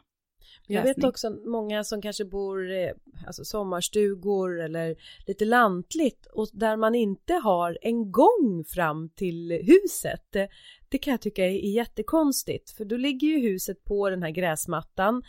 jag 0.74 0.82
vet 0.82 1.04
också 1.04 1.30
många 1.30 1.84
som 1.84 2.02
kanske 2.02 2.24
bor 2.24 2.70
i 2.70 2.92
alltså 3.26 3.44
sommarstugor 3.44 4.60
eller 4.60 4.96
lite 5.26 5.44
lantligt 5.44 6.26
och 6.26 6.48
där 6.52 6.76
man 6.76 6.94
inte 6.94 7.34
har 7.34 7.78
en 7.82 8.12
gång 8.12 8.64
fram 8.66 9.08
till 9.08 9.60
huset. 9.62 10.20
Det, 10.30 10.48
det 10.88 10.98
kan 10.98 11.10
jag 11.10 11.20
tycka 11.20 11.46
är 11.46 11.74
jättekonstigt 11.74 12.70
för 12.70 12.84
då 12.84 12.96
ligger 12.96 13.28
ju 13.28 13.38
huset 13.38 13.84
på 13.84 14.10
den 14.10 14.22
här 14.22 14.30
gräsmattan 14.30 15.22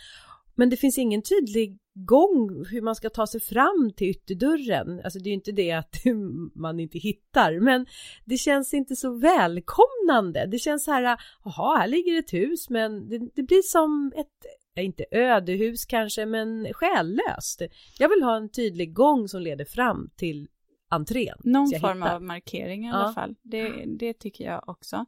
men 0.55 0.69
det 0.69 0.77
finns 0.77 0.97
ingen 0.97 1.21
tydlig 1.21 1.77
gång 1.93 2.65
hur 2.65 2.81
man 2.81 2.95
ska 2.95 3.09
ta 3.09 3.27
sig 3.27 3.41
fram 3.41 3.93
till 3.95 4.07
ytterdörren. 4.07 5.01
Alltså 5.03 5.19
det 5.19 5.27
är 5.27 5.31
ju 5.31 5.35
inte 5.35 5.51
det 5.51 5.71
att 5.71 5.95
man 6.55 6.79
inte 6.79 6.97
hittar, 6.97 7.59
men 7.59 7.85
det 8.25 8.37
känns 8.37 8.73
inte 8.73 8.95
så 8.95 9.19
välkomnande. 9.19 10.45
Det 10.51 10.59
känns 10.59 10.83
så 10.83 10.91
här, 10.91 11.17
jaha, 11.43 11.77
här 11.77 11.87
ligger 11.87 12.19
ett 12.19 12.33
hus, 12.33 12.69
men 12.69 13.09
det, 13.09 13.19
det 13.35 13.43
blir 13.43 13.61
som 13.61 14.13
ett 14.15 14.60
inte 14.75 15.05
ödehus 15.11 15.85
kanske, 15.85 16.25
men 16.25 16.73
själlöst. 16.73 17.61
Jag 17.99 18.09
vill 18.09 18.23
ha 18.23 18.37
en 18.37 18.49
tydlig 18.49 18.93
gång 18.93 19.27
som 19.27 19.41
leder 19.41 19.65
fram 19.65 20.09
till 20.15 20.47
entrén. 20.89 21.37
Någon 21.43 21.79
form 21.79 22.01
hittar. 22.01 22.15
av 22.15 22.23
markering 22.23 22.85
i 22.85 22.89
ja. 22.89 22.95
alla 22.95 23.13
fall. 23.13 23.35
Det, 23.41 23.85
det 23.85 24.13
tycker 24.13 24.43
jag 24.43 24.69
också. 24.69 25.05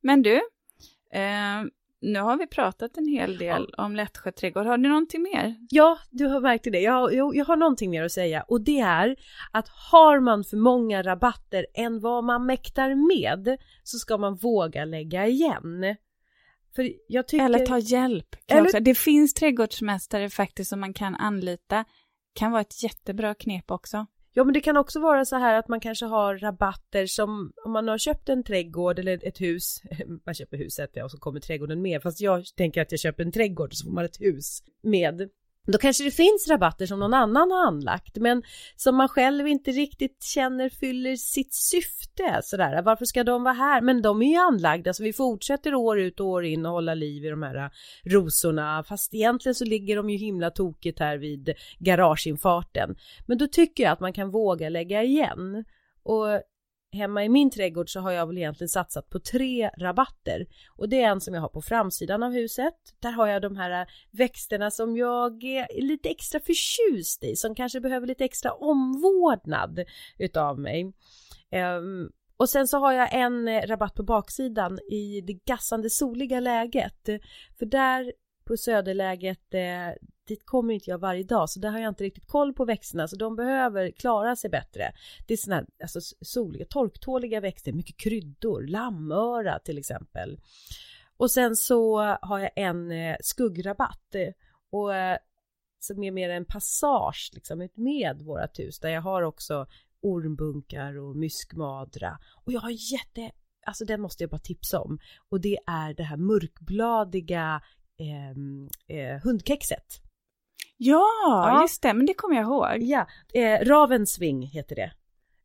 Men 0.00 0.22
du, 0.22 0.34
eh, 1.12 1.62
nu 2.00 2.20
har 2.20 2.36
vi 2.36 2.46
pratat 2.46 2.96
en 2.96 3.06
hel 3.06 3.38
del 3.38 3.66
ja. 3.76 3.84
om 3.84 3.96
Lättsjö 3.96 4.32
trädgård. 4.32 4.66
Har 4.66 4.78
du 4.78 4.88
någonting 4.88 5.22
mer? 5.22 5.56
Ja, 5.70 5.98
du 6.10 6.26
har 6.26 6.40
märkt 6.40 6.64
det. 6.64 6.80
Jag, 6.80 7.14
jag, 7.14 7.36
jag 7.36 7.44
har 7.44 7.56
någonting 7.56 7.90
mer 7.90 8.04
att 8.04 8.12
säga 8.12 8.42
och 8.42 8.60
det 8.60 8.80
är 8.80 9.16
att 9.50 9.68
har 9.68 10.20
man 10.20 10.44
för 10.44 10.56
många 10.56 11.02
rabatter 11.02 11.66
än 11.74 12.00
vad 12.00 12.24
man 12.24 12.46
mäktar 12.46 12.94
med 12.94 13.58
så 13.82 13.98
ska 13.98 14.18
man 14.18 14.36
våga 14.36 14.84
lägga 14.84 15.26
igen. 15.26 15.96
Tycker... 16.76 17.44
Eller 17.44 17.66
ta 17.66 17.78
hjälp. 17.78 18.36
Eller... 18.46 18.80
Det 18.80 18.94
finns 18.94 19.34
trädgårdsmästare 19.34 20.30
faktiskt 20.30 20.70
som 20.70 20.80
man 20.80 20.92
kan 20.92 21.14
anlita. 21.14 21.84
Kan 22.34 22.52
vara 22.52 22.60
ett 22.60 22.82
jättebra 22.82 23.34
knep 23.34 23.70
också. 23.70 24.06
Ja 24.32 24.44
men 24.44 24.54
det 24.54 24.60
kan 24.60 24.76
också 24.76 25.00
vara 25.00 25.24
så 25.24 25.36
här 25.36 25.54
att 25.54 25.68
man 25.68 25.80
kanske 25.80 26.06
har 26.06 26.38
rabatter 26.38 27.06
som 27.06 27.52
om 27.64 27.72
man 27.72 27.88
har 27.88 27.98
köpt 27.98 28.28
en 28.28 28.44
trädgård 28.44 28.98
eller 28.98 29.26
ett 29.26 29.40
hus, 29.40 29.82
man 30.26 30.34
köper 30.34 30.56
huset 30.56 30.96
och 31.04 31.10
så 31.10 31.18
kommer 31.18 31.40
trädgården 31.40 31.82
med, 31.82 32.02
fast 32.02 32.20
jag 32.20 32.44
tänker 32.56 32.82
att 32.82 32.90
jag 32.90 33.00
köper 33.00 33.24
en 33.24 33.32
trädgård 33.32 33.74
så 33.74 33.84
får 33.84 33.92
man 33.92 34.04
ett 34.04 34.20
hus 34.20 34.62
med. 34.82 35.30
Då 35.72 35.78
kanske 35.78 36.04
det 36.04 36.10
finns 36.10 36.48
rabatter 36.50 36.86
som 36.86 36.98
någon 36.98 37.14
annan 37.14 37.50
har 37.50 37.66
anlagt 37.66 38.16
men 38.16 38.42
som 38.76 38.96
man 38.96 39.08
själv 39.08 39.46
inte 39.46 39.70
riktigt 39.70 40.22
känner 40.22 40.68
fyller 40.68 41.16
sitt 41.16 41.54
syfte 41.54 42.40
sådär. 42.42 42.82
Varför 42.82 43.04
ska 43.04 43.24
de 43.24 43.42
vara 43.42 43.54
här? 43.54 43.80
Men 43.80 44.02
de 44.02 44.22
är 44.22 44.26
ju 44.26 44.36
anlagda 44.36 44.92
så 44.92 45.02
vi 45.02 45.12
fortsätter 45.12 45.74
år 45.74 46.00
ut 46.00 46.20
och 46.20 46.26
år 46.26 46.44
in 46.44 46.66
och 46.66 46.72
hålla 46.72 46.94
liv 46.94 47.24
i 47.24 47.28
de 47.28 47.42
här 47.42 47.70
rosorna 48.04 48.84
fast 48.88 49.14
egentligen 49.14 49.54
så 49.54 49.64
ligger 49.64 49.96
de 49.96 50.10
ju 50.10 50.16
himla 50.16 50.50
tokigt 50.50 50.98
här 50.98 51.16
vid 51.16 51.54
garageinfarten. 51.78 52.96
Men 53.26 53.38
då 53.38 53.46
tycker 53.46 53.82
jag 53.82 53.92
att 53.92 54.00
man 54.00 54.12
kan 54.12 54.30
våga 54.30 54.68
lägga 54.68 55.02
igen. 55.02 55.64
Och 56.02 56.42
hemma 56.92 57.24
i 57.24 57.28
min 57.28 57.50
trädgård 57.50 57.92
så 57.92 58.00
har 58.00 58.10
jag 58.10 58.26
väl 58.26 58.38
egentligen 58.38 58.68
satsat 58.68 59.10
på 59.10 59.20
tre 59.20 59.70
rabatter 59.78 60.46
och 60.76 60.88
det 60.88 61.02
är 61.02 61.08
en 61.08 61.20
som 61.20 61.34
jag 61.34 61.40
har 61.40 61.48
på 61.48 61.62
framsidan 61.62 62.22
av 62.22 62.32
huset. 62.32 62.74
Där 63.00 63.12
har 63.12 63.26
jag 63.26 63.42
de 63.42 63.56
här 63.56 63.80
äh, 63.80 63.86
växterna 64.10 64.70
som 64.70 64.96
jag 64.96 65.44
är 65.44 65.82
lite 65.82 66.08
extra 66.08 66.40
förtjust 66.40 67.24
i 67.24 67.36
som 67.36 67.54
kanske 67.54 67.80
behöver 67.80 68.06
lite 68.06 68.24
extra 68.24 68.52
omvårdnad 68.52 69.84
utav 70.18 70.58
mig. 70.58 70.92
Um, 71.78 72.10
och 72.36 72.48
sen 72.48 72.68
så 72.68 72.78
har 72.78 72.92
jag 72.92 73.14
en 73.14 73.48
äh, 73.48 73.66
rabatt 73.66 73.94
på 73.94 74.02
baksidan 74.02 74.78
i 74.90 75.20
det 75.20 75.44
gassande 75.44 75.90
soliga 75.90 76.40
läget. 76.40 77.08
För 77.58 77.66
där 77.66 78.12
på 78.44 78.56
söderläget, 78.56 79.54
äh, 79.54 79.60
dit 80.30 80.46
kommer 80.46 80.74
inte 80.74 80.90
jag 80.90 80.98
varje 80.98 81.22
dag 81.22 81.50
så 81.50 81.60
där 81.60 81.70
har 81.70 81.78
jag 81.78 81.88
inte 81.88 82.04
riktigt 82.04 82.26
koll 82.26 82.52
på 82.52 82.64
växterna 82.64 83.08
så 83.08 83.16
de 83.16 83.36
behöver 83.36 83.90
klara 83.90 84.36
sig 84.36 84.50
bättre. 84.50 84.92
Det 85.26 85.32
är 85.32 85.36
såna 85.36 85.56
här 85.56 85.66
alltså, 85.82 86.00
soliga, 86.20 86.64
torktåliga 86.64 87.40
växter, 87.40 87.72
mycket 87.72 87.96
kryddor, 87.96 88.66
lammöra 88.66 89.58
till 89.58 89.78
exempel. 89.78 90.40
Och 91.16 91.30
sen 91.30 91.56
så 91.56 91.98
har 92.22 92.38
jag 92.38 92.50
en 92.56 92.92
eh, 92.92 93.16
skuggrabatt 93.20 94.14
eh, 94.14 94.32
och 94.70 94.94
eh, 94.94 95.18
som 95.78 96.02
är 96.02 96.10
mer 96.10 96.30
en 96.30 96.44
passage 96.44 97.30
liksom 97.32 97.68
med 97.74 98.22
vårat 98.22 98.58
hus 98.58 98.80
där 98.80 98.88
jag 98.88 99.02
har 99.02 99.22
också 99.22 99.66
ormbunkar 100.02 100.98
och 100.98 101.16
myskmadra 101.16 102.18
och 102.44 102.52
jag 102.52 102.60
har 102.60 102.92
jätte 102.92 103.30
Alltså 103.66 103.84
den 103.84 104.00
måste 104.00 104.22
jag 104.22 104.30
bara 104.30 104.38
tipsa 104.38 104.80
om 104.80 104.98
och 105.28 105.40
det 105.40 105.58
är 105.66 105.94
det 105.94 106.02
här 106.02 106.16
mörkbladiga 106.16 107.62
eh, 107.98 108.96
eh, 108.96 109.20
hundkexet. 109.22 110.09
Ja, 110.82 111.06
ja, 111.24 111.62
just 111.62 111.82
det, 111.82 111.94
men 111.94 112.06
det 112.06 112.14
kommer 112.14 112.36
jag 112.36 112.44
ihåg. 112.44 112.82
Ja, 112.82 113.06
eh, 113.34 113.66
Ravensving 113.66 114.42
heter 114.42 114.76
det. 114.76 114.92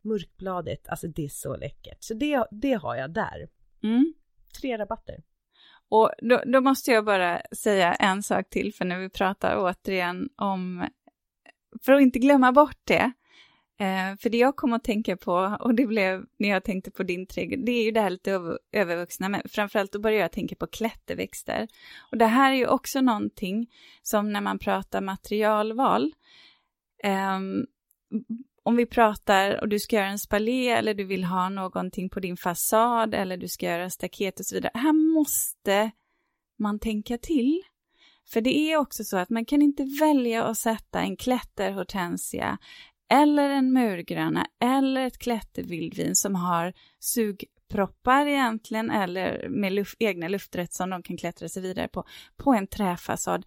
Mörkbladet, 0.01 0.89
alltså 0.89 1.07
det 1.07 1.25
är 1.25 1.29
så 1.29 1.55
läckert. 1.55 1.97
Så 1.99 2.13
det, 2.13 2.45
det 2.51 2.73
har 2.73 2.95
jag 2.95 3.13
där. 3.13 3.47
Mm. 3.83 4.13
Tre 4.59 4.77
rabatter. 4.77 5.23
Och 5.89 6.11
då, 6.17 6.41
då, 6.45 6.61
måste 6.61 6.91
jag 6.91 7.05
bara 7.05 7.41
säga 7.51 7.93
en 7.93 8.23
sak 8.23 8.49
till, 8.49 8.73
för 8.73 8.85
när 8.85 8.99
vi 8.99 9.09
pratar 9.09 9.55
återigen 9.57 10.29
om, 10.35 10.87
för 11.81 11.93
att 11.93 12.01
inte 12.01 12.19
glömma 12.19 12.51
bort 12.51 12.79
det, 12.83 13.11
Eh, 13.79 14.17
för 14.19 14.29
det 14.29 14.37
jag 14.37 14.55
kom 14.55 14.73
att 14.73 14.83
tänka 14.83 15.17
på, 15.17 15.57
och 15.59 15.75
det 15.75 15.87
blev 15.87 16.25
när 16.37 16.49
jag 16.49 16.63
tänkte 16.63 16.91
på 16.91 17.03
din 17.03 17.27
trädgård, 17.27 17.59
det 17.65 17.71
är 17.71 17.83
ju 17.83 17.91
det 17.91 18.01
här 18.01 18.09
lite 18.09 18.31
över, 18.31 18.59
övervuxna, 18.71 19.29
men 19.29 19.41
framförallt 19.49 19.91
då 19.91 19.99
började 19.99 20.21
jag 20.21 20.31
tänka 20.31 20.55
på 20.55 20.67
klätterväxter. 20.67 21.67
Och 22.11 22.17
det 22.17 22.25
här 22.25 22.51
är 22.51 22.55
ju 22.55 22.67
också 22.67 23.01
någonting 23.01 23.67
som 24.01 24.33
när 24.33 24.41
man 24.41 24.59
pratar 24.59 25.01
materialval, 25.01 26.13
eh, 27.03 27.39
om 28.63 28.75
vi 28.75 28.85
pratar 28.85 29.61
och 29.61 29.69
du 29.69 29.79
ska 29.79 29.95
göra 29.95 30.07
en 30.07 30.19
spalé 30.19 30.69
eller 30.69 30.93
du 30.93 31.03
vill 31.03 31.23
ha 31.23 31.49
någonting 31.49 32.09
på 32.09 32.19
din 32.19 32.37
fasad 32.37 33.13
eller 33.13 33.37
du 33.37 33.47
ska 33.47 33.65
göra 33.65 33.89
staket 33.89 34.39
och 34.39 34.45
så 34.45 34.55
vidare. 34.55 34.71
Här 34.73 34.93
måste 34.93 35.91
man 36.59 36.79
tänka 36.79 37.17
till. 37.17 37.61
För 38.27 38.41
det 38.41 38.57
är 38.57 38.77
också 38.77 39.03
så 39.03 39.17
att 39.17 39.29
man 39.29 39.45
kan 39.45 39.61
inte 39.61 39.83
välja 39.99 40.43
att 40.43 40.57
sätta 40.57 41.01
en 41.01 41.17
klätterhortensia 41.17 42.57
eller 43.09 43.49
en 43.49 43.73
murgröna 43.73 44.47
eller 44.61 45.05
ett 45.05 45.17
klättervildvin 45.17 46.15
som 46.15 46.35
har 46.35 46.73
sugproppar 46.99 48.25
egentligen 48.27 48.91
eller 48.91 49.49
med 49.49 49.73
luft, 49.73 49.95
egna 49.99 50.27
lufträtt 50.27 50.73
som 50.73 50.89
de 50.89 51.03
kan 51.03 51.17
klättra 51.17 51.49
sig 51.49 51.61
vidare 51.61 51.87
på, 51.87 52.03
på 52.37 52.53
en 52.53 52.67
träfasad. 52.67 53.45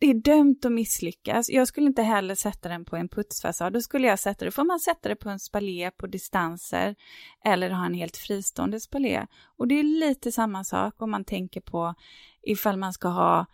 Det 0.00 0.06
är 0.06 0.14
dömt 0.14 0.64
att 0.64 0.72
misslyckas. 0.72 1.50
Jag 1.50 1.68
skulle 1.68 1.86
inte 1.86 2.02
heller 2.02 2.34
sätta 2.34 2.68
den 2.68 2.84
på 2.84 2.96
en 2.96 3.08
putsfasad. 3.08 3.72
Då 3.72 3.80
skulle 3.80 4.06
jag 4.06 4.18
sätta 4.18 4.44
det, 4.44 4.50
får 4.50 4.64
man 4.64 4.80
sätta 4.80 5.08
det 5.08 5.16
på 5.16 5.28
en 5.28 5.40
spalé 5.40 5.90
på 5.90 6.06
distanser 6.06 6.96
eller 7.44 7.70
ha 7.70 7.86
en 7.86 7.94
helt 7.94 8.16
fristående 8.16 8.80
spalé. 8.80 9.26
Och 9.56 9.68
det 9.68 9.74
är 9.74 9.82
lite 9.82 10.32
samma 10.32 10.64
sak 10.64 11.02
om 11.02 11.10
man 11.10 11.24
tänker 11.24 11.60
på 11.60 11.94
ifall 12.42 12.76
man 12.76 12.92
ska 12.92 13.08
ha 13.08 13.46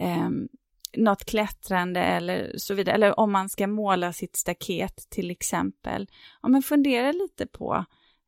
um, 0.00 0.48
något 0.96 1.24
klättrande 1.24 2.00
eller 2.00 2.52
så 2.56 2.74
vidare, 2.74 2.94
eller 2.94 3.20
om 3.20 3.32
man 3.32 3.48
ska 3.48 3.66
måla 3.66 4.12
sitt 4.12 4.36
staket 4.36 5.06
till 5.10 5.30
exempel. 5.30 6.08
Ja, 6.42 6.48
men 6.48 6.62
fundera 6.62 7.12
lite 7.12 7.46
på 7.46 7.84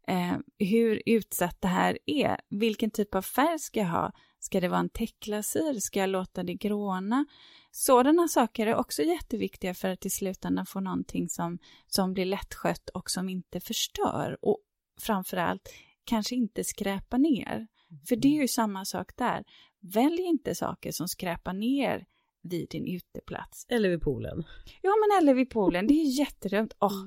eh, 0.08 0.36
hur 0.58 1.02
utsatt 1.06 1.60
det 1.60 1.68
här 1.68 1.98
är. 2.06 2.40
Vilken 2.50 2.90
typ 2.90 3.14
av 3.14 3.22
färg 3.22 3.58
ska 3.58 3.80
jag 3.80 3.86
ha? 3.86 4.12
Ska 4.38 4.60
det 4.60 4.68
vara 4.68 4.80
en 4.80 4.88
täckglasyr? 4.88 5.80
Ska 5.80 6.00
jag 6.00 6.08
låta 6.08 6.42
det 6.42 6.54
gråna? 6.54 7.26
Sådana 7.70 8.28
saker 8.28 8.66
är 8.66 8.74
också 8.74 9.02
jätteviktiga 9.02 9.74
för 9.74 9.88
att 9.88 10.06
i 10.06 10.10
slutändan 10.10 10.66
få 10.66 10.80
någonting 10.80 11.28
som, 11.28 11.58
som 11.86 12.12
blir 12.12 12.24
lättskött 12.24 12.88
och 12.88 13.10
som 13.10 13.28
inte 13.28 13.60
förstör. 13.60 14.38
Och 14.42 14.58
framförallt 15.00 15.68
kanske 16.04 16.34
inte 16.34 16.64
skräpa 16.64 17.16
ner. 17.16 17.66
För 18.08 18.16
det 18.16 18.28
är 18.28 18.40
ju 18.40 18.48
samma 18.48 18.84
sak 18.84 19.16
där. 19.16 19.44
Välj 19.80 20.22
inte 20.22 20.54
saker 20.54 20.92
som 20.92 21.08
skräpar 21.08 21.52
ner 21.52 22.06
vid 22.48 22.68
din 22.70 22.86
uteplats. 22.86 23.66
Eller 23.68 23.88
vid 23.88 24.02
poolen. 24.02 24.44
Ja, 24.82 24.92
men 25.00 25.22
eller 25.22 25.34
vid 25.34 25.50
poolen. 25.50 25.86
Det 25.86 25.94
är 25.94 26.18
jättedumt. 26.18 26.76
Oh, 26.80 27.04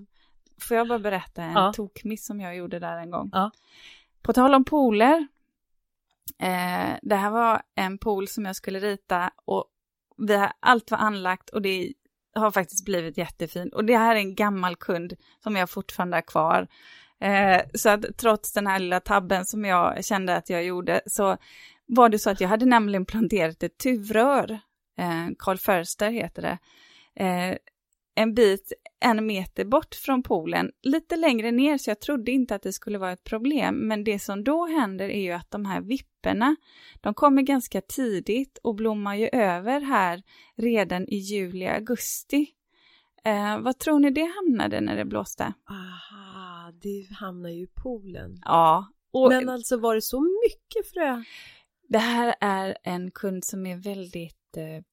får 0.62 0.78
jag 0.78 0.88
bara 0.88 1.00
berätta 1.00 1.44
en 1.44 1.54
ja. 1.54 1.74
tokmiss 1.74 2.26
som 2.26 2.40
jag 2.40 2.56
gjorde 2.56 2.80
där 2.80 2.98
en 2.98 3.12
gång? 3.12 3.30
Ja. 3.34 3.52
på 4.22 4.34
tal 4.34 4.54
om 4.54 4.66
pooler. 4.66 5.28
Eh, 6.40 6.98
det 7.02 7.16
här 7.16 7.30
var 7.30 7.62
en 7.76 7.98
pool 7.98 8.28
som 8.28 8.46
jag 8.46 8.56
skulle 8.56 8.80
rita 8.80 9.32
och 9.46 9.66
vi 10.18 10.36
har, 10.36 10.52
allt 10.60 10.92
var 10.92 10.98
anlagt 10.98 11.50
och 11.50 11.62
det 11.62 11.94
har 12.36 12.52
faktiskt 12.52 12.86
blivit 12.86 13.18
jättefint. 13.18 13.74
Och 13.74 13.86
det 13.86 13.98
här 13.98 14.16
är 14.16 14.20
en 14.20 14.36
gammal 14.36 14.76
kund 14.76 15.14
som 15.44 15.56
jag 15.56 15.70
fortfarande 15.70 16.18
har 16.18 16.22
kvar. 16.22 16.68
Eh, 17.22 17.62
så 17.74 17.90
att 17.90 18.18
trots 18.18 18.54
den 18.54 18.68
här 18.68 18.80
lilla 18.80 19.00
tabben 19.00 19.46
som 19.46 19.66
jag 19.66 20.06
kände 20.06 20.36
att 20.36 20.50
jag 20.50 20.64
gjorde 20.64 21.02
så 21.06 21.38
var 21.86 22.10
det 22.10 22.20
så 22.20 22.30
att 22.30 22.42
jag 22.42 22.50
hade 22.50 22.66
nämligen 22.66 23.06
planterat 23.06 23.64
ett 23.64 23.78
tuvrör, 23.78 24.60
eh, 25.00 25.28
Carl 25.40 25.58
Förster 25.58 26.12
heter 26.12 26.42
det, 26.42 26.58
eh, 27.24 27.58
en 28.16 28.34
bit 28.34 28.74
en 29.00 29.26
meter 29.26 29.66
bort 29.66 29.96
från 29.96 30.24
poolen, 30.24 30.72
lite 30.84 31.16
längre 31.16 31.52
ner, 31.52 31.78
så 31.78 31.90
jag 31.90 32.00
trodde 32.00 32.32
inte 32.32 32.56
att 32.56 32.62
det 32.62 32.74
skulle 32.74 32.98
vara 32.98 33.12
ett 33.12 33.24
problem. 33.24 33.88
Men 33.88 34.04
det 34.04 34.20
som 34.20 34.44
då 34.44 34.66
händer 34.66 35.10
är 35.10 35.22
ju 35.22 35.32
att 35.32 35.52
de 35.52 35.66
här 35.66 35.82
vipporna, 35.82 36.56
de 37.02 37.14
kommer 37.14 37.42
ganska 37.42 37.82
tidigt 37.82 38.60
och 38.64 38.76
blommar 38.76 39.16
ju 39.16 39.28
över 39.28 39.82
här 39.82 40.24
redan 40.56 41.08
i 41.08 41.16
juli, 41.16 41.68
augusti. 41.68 42.48
Eh, 43.26 43.60
vad 43.60 43.80
tror 43.80 44.00
ni 44.00 44.12
det 44.12 44.32
hamnade 44.36 44.82
när 44.82 44.96
det 44.96 45.06
blåste? 45.06 45.54
Aha, 45.70 46.72
det 46.82 47.16
hamnar 47.16 47.50
ju 47.50 47.64
i 47.64 47.68
poolen. 47.84 48.42
Ja. 48.46 48.88
Och, 49.12 49.30
Men 49.30 49.50
alltså 49.50 49.78
var 49.78 49.96
det 49.96 50.02
så 50.02 50.22
mycket 50.22 50.92
frö? 50.94 51.24
Det 51.88 51.98
här 51.98 52.36
är 52.42 52.78
en 52.84 53.12
kund 53.12 53.46
som 53.46 53.66
är 53.66 53.78
väldigt 53.78 54.36
eh, 54.36 54.39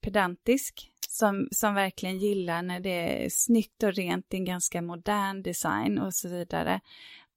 pedantisk 0.00 0.92
som, 1.08 1.48
som 1.50 1.74
verkligen 1.74 2.18
gillar 2.18 2.62
när 2.62 2.80
det 2.80 3.24
är 3.24 3.28
snyggt 3.30 3.82
och 3.82 3.94
rent, 3.94 4.26
det 4.28 4.36
är 4.36 4.38
en 4.38 4.44
ganska 4.44 4.82
modern 4.82 5.42
design 5.42 5.98
och 5.98 6.14
så 6.14 6.28
vidare. 6.28 6.80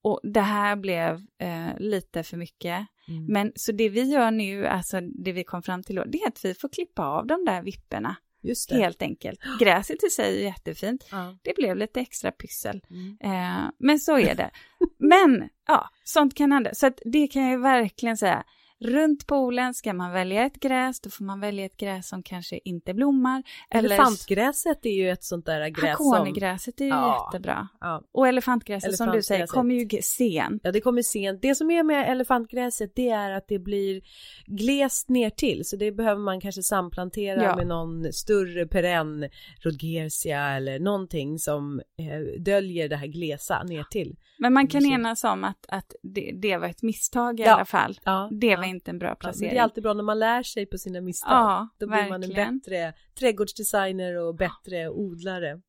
Och 0.02 0.20
det 0.24 0.42
här 0.42 0.76
blev 0.76 1.22
eh, 1.38 1.80
lite 1.80 2.24
för 2.24 2.38
mycket. 2.38 2.88
Mm. 3.08 3.26
Men 3.26 3.52
så 3.56 3.72
det 3.72 3.90
vi 3.90 4.02
gör 4.02 4.32
nu, 4.32 4.68
alltså 4.68 5.02
det 5.02 5.32
vi 5.32 5.44
kom 5.44 5.64
fram 5.64 5.84
till 5.84 5.96
då, 5.96 6.04
det 6.04 6.22
är 6.22 6.28
att 6.28 6.46
vi 6.46 6.54
får 6.54 6.70
klippa 6.70 7.06
av 7.06 7.28
de 7.28 7.46
där 7.46 7.62
vipporna. 7.62 8.16
Just 8.42 8.70
det. 8.70 8.76
Helt 8.76 9.02
enkelt. 9.02 9.40
Gräset 9.60 10.04
i 10.04 10.10
sig 10.10 10.40
är 10.40 10.44
jättefint. 10.44 11.08
Ja. 11.12 11.38
Det 11.42 11.56
blev 11.56 11.78
lite 11.78 12.00
extra 12.00 12.32
pyssel. 12.32 12.82
Mm. 12.90 13.18
Eh, 13.22 13.72
men 13.80 14.00
så 14.00 14.18
är 14.18 14.36
det. 14.36 14.52
men 14.98 15.50
ja, 15.68 15.90
sånt 16.04 16.36
kan 16.36 16.52
hända. 16.52 16.70
Så 16.74 16.88
att 16.88 17.02
det 17.06 17.28
kan 17.28 17.44
jag 17.44 17.60
verkligen 17.60 18.18
säga. 18.18 18.44
Runt 18.82 19.28
poolen 19.28 19.74
ska 19.74 19.94
man 19.94 20.12
välja 20.12 20.46
ett 20.46 20.60
gräs, 20.60 21.02
då 21.02 21.10
får 21.10 21.26
man 21.26 21.40
välja 21.40 21.66
ett 21.66 21.78
gräs 21.78 22.08
som 22.08 22.24
kanske 22.24 22.60
inte 22.64 22.94
blommar. 22.94 23.44
Elefantgräset 23.70 24.86
är 24.86 24.90
ju 24.90 25.10
ett 25.10 25.24
sånt 25.24 25.46
där 25.46 25.68
gräs 25.68 25.98
som... 25.98 26.12
Hakonigräset 26.14 26.82
är 26.82 26.86
ju 26.86 26.90
ja, 26.90 27.30
jättebra. 27.32 27.68
Ja. 27.80 28.04
Och 28.12 28.28
elefantgräset, 28.28 28.88
elefantgräset 28.88 28.98
som 28.98 29.16
du 29.16 29.24
säger 29.24 29.48
kommer 29.48 29.76
ju 29.76 30.02
sent. 30.02 30.62
Ja, 30.64 30.72
det 30.72 30.82
kommer 30.82 31.02
sent. 31.02 31.42
Det 31.42 31.56
som 31.56 31.72
är 31.72 31.84
med 31.84 32.12
elefantgräset 32.12 32.92
det 32.96 33.10
är 33.10 33.32
att 33.32 33.48
det 33.48 33.60
blir 33.60 34.02
glest 34.46 35.10
ner 35.10 35.30
till 35.30 35.66
så 35.66 35.76
det 35.76 35.92
behöver 35.92 36.22
man 36.22 36.42
kanske 36.42 36.64
samplantera 36.64 37.44
ja. 37.44 37.56
med 37.56 37.68
någon 37.68 38.14
större 38.14 38.68
perenn, 38.68 39.30
Rodgersia 39.64 40.50
eller 40.50 40.80
någonting 40.80 41.40
som 41.40 41.80
eh, 41.80 42.42
döljer 42.42 42.90
det 42.90 42.96
här 42.96 43.08
glesa 43.08 43.64
ner 43.64 43.84
till. 43.84 44.16
Men 44.38 44.54
man 44.54 44.68
kan 44.68 44.86
enas 44.86 45.24
om 45.24 45.44
att, 45.44 45.66
att 45.68 45.96
det, 46.04 46.32
det 46.42 46.58
var 46.58 46.68
ett 46.68 46.82
misstag 46.82 47.40
i 47.40 47.46
alla 47.46 47.66
fall. 47.66 48.00
Det 48.32 48.56
var 48.56 48.69
inte 48.70 48.92
en 48.92 49.00
bra 49.00 49.16
placering. 49.16 49.48
Ja, 49.48 49.54
det 49.54 49.60
är 49.60 49.64
alltid 49.64 49.84
bra 49.84 49.94
när 49.94 50.04
man 50.04 50.20
lär 50.20 50.44
sig 50.44 50.66
på 50.66 50.78
sina 50.78 51.02
misstag. 51.02 51.32
Ja, 51.32 51.70
Då 51.80 51.88
blir 51.88 51.98
verkligen. 51.98 52.38
man 52.38 52.48
en 52.48 52.60
bättre 52.60 52.94
trädgårdsdesigner 53.20 54.16
och 54.16 54.36
bättre 54.36 54.90
odlare. 54.90 55.62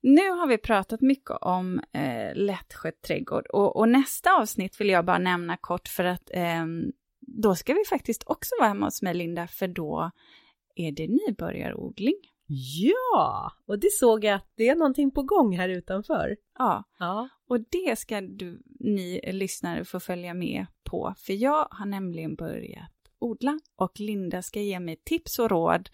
Nu 0.00 0.30
har 0.30 0.46
vi 0.46 0.58
pratat 0.58 1.00
mycket 1.00 1.30
om 1.30 1.80
eh, 1.92 2.34
lättskött 2.34 3.02
trädgård 3.02 3.46
och, 3.46 3.76
och, 3.76 3.88
nästa 3.88 4.30
avsnitt 4.40 4.80
vill 4.80 4.88
jag 4.88 5.04
bara 5.04 5.18
nämna 5.18 5.56
kort 5.56 5.88
för 5.88 6.04
att 6.04 6.30
eh, 6.32 6.66
då 7.20 7.54
ska 7.54 7.74
vi 7.74 7.84
faktiskt 7.88 8.24
också 8.26 8.50
vara 8.58 8.68
hemma 8.68 8.86
hos 8.86 9.02
mig 9.02 9.14
Linda 9.14 9.46
för 9.46 9.68
då 9.68 10.10
är 10.74 10.92
det 10.92 11.08
nybörjarodling. 11.08 12.14
Ja, 12.76 13.52
och 13.66 13.78
det 13.78 13.92
såg 13.92 14.24
jag 14.24 14.34
att 14.34 14.52
det 14.56 14.68
är 14.68 14.76
någonting 14.76 15.10
på 15.10 15.22
gång 15.22 15.56
här 15.56 15.68
utanför. 15.68 16.36
Ja, 16.58 16.84
ja. 16.98 17.28
och 17.48 17.60
det 17.60 17.98
ska 17.98 18.20
du, 18.20 18.62
ni 18.80 19.32
lyssnare 19.32 19.84
få 19.84 20.00
följa 20.00 20.34
med 20.34 20.66
på, 20.94 21.14
för 21.18 21.32
jag 21.32 21.68
har 21.70 21.86
nämligen 21.86 22.34
börjat 22.34 22.90
odla 23.18 23.58
och 23.76 24.00
Linda 24.00 24.42
ska 24.42 24.60
ge 24.60 24.80
mig 24.80 24.96
tips 25.04 25.38
och 25.38 25.50
råd 25.50 25.88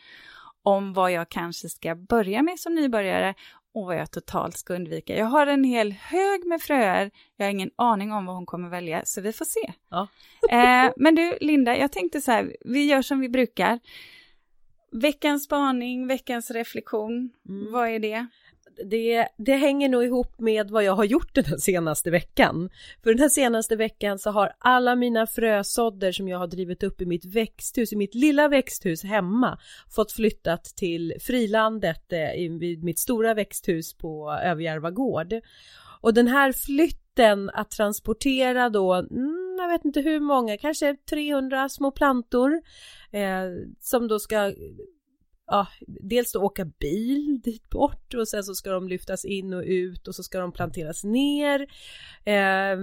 om 0.62 0.92
vad 0.92 1.12
jag 1.12 1.28
kanske 1.28 1.68
ska 1.68 1.94
börja 1.94 2.42
med 2.42 2.58
som 2.58 2.74
nybörjare 2.74 3.34
och 3.74 3.86
vad 3.86 3.96
jag 3.96 4.10
totalt 4.10 4.56
ska 4.56 4.74
undvika. 4.74 5.16
Jag 5.16 5.26
har 5.26 5.46
en 5.46 5.64
hel 5.64 5.92
hög 5.92 6.46
med 6.46 6.62
fröer, 6.62 7.10
jag 7.36 7.46
har 7.46 7.50
ingen 7.50 7.70
aning 7.76 8.12
om 8.12 8.26
vad 8.26 8.36
hon 8.36 8.46
kommer 8.46 8.68
välja, 8.68 9.02
så 9.04 9.20
vi 9.20 9.32
får 9.32 9.44
se. 9.44 9.72
Ja. 9.90 10.08
eh, 10.50 10.92
men 10.96 11.14
du, 11.14 11.38
Linda, 11.40 11.76
jag 11.76 11.92
tänkte 11.92 12.20
så 12.20 12.32
här, 12.32 12.56
vi 12.60 12.84
gör 12.84 13.02
som 13.02 13.20
vi 13.20 13.28
brukar. 13.28 13.80
Veckans 14.92 15.44
spaning, 15.44 16.06
veckans 16.06 16.50
reflektion, 16.50 17.30
mm. 17.48 17.72
vad 17.72 17.88
är 17.88 17.98
det? 17.98 18.26
Det, 18.90 19.28
det 19.36 19.56
hänger 19.56 19.88
nog 19.88 20.04
ihop 20.04 20.38
med 20.38 20.70
vad 20.70 20.84
jag 20.84 20.92
har 20.92 21.04
gjort 21.04 21.34
den 21.34 21.44
här 21.44 21.56
senaste 21.56 22.10
veckan. 22.10 22.70
För 23.02 23.10
den 23.10 23.18
här 23.18 23.28
senaste 23.28 23.76
veckan 23.76 24.18
så 24.18 24.30
har 24.30 24.52
alla 24.58 24.96
mina 24.96 25.26
frösådder 25.26 26.12
som 26.12 26.28
jag 26.28 26.38
har 26.38 26.46
drivit 26.46 26.82
upp 26.82 27.00
i 27.00 27.06
mitt 27.06 27.24
växthus, 27.24 27.92
i 27.92 27.96
mitt 27.96 28.14
lilla 28.14 28.48
växthus 28.48 29.04
hemma, 29.04 29.58
fått 29.90 30.12
flyttat 30.12 30.64
till 30.64 31.14
frilandet 31.20 32.12
eh, 32.12 32.58
vid 32.58 32.84
mitt 32.84 32.98
stora 32.98 33.34
växthus 33.34 33.94
på 33.94 34.32
Överjärva 34.32 34.90
gård. 34.90 35.34
Och 36.00 36.14
den 36.14 36.28
här 36.28 36.52
flytten 36.52 37.50
att 37.50 37.70
transportera 37.70 38.70
då, 38.70 38.92
mm, 38.92 39.56
jag 39.58 39.68
vet 39.68 39.84
inte 39.84 40.00
hur 40.00 40.20
många, 40.20 40.58
kanske 40.58 40.96
300 41.10 41.68
små 41.68 41.90
plantor 41.90 42.62
eh, 43.10 43.44
som 43.80 44.08
då 44.08 44.18
ska 44.18 44.52
ja, 45.50 45.66
dels 45.86 46.32
då 46.32 46.40
åka 46.40 46.64
bil 46.64 47.40
dit 47.44 47.70
bort 47.70 48.14
och 48.14 48.28
sen 48.28 48.44
så 48.44 48.54
ska 48.54 48.70
de 48.70 48.88
lyftas 48.88 49.24
in 49.24 49.54
och 49.54 49.62
ut 49.66 50.08
och 50.08 50.14
så 50.14 50.22
ska 50.22 50.40
de 50.40 50.52
planteras 50.52 51.04
ner. 51.04 51.60
Eh, 52.24 52.76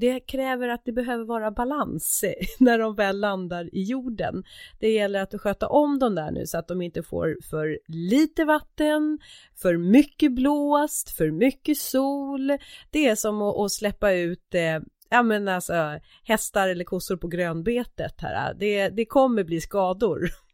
det 0.00 0.20
kräver 0.20 0.68
att 0.68 0.84
det 0.84 0.92
behöver 0.92 1.24
vara 1.24 1.50
balans 1.50 2.24
när 2.58 2.78
de 2.78 2.94
väl 2.94 3.20
landar 3.20 3.74
i 3.74 3.82
jorden. 3.82 4.44
Det 4.78 4.88
gäller 4.92 5.22
att 5.22 5.40
sköta 5.40 5.68
om 5.68 5.98
dem 5.98 6.14
där 6.14 6.30
nu 6.30 6.46
så 6.46 6.58
att 6.58 6.68
de 6.68 6.82
inte 6.82 7.02
får 7.02 7.36
för 7.50 7.78
lite 7.86 8.44
vatten, 8.44 9.18
för 9.56 9.76
mycket 9.76 10.32
blåst, 10.32 11.10
för 11.10 11.30
mycket 11.30 11.78
sol. 11.78 12.58
Det 12.90 13.08
är 13.08 13.14
som 13.14 13.42
att, 13.42 13.72
släppa 13.72 14.12
ut 14.12 14.54
eh, 14.54 14.78
ja 15.10 15.22
men 15.22 15.48
alltså 15.48 15.98
hästar 16.24 16.68
eller 16.68 16.84
kossor 16.84 17.16
på 17.16 17.28
grönbetet 17.28 18.14
här. 18.20 18.54
Det, 18.54 18.88
det 18.88 19.04
kommer 19.04 19.44
bli 19.44 19.60
skador. 19.60 20.30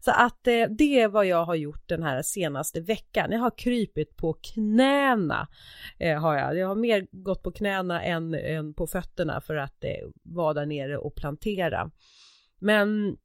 Så 0.00 0.10
att 0.10 0.46
eh, 0.46 0.64
det 0.78 1.00
är 1.00 1.08
vad 1.08 1.26
jag 1.26 1.44
har 1.44 1.54
gjort 1.54 1.88
den 1.88 2.02
här 2.02 2.22
senaste 2.22 2.80
veckan. 2.80 3.30
Jag 3.30 3.38
har 3.38 3.58
krypit 3.58 4.16
på 4.16 4.32
knäna. 4.32 5.48
Eh, 5.98 6.20
har 6.20 6.36
jag. 6.36 6.56
jag 6.56 6.68
har 6.68 6.74
mer 6.74 7.06
gått 7.10 7.42
på 7.42 7.52
knäna 7.52 8.02
än, 8.02 8.34
än 8.34 8.74
på 8.74 8.86
fötterna 8.86 9.40
för 9.40 9.56
att 9.56 9.84
eh, 9.84 10.08
vara 10.22 10.54
där 10.54 10.66
nere 10.66 10.98
och 10.98 11.14
plantera. 11.14 11.90
Men 12.58 13.16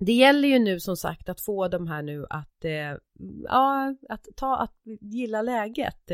det 0.00 0.12
gäller 0.12 0.48
ju 0.48 0.58
nu 0.58 0.80
som 0.80 0.96
sagt 0.96 1.28
att 1.28 1.40
få 1.40 1.68
de 1.68 1.86
här 1.86 2.02
nu 2.02 2.26
att, 2.30 2.64
eh, 2.64 2.96
ja, 3.44 3.94
att 4.08 4.26
ta, 4.36 4.56
att 4.56 4.74
gilla 5.00 5.42
läget. 5.42 6.10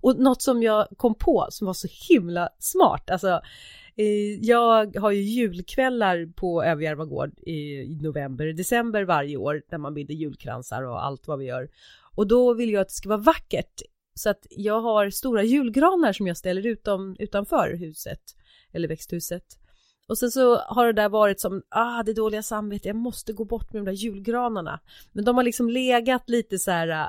Och 0.00 0.18
något 0.18 0.42
som 0.42 0.62
jag 0.62 0.88
kom 0.96 1.14
på 1.14 1.46
som 1.50 1.66
var 1.66 1.74
så 1.74 1.88
himla 2.08 2.48
smart, 2.58 3.10
alltså 3.10 3.40
jag 4.40 4.96
har 4.96 5.10
ju 5.10 5.20
julkvällar 5.20 6.26
på 6.26 6.64
Överjärva 6.64 7.04
gård 7.04 7.38
i 7.38 7.88
november, 8.02 8.46
december 8.46 9.04
varje 9.04 9.36
år 9.36 9.62
där 9.70 9.78
man 9.78 9.94
binder 9.94 10.14
julkransar 10.14 10.82
och 10.82 11.04
allt 11.04 11.28
vad 11.28 11.38
vi 11.38 11.44
gör. 11.44 11.68
Och 12.16 12.26
då 12.26 12.54
vill 12.54 12.70
jag 12.70 12.80
att 12.80 12.88
det 12.88 12.94
ska 12.94 13.08
vara 13.08 13.18
vackert. 13.18 13.82
Så 14.14 14.30
att 14.30 14.46
jag 14.50 14.80
har 14.80 15.10
stora 15.10 15.42
julgranar 15.42 16.12
som 16.12 16.26
jag 16.26 16.36
ställer 16.36 16.66
utom, 16.66 17.16
utanför 17.18 17.76
huset, 17.76 18.20
eller 18.72 18.88
växthuset. 18.88 19.58
Och 20.08 20.18
sen 20.18 20.30
så 20.30 20.56
har 20.56 20.86
det 20.86 20.92
där 20.92 21.08
varit 21.08 21.40
som, 21.40 21.62
ah 21.68 22.02
det 22.02 22.12
dåliga 22.12 22.42
samvetet, 22.42 22.86
jag 22.86 22.96
måste 22.96 23.32
gå 23.32 23.44
bort 23.44 23.72
med 23.72 23.82
de 23.82 23.84
där 23.84 23.96
julgranarna. 23.96 24.80
Men 25.12 25.24
de 25.24 25.36
har 25.36 25.44
liksom 25.44 25.70
legat 25.70 26.28
lite 26.28 26.58
så 26.58 26.70
här, 26.70 27.08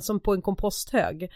som 0.00 0.20
på 0.20 0.34
en 0.34 0.42
komposthög 0.42 1.30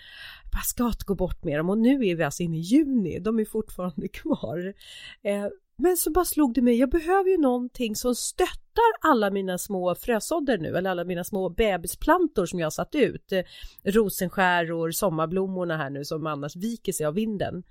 jag 0.53 0.67
ska 0.67 0.87
inte 0.87 1.05
gå 1.05 1.15
bort 1.15 1.45
med 1.45 1.59
dem 1.59 1.71
och 1.71 1.79
nu 1.79 2.07
är 2.07 2.17
vi 2.17 2.23
alltså 2.23 2.43
inne 2.43 2.57
i 2.57 2.61
juni, 2.61 3.19
de 3.19 3.39
är 3.39 3.45
fortfarande 3.45 4.09
kvar. 4.13 4.75
Eh, 5.23 5.47
men 5.77 5.97
så 5.97 6.11
bara 6.11 6.25
slog 6.25 6.55
det 6.55 6.63
mig, 6.63 6.79
jag 6.79 6.91
behöver 6.91 7.31
ju 7.31 7.39
någonting 7.39 7.97
som 7.97 8.15
stöttar 8.15 8.93
alla 9.01 9.31
mina 9.31 9.59
små 9.59 9.95
frösådder 9.95 10.59
nu, 10.59 10.77
eller 10.77 10.91
alla 10.91 11.05
mina 11.05 11.25
små 11.25 11.49
bebisplantor 11.49 12.47
som 12.47 12.59
jag 12.59 12.67
har 12.67 12.71
satt 12.71 12.95
ut. 12.95 13.33
Eh, 13.33 13.43
rosenskäror, 13.85 14.91
sommarblommorna 14.91 15.77
här 15.77 15.91
nu 15.91 16.05
som 16.05 16.27
annars 16.27 16.57
viker 16.57 16.93
sig 16.93 17.07
av 17.07 17.15
vinden. 17.15 17.63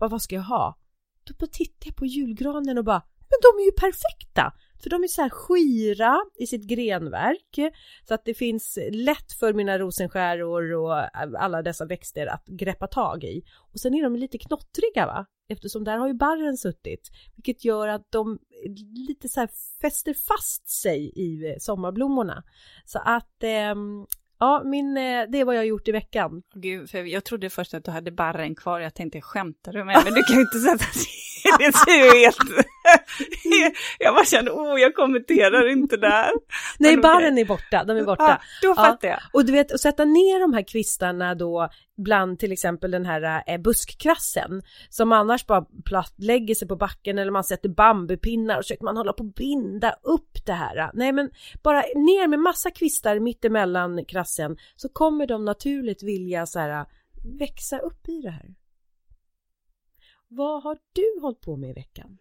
Bara, 0.00 0.08
vad 0.08 0.22
ska 0.22 0.34
jag 0.34 0.42
ha? 0.42 0.78
Då 1.24 1.46
tittade 1.46 1.86
jag 1.86 1.96
på 1.96 2.06
julgranen 2.06 2.78
och 2.78 2.84
bara, 2.84 3.02
men 3.18 3.38
de 3.42 3.62
är 3.62 3.66
ju 3.66 3.72
perfekta! 3.72 4.52
För 4.82 4.90
de 4.90 5.02
är 5.02 5.08
så 5.08 5.22
här 5.22 5.28
skira 5.28 6.20
i 6.38 6.46
sitt 6.46 6.66
grenverk 6.66 7.72
så 8.08 8.14
att 8.14 8.24
det 8.24 8.34
finns 8.34 8.78
lätt 8.92 9.32
för 9.32 9.52
mina 9.52 9.78
rosenskäror 9.78 10.74
och 10.74 11.18
alla 11.42 11.62
dessa 11.62 11.86
växter 11.86 12.26
att 12.26 12.46
greppa 12.46 12.86
tag 12.86 13.24
i. 13.24 13.42
Och 13.72 13.80
sen 13.80 13.94
är 13.94 14.02
de 14.02 14.16
lite 14.16 14.38
knottriga 14.38 15.06
va? 15.06 15.26
Eftersom 15.48 15.84
där 15.84 15.98
har 15.98 16.08
ju 16.08 16.14
barren 16.14 16.56
suttit, 16.56 17.10
vilket 17.36 17.64
gör 17.64 17.88
att 17.88 18.06
de 18.10 18.38
lite 19.08 19.28
så 19.28 19.40
här 19.40 19.48
fäster 19.80 20.14
fast 20.14 20.68
sig 20.68 21.12
i 21.16 21.56
sommarblommorna. 21.60 22.42
Så 22.84 22.98
att 22.98 23.42
eh, 23.42 23.74
Ja, 24.42 24.62
min, 24.64 24.96
eh, 24.96 25.22
det 25.28 25.38
är 25.38 25.44
vad 25.44 25.54
jag 25.54 25.60
har 25.60 25.66
gjort 25.66 25.88
i 25.88 25.92
veckan. 25.92 26.42
Gud, 26.54 26.90
för 26.90 26.98
jag 26.98 27.24
trodde 27.24 27.50
först 27.50 27.74
att 27.74 27.84
du 27.84 27.90
hade 27.90 28.10
barren 28.10 28.54
kvar. 28.54 28.80
Jag 28.80 28.94
tänkte, 28.94 29.20
skämtar 29.20 29.72
du 29.72 29.84
med 29.84 30.02
Men 30.04 30.14
du 30.14 30.22
kan 30.22 30.36
ju 30.36 30.42
inte 30.42 30.58
sätta 30.58 30.84
Det 31.58 31.72
ser 31.72 32.14
ju 32.14 32.20
helt... 32.20 32.38
jag 33.98 34.14
bara 34.14 34.24
kände, 34.24 34.50
oh, 34.50 34.80
jag 34.80 34.94
kommenterar 34.94 35.68
inte 35.70 35.96
där. 35.96 36.30
Nej, 36.78 36.96
barren 36.96 37.38
är 37.38 37.44
borta, 37.44 37.84
de 37.84 37.96
är 37.96 38.04
borta. 38.04 38.40
Ja, 38.62 38.68
då 38.68 38.74
fattar 38.74 39.08
ja. 39.08 39.14
jag. 39.14 39.20
Och 39.32 39.44
du 39.44 39.52
vet, 39.52 39.72
att 39.72 39.80
sätta 39.80 40.04
ner 40.04 40.40
de 40.40 40.52
här 40.52 40.62
kvistarna 40.68 41.34
då 41.34 41.68
bland 41.96 42.38
till 42.38 42.52
exempel 42.52 42.90
den 42.90 43.06
här 43.06 43.42
eh, 43.46 43.58
buskkrassen 43.58 44.62
som 44.88 45.12
annars 45.12 45.46
bara 45.46 45.64
platt 45.84 46.14
lägger 46.18 46.54
sig 46.54 46.68
på 46.68 46.76
backen 46.76 47.18
eller 47.18 47.32
man 47.32 47.44
sätter 47.44 47.68
bambupinnar 47.68 48.58
och 48.58 48.64
försöker 48.64 48.84
man 48.84 48.96
hålla 48.96 49.12
på 49.12 49.24
att 49.24 49.34
binda 49.34 49.94
upp 50.02 50.46
det 50.46 50.52
här. 50.52 50.90
Nej 50.94 51.12
men 51.12 51.30
bara 51.62 51.80
ner 51.80 52.28
med 52.28 52.38
massa 52.38 52.70
kvistar 52.70 53.18
mittemellan 53.18 54.04
krassen 54.04 54.56
så 54.76 54.88
kommer 54.88 55.26
de 55.26 55.44
naturligt 55.44 56.02
vilja 56.02 56.46
så 56.46 56.58
här 56.58 56.86
växa 57.38 57.78
upp 57.78 58.08
i 58.08 58.20
det 58.20 58.30
här. 58.30 58.54
Vad 60.30 60.62
har 60.62 60.78
du 60.92 61.20
hållit 61.20 61.40
på 61.40 61.56
med 61.56 61.70
i 61.70 61.72
veckan? 61.72 62.18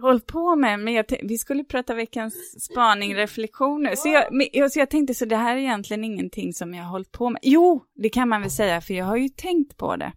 hållit 0.00 0.26
på 0.26 0.56
med, 0.56 0.80
men 0.80 1.04
vi 1.22 1.38
skulle 1.38 1.64
prata 1.64 1.94
veckans 1.94 2.64
spaning, 2.64 3.14
reflektion 3.14 3.82
nu. 3.82 3.96
Så 3.96 4.08
jag, 4.08 4.72
så 4.72 4.78
jag 4.78 4.90
tänkte, 4.90 5.14
så 5.14 5.24
det 5.24 5.36
här 5.36 5.56
är 5.56 5.60
egentligen 5.60 6.04
ingenting 6.04 6.52
som 6.52 6.74
jag 6.74 6.84
har 6.84 6.90
hållit 6.90 7.12
på 7.12 7.30
med. 7.30 7.40
Jo, 7.42 7.84
det 7.94 8.08
kan 8.08 8.28
man 8.28 8.40
väl 8.40 8.50
säga, 8.50 8.80
för 8.80 8.94
jag 8.94 9.04
har 9.04 9.16
ju 9.16 9.28
tänkt 9.28 9.76
på 9.76 9.96
det. 9.96 10.12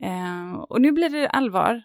Eh, 0.00 0.54
och 0.54 0.80
nu 0.80 0.92
blir 0.92 1.08
det 1.08 1.28
allvar, 1.28 1.82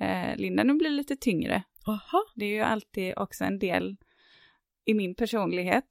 eh, 0.00 0.36
Linda, 0.36 0.64
nu 0.64 0.74
blir 0.74 0.90
det 0.90 0.96
lite 0.96 1.16
tyngre. 1.16 1.62
Aha. 1.86 2.24
Det 2.34 2.44
är 2.44 2.50
ju 2.50 2.60
alltid 2.60 3.14
också 3.16 3.44
en 3.44 3.58
del 3.58 3.96
i 4.84 4.94
min 4.94 5.14
personlighet, 5.14 5.84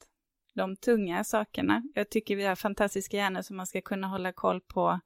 de 0.55 0.75
tunga 0.75 1.23
sakerna. 1.23 1.83
Jag 1.95 2.09
tycker 2.09 2.35
vi 2.35 2.43
har 2.45 2.55
fantastiska 2.55 3.17
hjärnor 3.17 3.41
som 3.41 3.57
man 3.57 3.67
ska 3.67 3.81
kunna 3.81 4.07
hålla 4.07 4.33
koll 4.33 4.61
på 4.61 4.99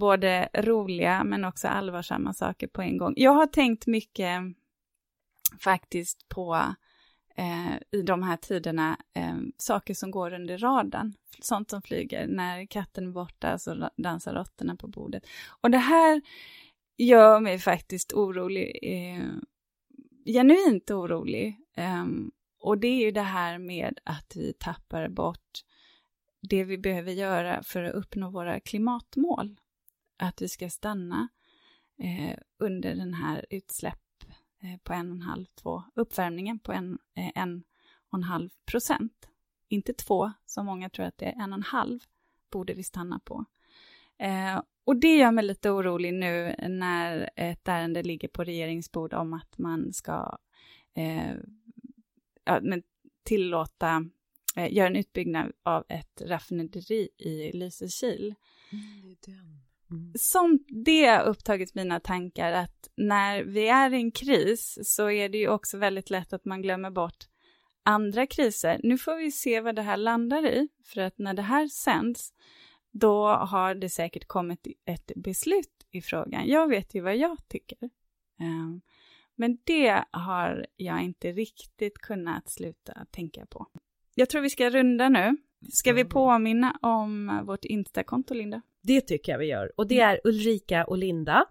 både 0.00 0.48
roliga 0.54 1.24
men 1.24 1.44
också 1.44 1.68
allvarsamma 1.68 2.34
saker 2.34 2.66
på 2.66 2.82
en 2.82 2.98
gång. 2.98 3.14
Jag 3.16 3.32
har 3.32 3.46
tänkt 3.46 3.86
mycket 3.86 4.40
faktiskt 5.60 6.28
på 6.28 6.74
eh, 7.36 7.98
i 7.98 8.02
de 8.02 8.22
här 8.22 8.36
tiderna 8.36 8.98
eh, 9.14 9.36
saker 9.56 9.94
som 9.94 10.10
går 10.10 10.34
under 10.34 10.58
radarn. 10.58 11.14
Sånt 11.40 11.70
som 11.70 11.82
flyger. 11.82 12.26
När 12.26 12.66
katten 12.66 13.06
är 13.06 13.10
borta 13.10 13.58
så 13.58 13.90
dansar 13.96 14.34
råttorna 14.34 14.76
på 14.76 14.88
bordet. 14.88 15.26
Och 15.60 15.70
det 15.70 15.78
här 15.78 16.22
gör 16.96 17.40
mig 17.40 17.58
faktiskt 17.58 18.12
orolig. 18.12 18.78
Eh, 18.82 19.26
genuint 20.26 20.90
orolig. 20.90 21.58
Ehm, 21.76 22.30
och 22.60 22.78
det 22.78 22.88
är 22.88 23.04
ju 23.04 23.10
det 23.10 23.20
här 23.20 23.58
med 23.58 23.98
att 24.04 24.32
vi 24.36 24.52
tappar 24.52 25.08
bort 25.08 25.64
det 26.40 26.64
vi 26.64 26.78
behöver 26.78 27.12
göra 27.12 27.62
för 27.62 27.82
att 27.82 27.94
uppnå 27.94 28.30
våra 28.30 28.60
klimatmål. 28.60 29.56
Att 30.16 30.42
vi 30.42 30.48
ska 30.48 30.70
stanna 30.70 31.28
eh, 31.98 32.38
under 32.58 32.94
den 32.94 33.14
här 33.14 33.46
utsläpp 33.50 33.98
Eh, 34.64 34.78
på 34.82 34.92
en 34.92 35.10
och 35.10 35.16
en 35.16 35.22
halv, 35.22 35.46
två, 35.54 35.82
uppvärmningen 35.94 36.58
på 36.58 36.72
en, 36.72 36.98
eh, 37.14 37.30
en 37.34 37.64
och 38.10 38.18
en 38.18 38.22
halv 38.22 38.50
procent. 38.64 39.28
Inte 39.68 39.92
två, 39.92 40.32
som 40.46 40.66
många 40.66 40.90
tror 40.90 41.06
att 41.06 41.18
det 41.18 41.26
är, 41.26 41.42
en 41.42 41.52
och 41.52 41.56
en 41.56 41.62
halv 41.62 42.00
borde 42.50 42.74
vi 42.74 42.82
stanna 42.82 43.20
på. 43.24 43.44
Eh, 44.18 44.62
och 44.84 44.96
det 44.96 45.16
gör 45.16 45.32
mig 45.32 45.44
lite 45.44 45.70
orolig 45.70 46.14
nu 46.14 46.54
när 46.68 47.30
ett 47.36 47.68
ärende 47.68 48.02
ligger 48.02 48.28
på 48.28 48.44
regeringsbord 48.44 49.14
om 49.14 49.32
att 49.32 49.58
man 49.58 49.92
ska 49.92 50.38
eh, 50.94 51.34
ja, 52.44 52.60
men 52.62 52.82
tillåta, 53.22 54.10
eh, 54.56 54.72
göra 54.72 54.86
en 54.86 54.96
utbyggnad 54.96 55.52
av 55.62 55.84
ett 55.88 56.22
raffinaderi 56.26 57.08
i 57.18 57.52
Lysekil. 57.52 58.34
Mm, 58.72 59.16
Mm. 59.94 60.12
Som 60.14 60.58
det 60.84 61.06
har 61.06 61.24
upptagit 61.24 61.74
mina 61.74 62.00
tankar 62.00 62.52
att 62.52 62.88
när 62.96 63.44
vi 63.44 63.68
är 63.68 63.94
i 63.94 63.96
en 63.96 64.12
kris 64.12 64.78
så 64.82 65.10
är 65.10 65.28
det 65.28 65.38
ju 65.38 65.48
också 65.48 65.78
väldigt 65.78 66.10
lätt 66.10 66.32
att 66.32 66.44
man 66.44 66.62
glömmer 66.62 66.90
bort 66.90 67.26
andra 67.84 68.26
kriser. 68.26 68.80
Nu 68.82 68.98
får 68.98 69.16
vi 69.16 69.30
se 69.30 69.60
vad 69.60 69.76
det 69.76 69.82
här 69.82 69.96
landar 69.96 70.46
i, 70.46 70.68
för 70.84 71.00
att 71.00 71.18
när 71.18 71.34
det 71.34 71.42
här 71.42 71.68
sänds, 71.68 72.32
då 72.92 73.26
har 73.26 73.74
det 73.74 73.88
säkert 73.88 74.28
kommit 74.28 74.66
ett 74.84 75.12
beslut 75.16 75.86
i 75.90 76.02
frågan. 76.02 76.46
Jag 76.46 76.68
vet 76.68 76.94
ju 76.94 77.00
vad 77.00 77.16
jag 77.16 77.48
tycker. 77.48 77.78
Um, 78.40 78.80
men 79.34 79.58
det 79.64 80.04
har 80.10 80.66
jag 80.76 81.02
inte 81.02 81.32
riktigt 81.32 81.98
kunnat 81.98 82.50
sluta 82.50 83.06
tänka 83.10 83.46
på. 83.46 83.66
Jag 84.14 84.28
tror 84.28 84.42
vi 84.42 84.50
ska 84.50 84.70
runda 84.70 85.08
nu. 85.08 85.36
Ska 85.72 85.92
vi 85.92 86.04
påminna 86.04 86.78
om 86.82 87.40
vårt 87.46 87.64
Instakonto, 87.64 88.34
Linda? 88.34 88.62
Det 88.86 89.00
tycker 89.00 89.32
jag 89.32 89.38
vi 89.38 89.46
gör. 89.46 89.72
Och 89.76 89.88
det 89.88 90.00
är 90.00 90.20
Ulrika 90.24 90.84
och 90.84 90.98
Linda. 90.98 91.44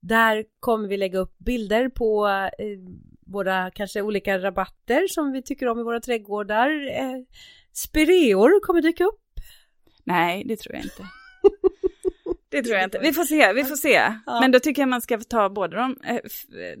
Där 0.00 0.44
kommer 0.60 0.88
vi 0.88 0.96
lägga 0.96 1.18
upp 1.18 1.38
bilder 1.38 1.88
på 1.88 2.28
eh, 2.58 2.78
våra 3.26 3.70
kanske 3.70 4.02
olika 4.02 4.38
rabatter 4.38 5.06
som 5.08 5.32
vi 5.32 5.42
tycker 5.42 5.68
om 5.68 5.80
i 5.80 5.82
våra 5.82 6.00
trädgårdar. 6.00 6.70
Eh, 6.70 7.22
spireor 7.72 8.60
kommer 8.60 8.82
dyka 8.82 9.04
upp. 9.04 9.20
Nej, 10.04 10.44
det 10.44 10.56
tror 10.56 10.74
jag 10.74 10.84
inte. 10.84 11.02
Det 12.50 12.62
tror 12.62 12.76
jag 12.76 12.84
inte. 12.84 12.98
Vi 12.98 13.12
får 13.12 13.24
se, 13.24 13.52
vi 13.52 13.64
får 13.64 13.76
se. 13.76 14.12
Ja. 14.26 14.40
Men 14.40 14.52
då 14.52 14.60
tycker 14.60 14.82
jag 14.82 14.88
man 14.88 15.00
ska 15.00 15.18
ta 15.18 15.48
både 15.48 15.76
de, 15.76 15.96
eh, 16.04 16.16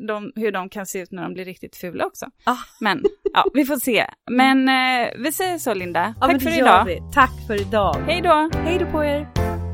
de, 0.06 0.32
hur 0.36 0.52
de 0.52 0.68
kan 0.68 0.86
se 0.86 0.98
ut 0.98 1.12
när 1.12 1.22
de 1.22 1.34
blir 1.34 1.44
riktigt 1.44 1.76
fula 1.76 2.06
också. 2.06 2.26
Ah. 2.44 2.56
Men 2.80 3.04
ja, 3.34 3.44
vi 3.54 3.64
får 3.64 3.76
se. 3.76 4.06
Men 4.30 4.68
eh, 4.68 5.08
vi 5.18 5.32
säger 5.32 5.58
så 5.58 5.74
Linda. 5.74 6.14
Ja, 6.20 6.26
Tack 6.26 6.42
för 6.42 6.58
idag. 6.58 7.12
Tack 7.14 7.46
för 7.46 7.60
idag. 7.60 7.94
Hej 8.06 8.20
då. 8.20 8.50
Hej 8.54 8.78
då 8.78 8.86
på 8.86 9.04
er. 9.04 9.67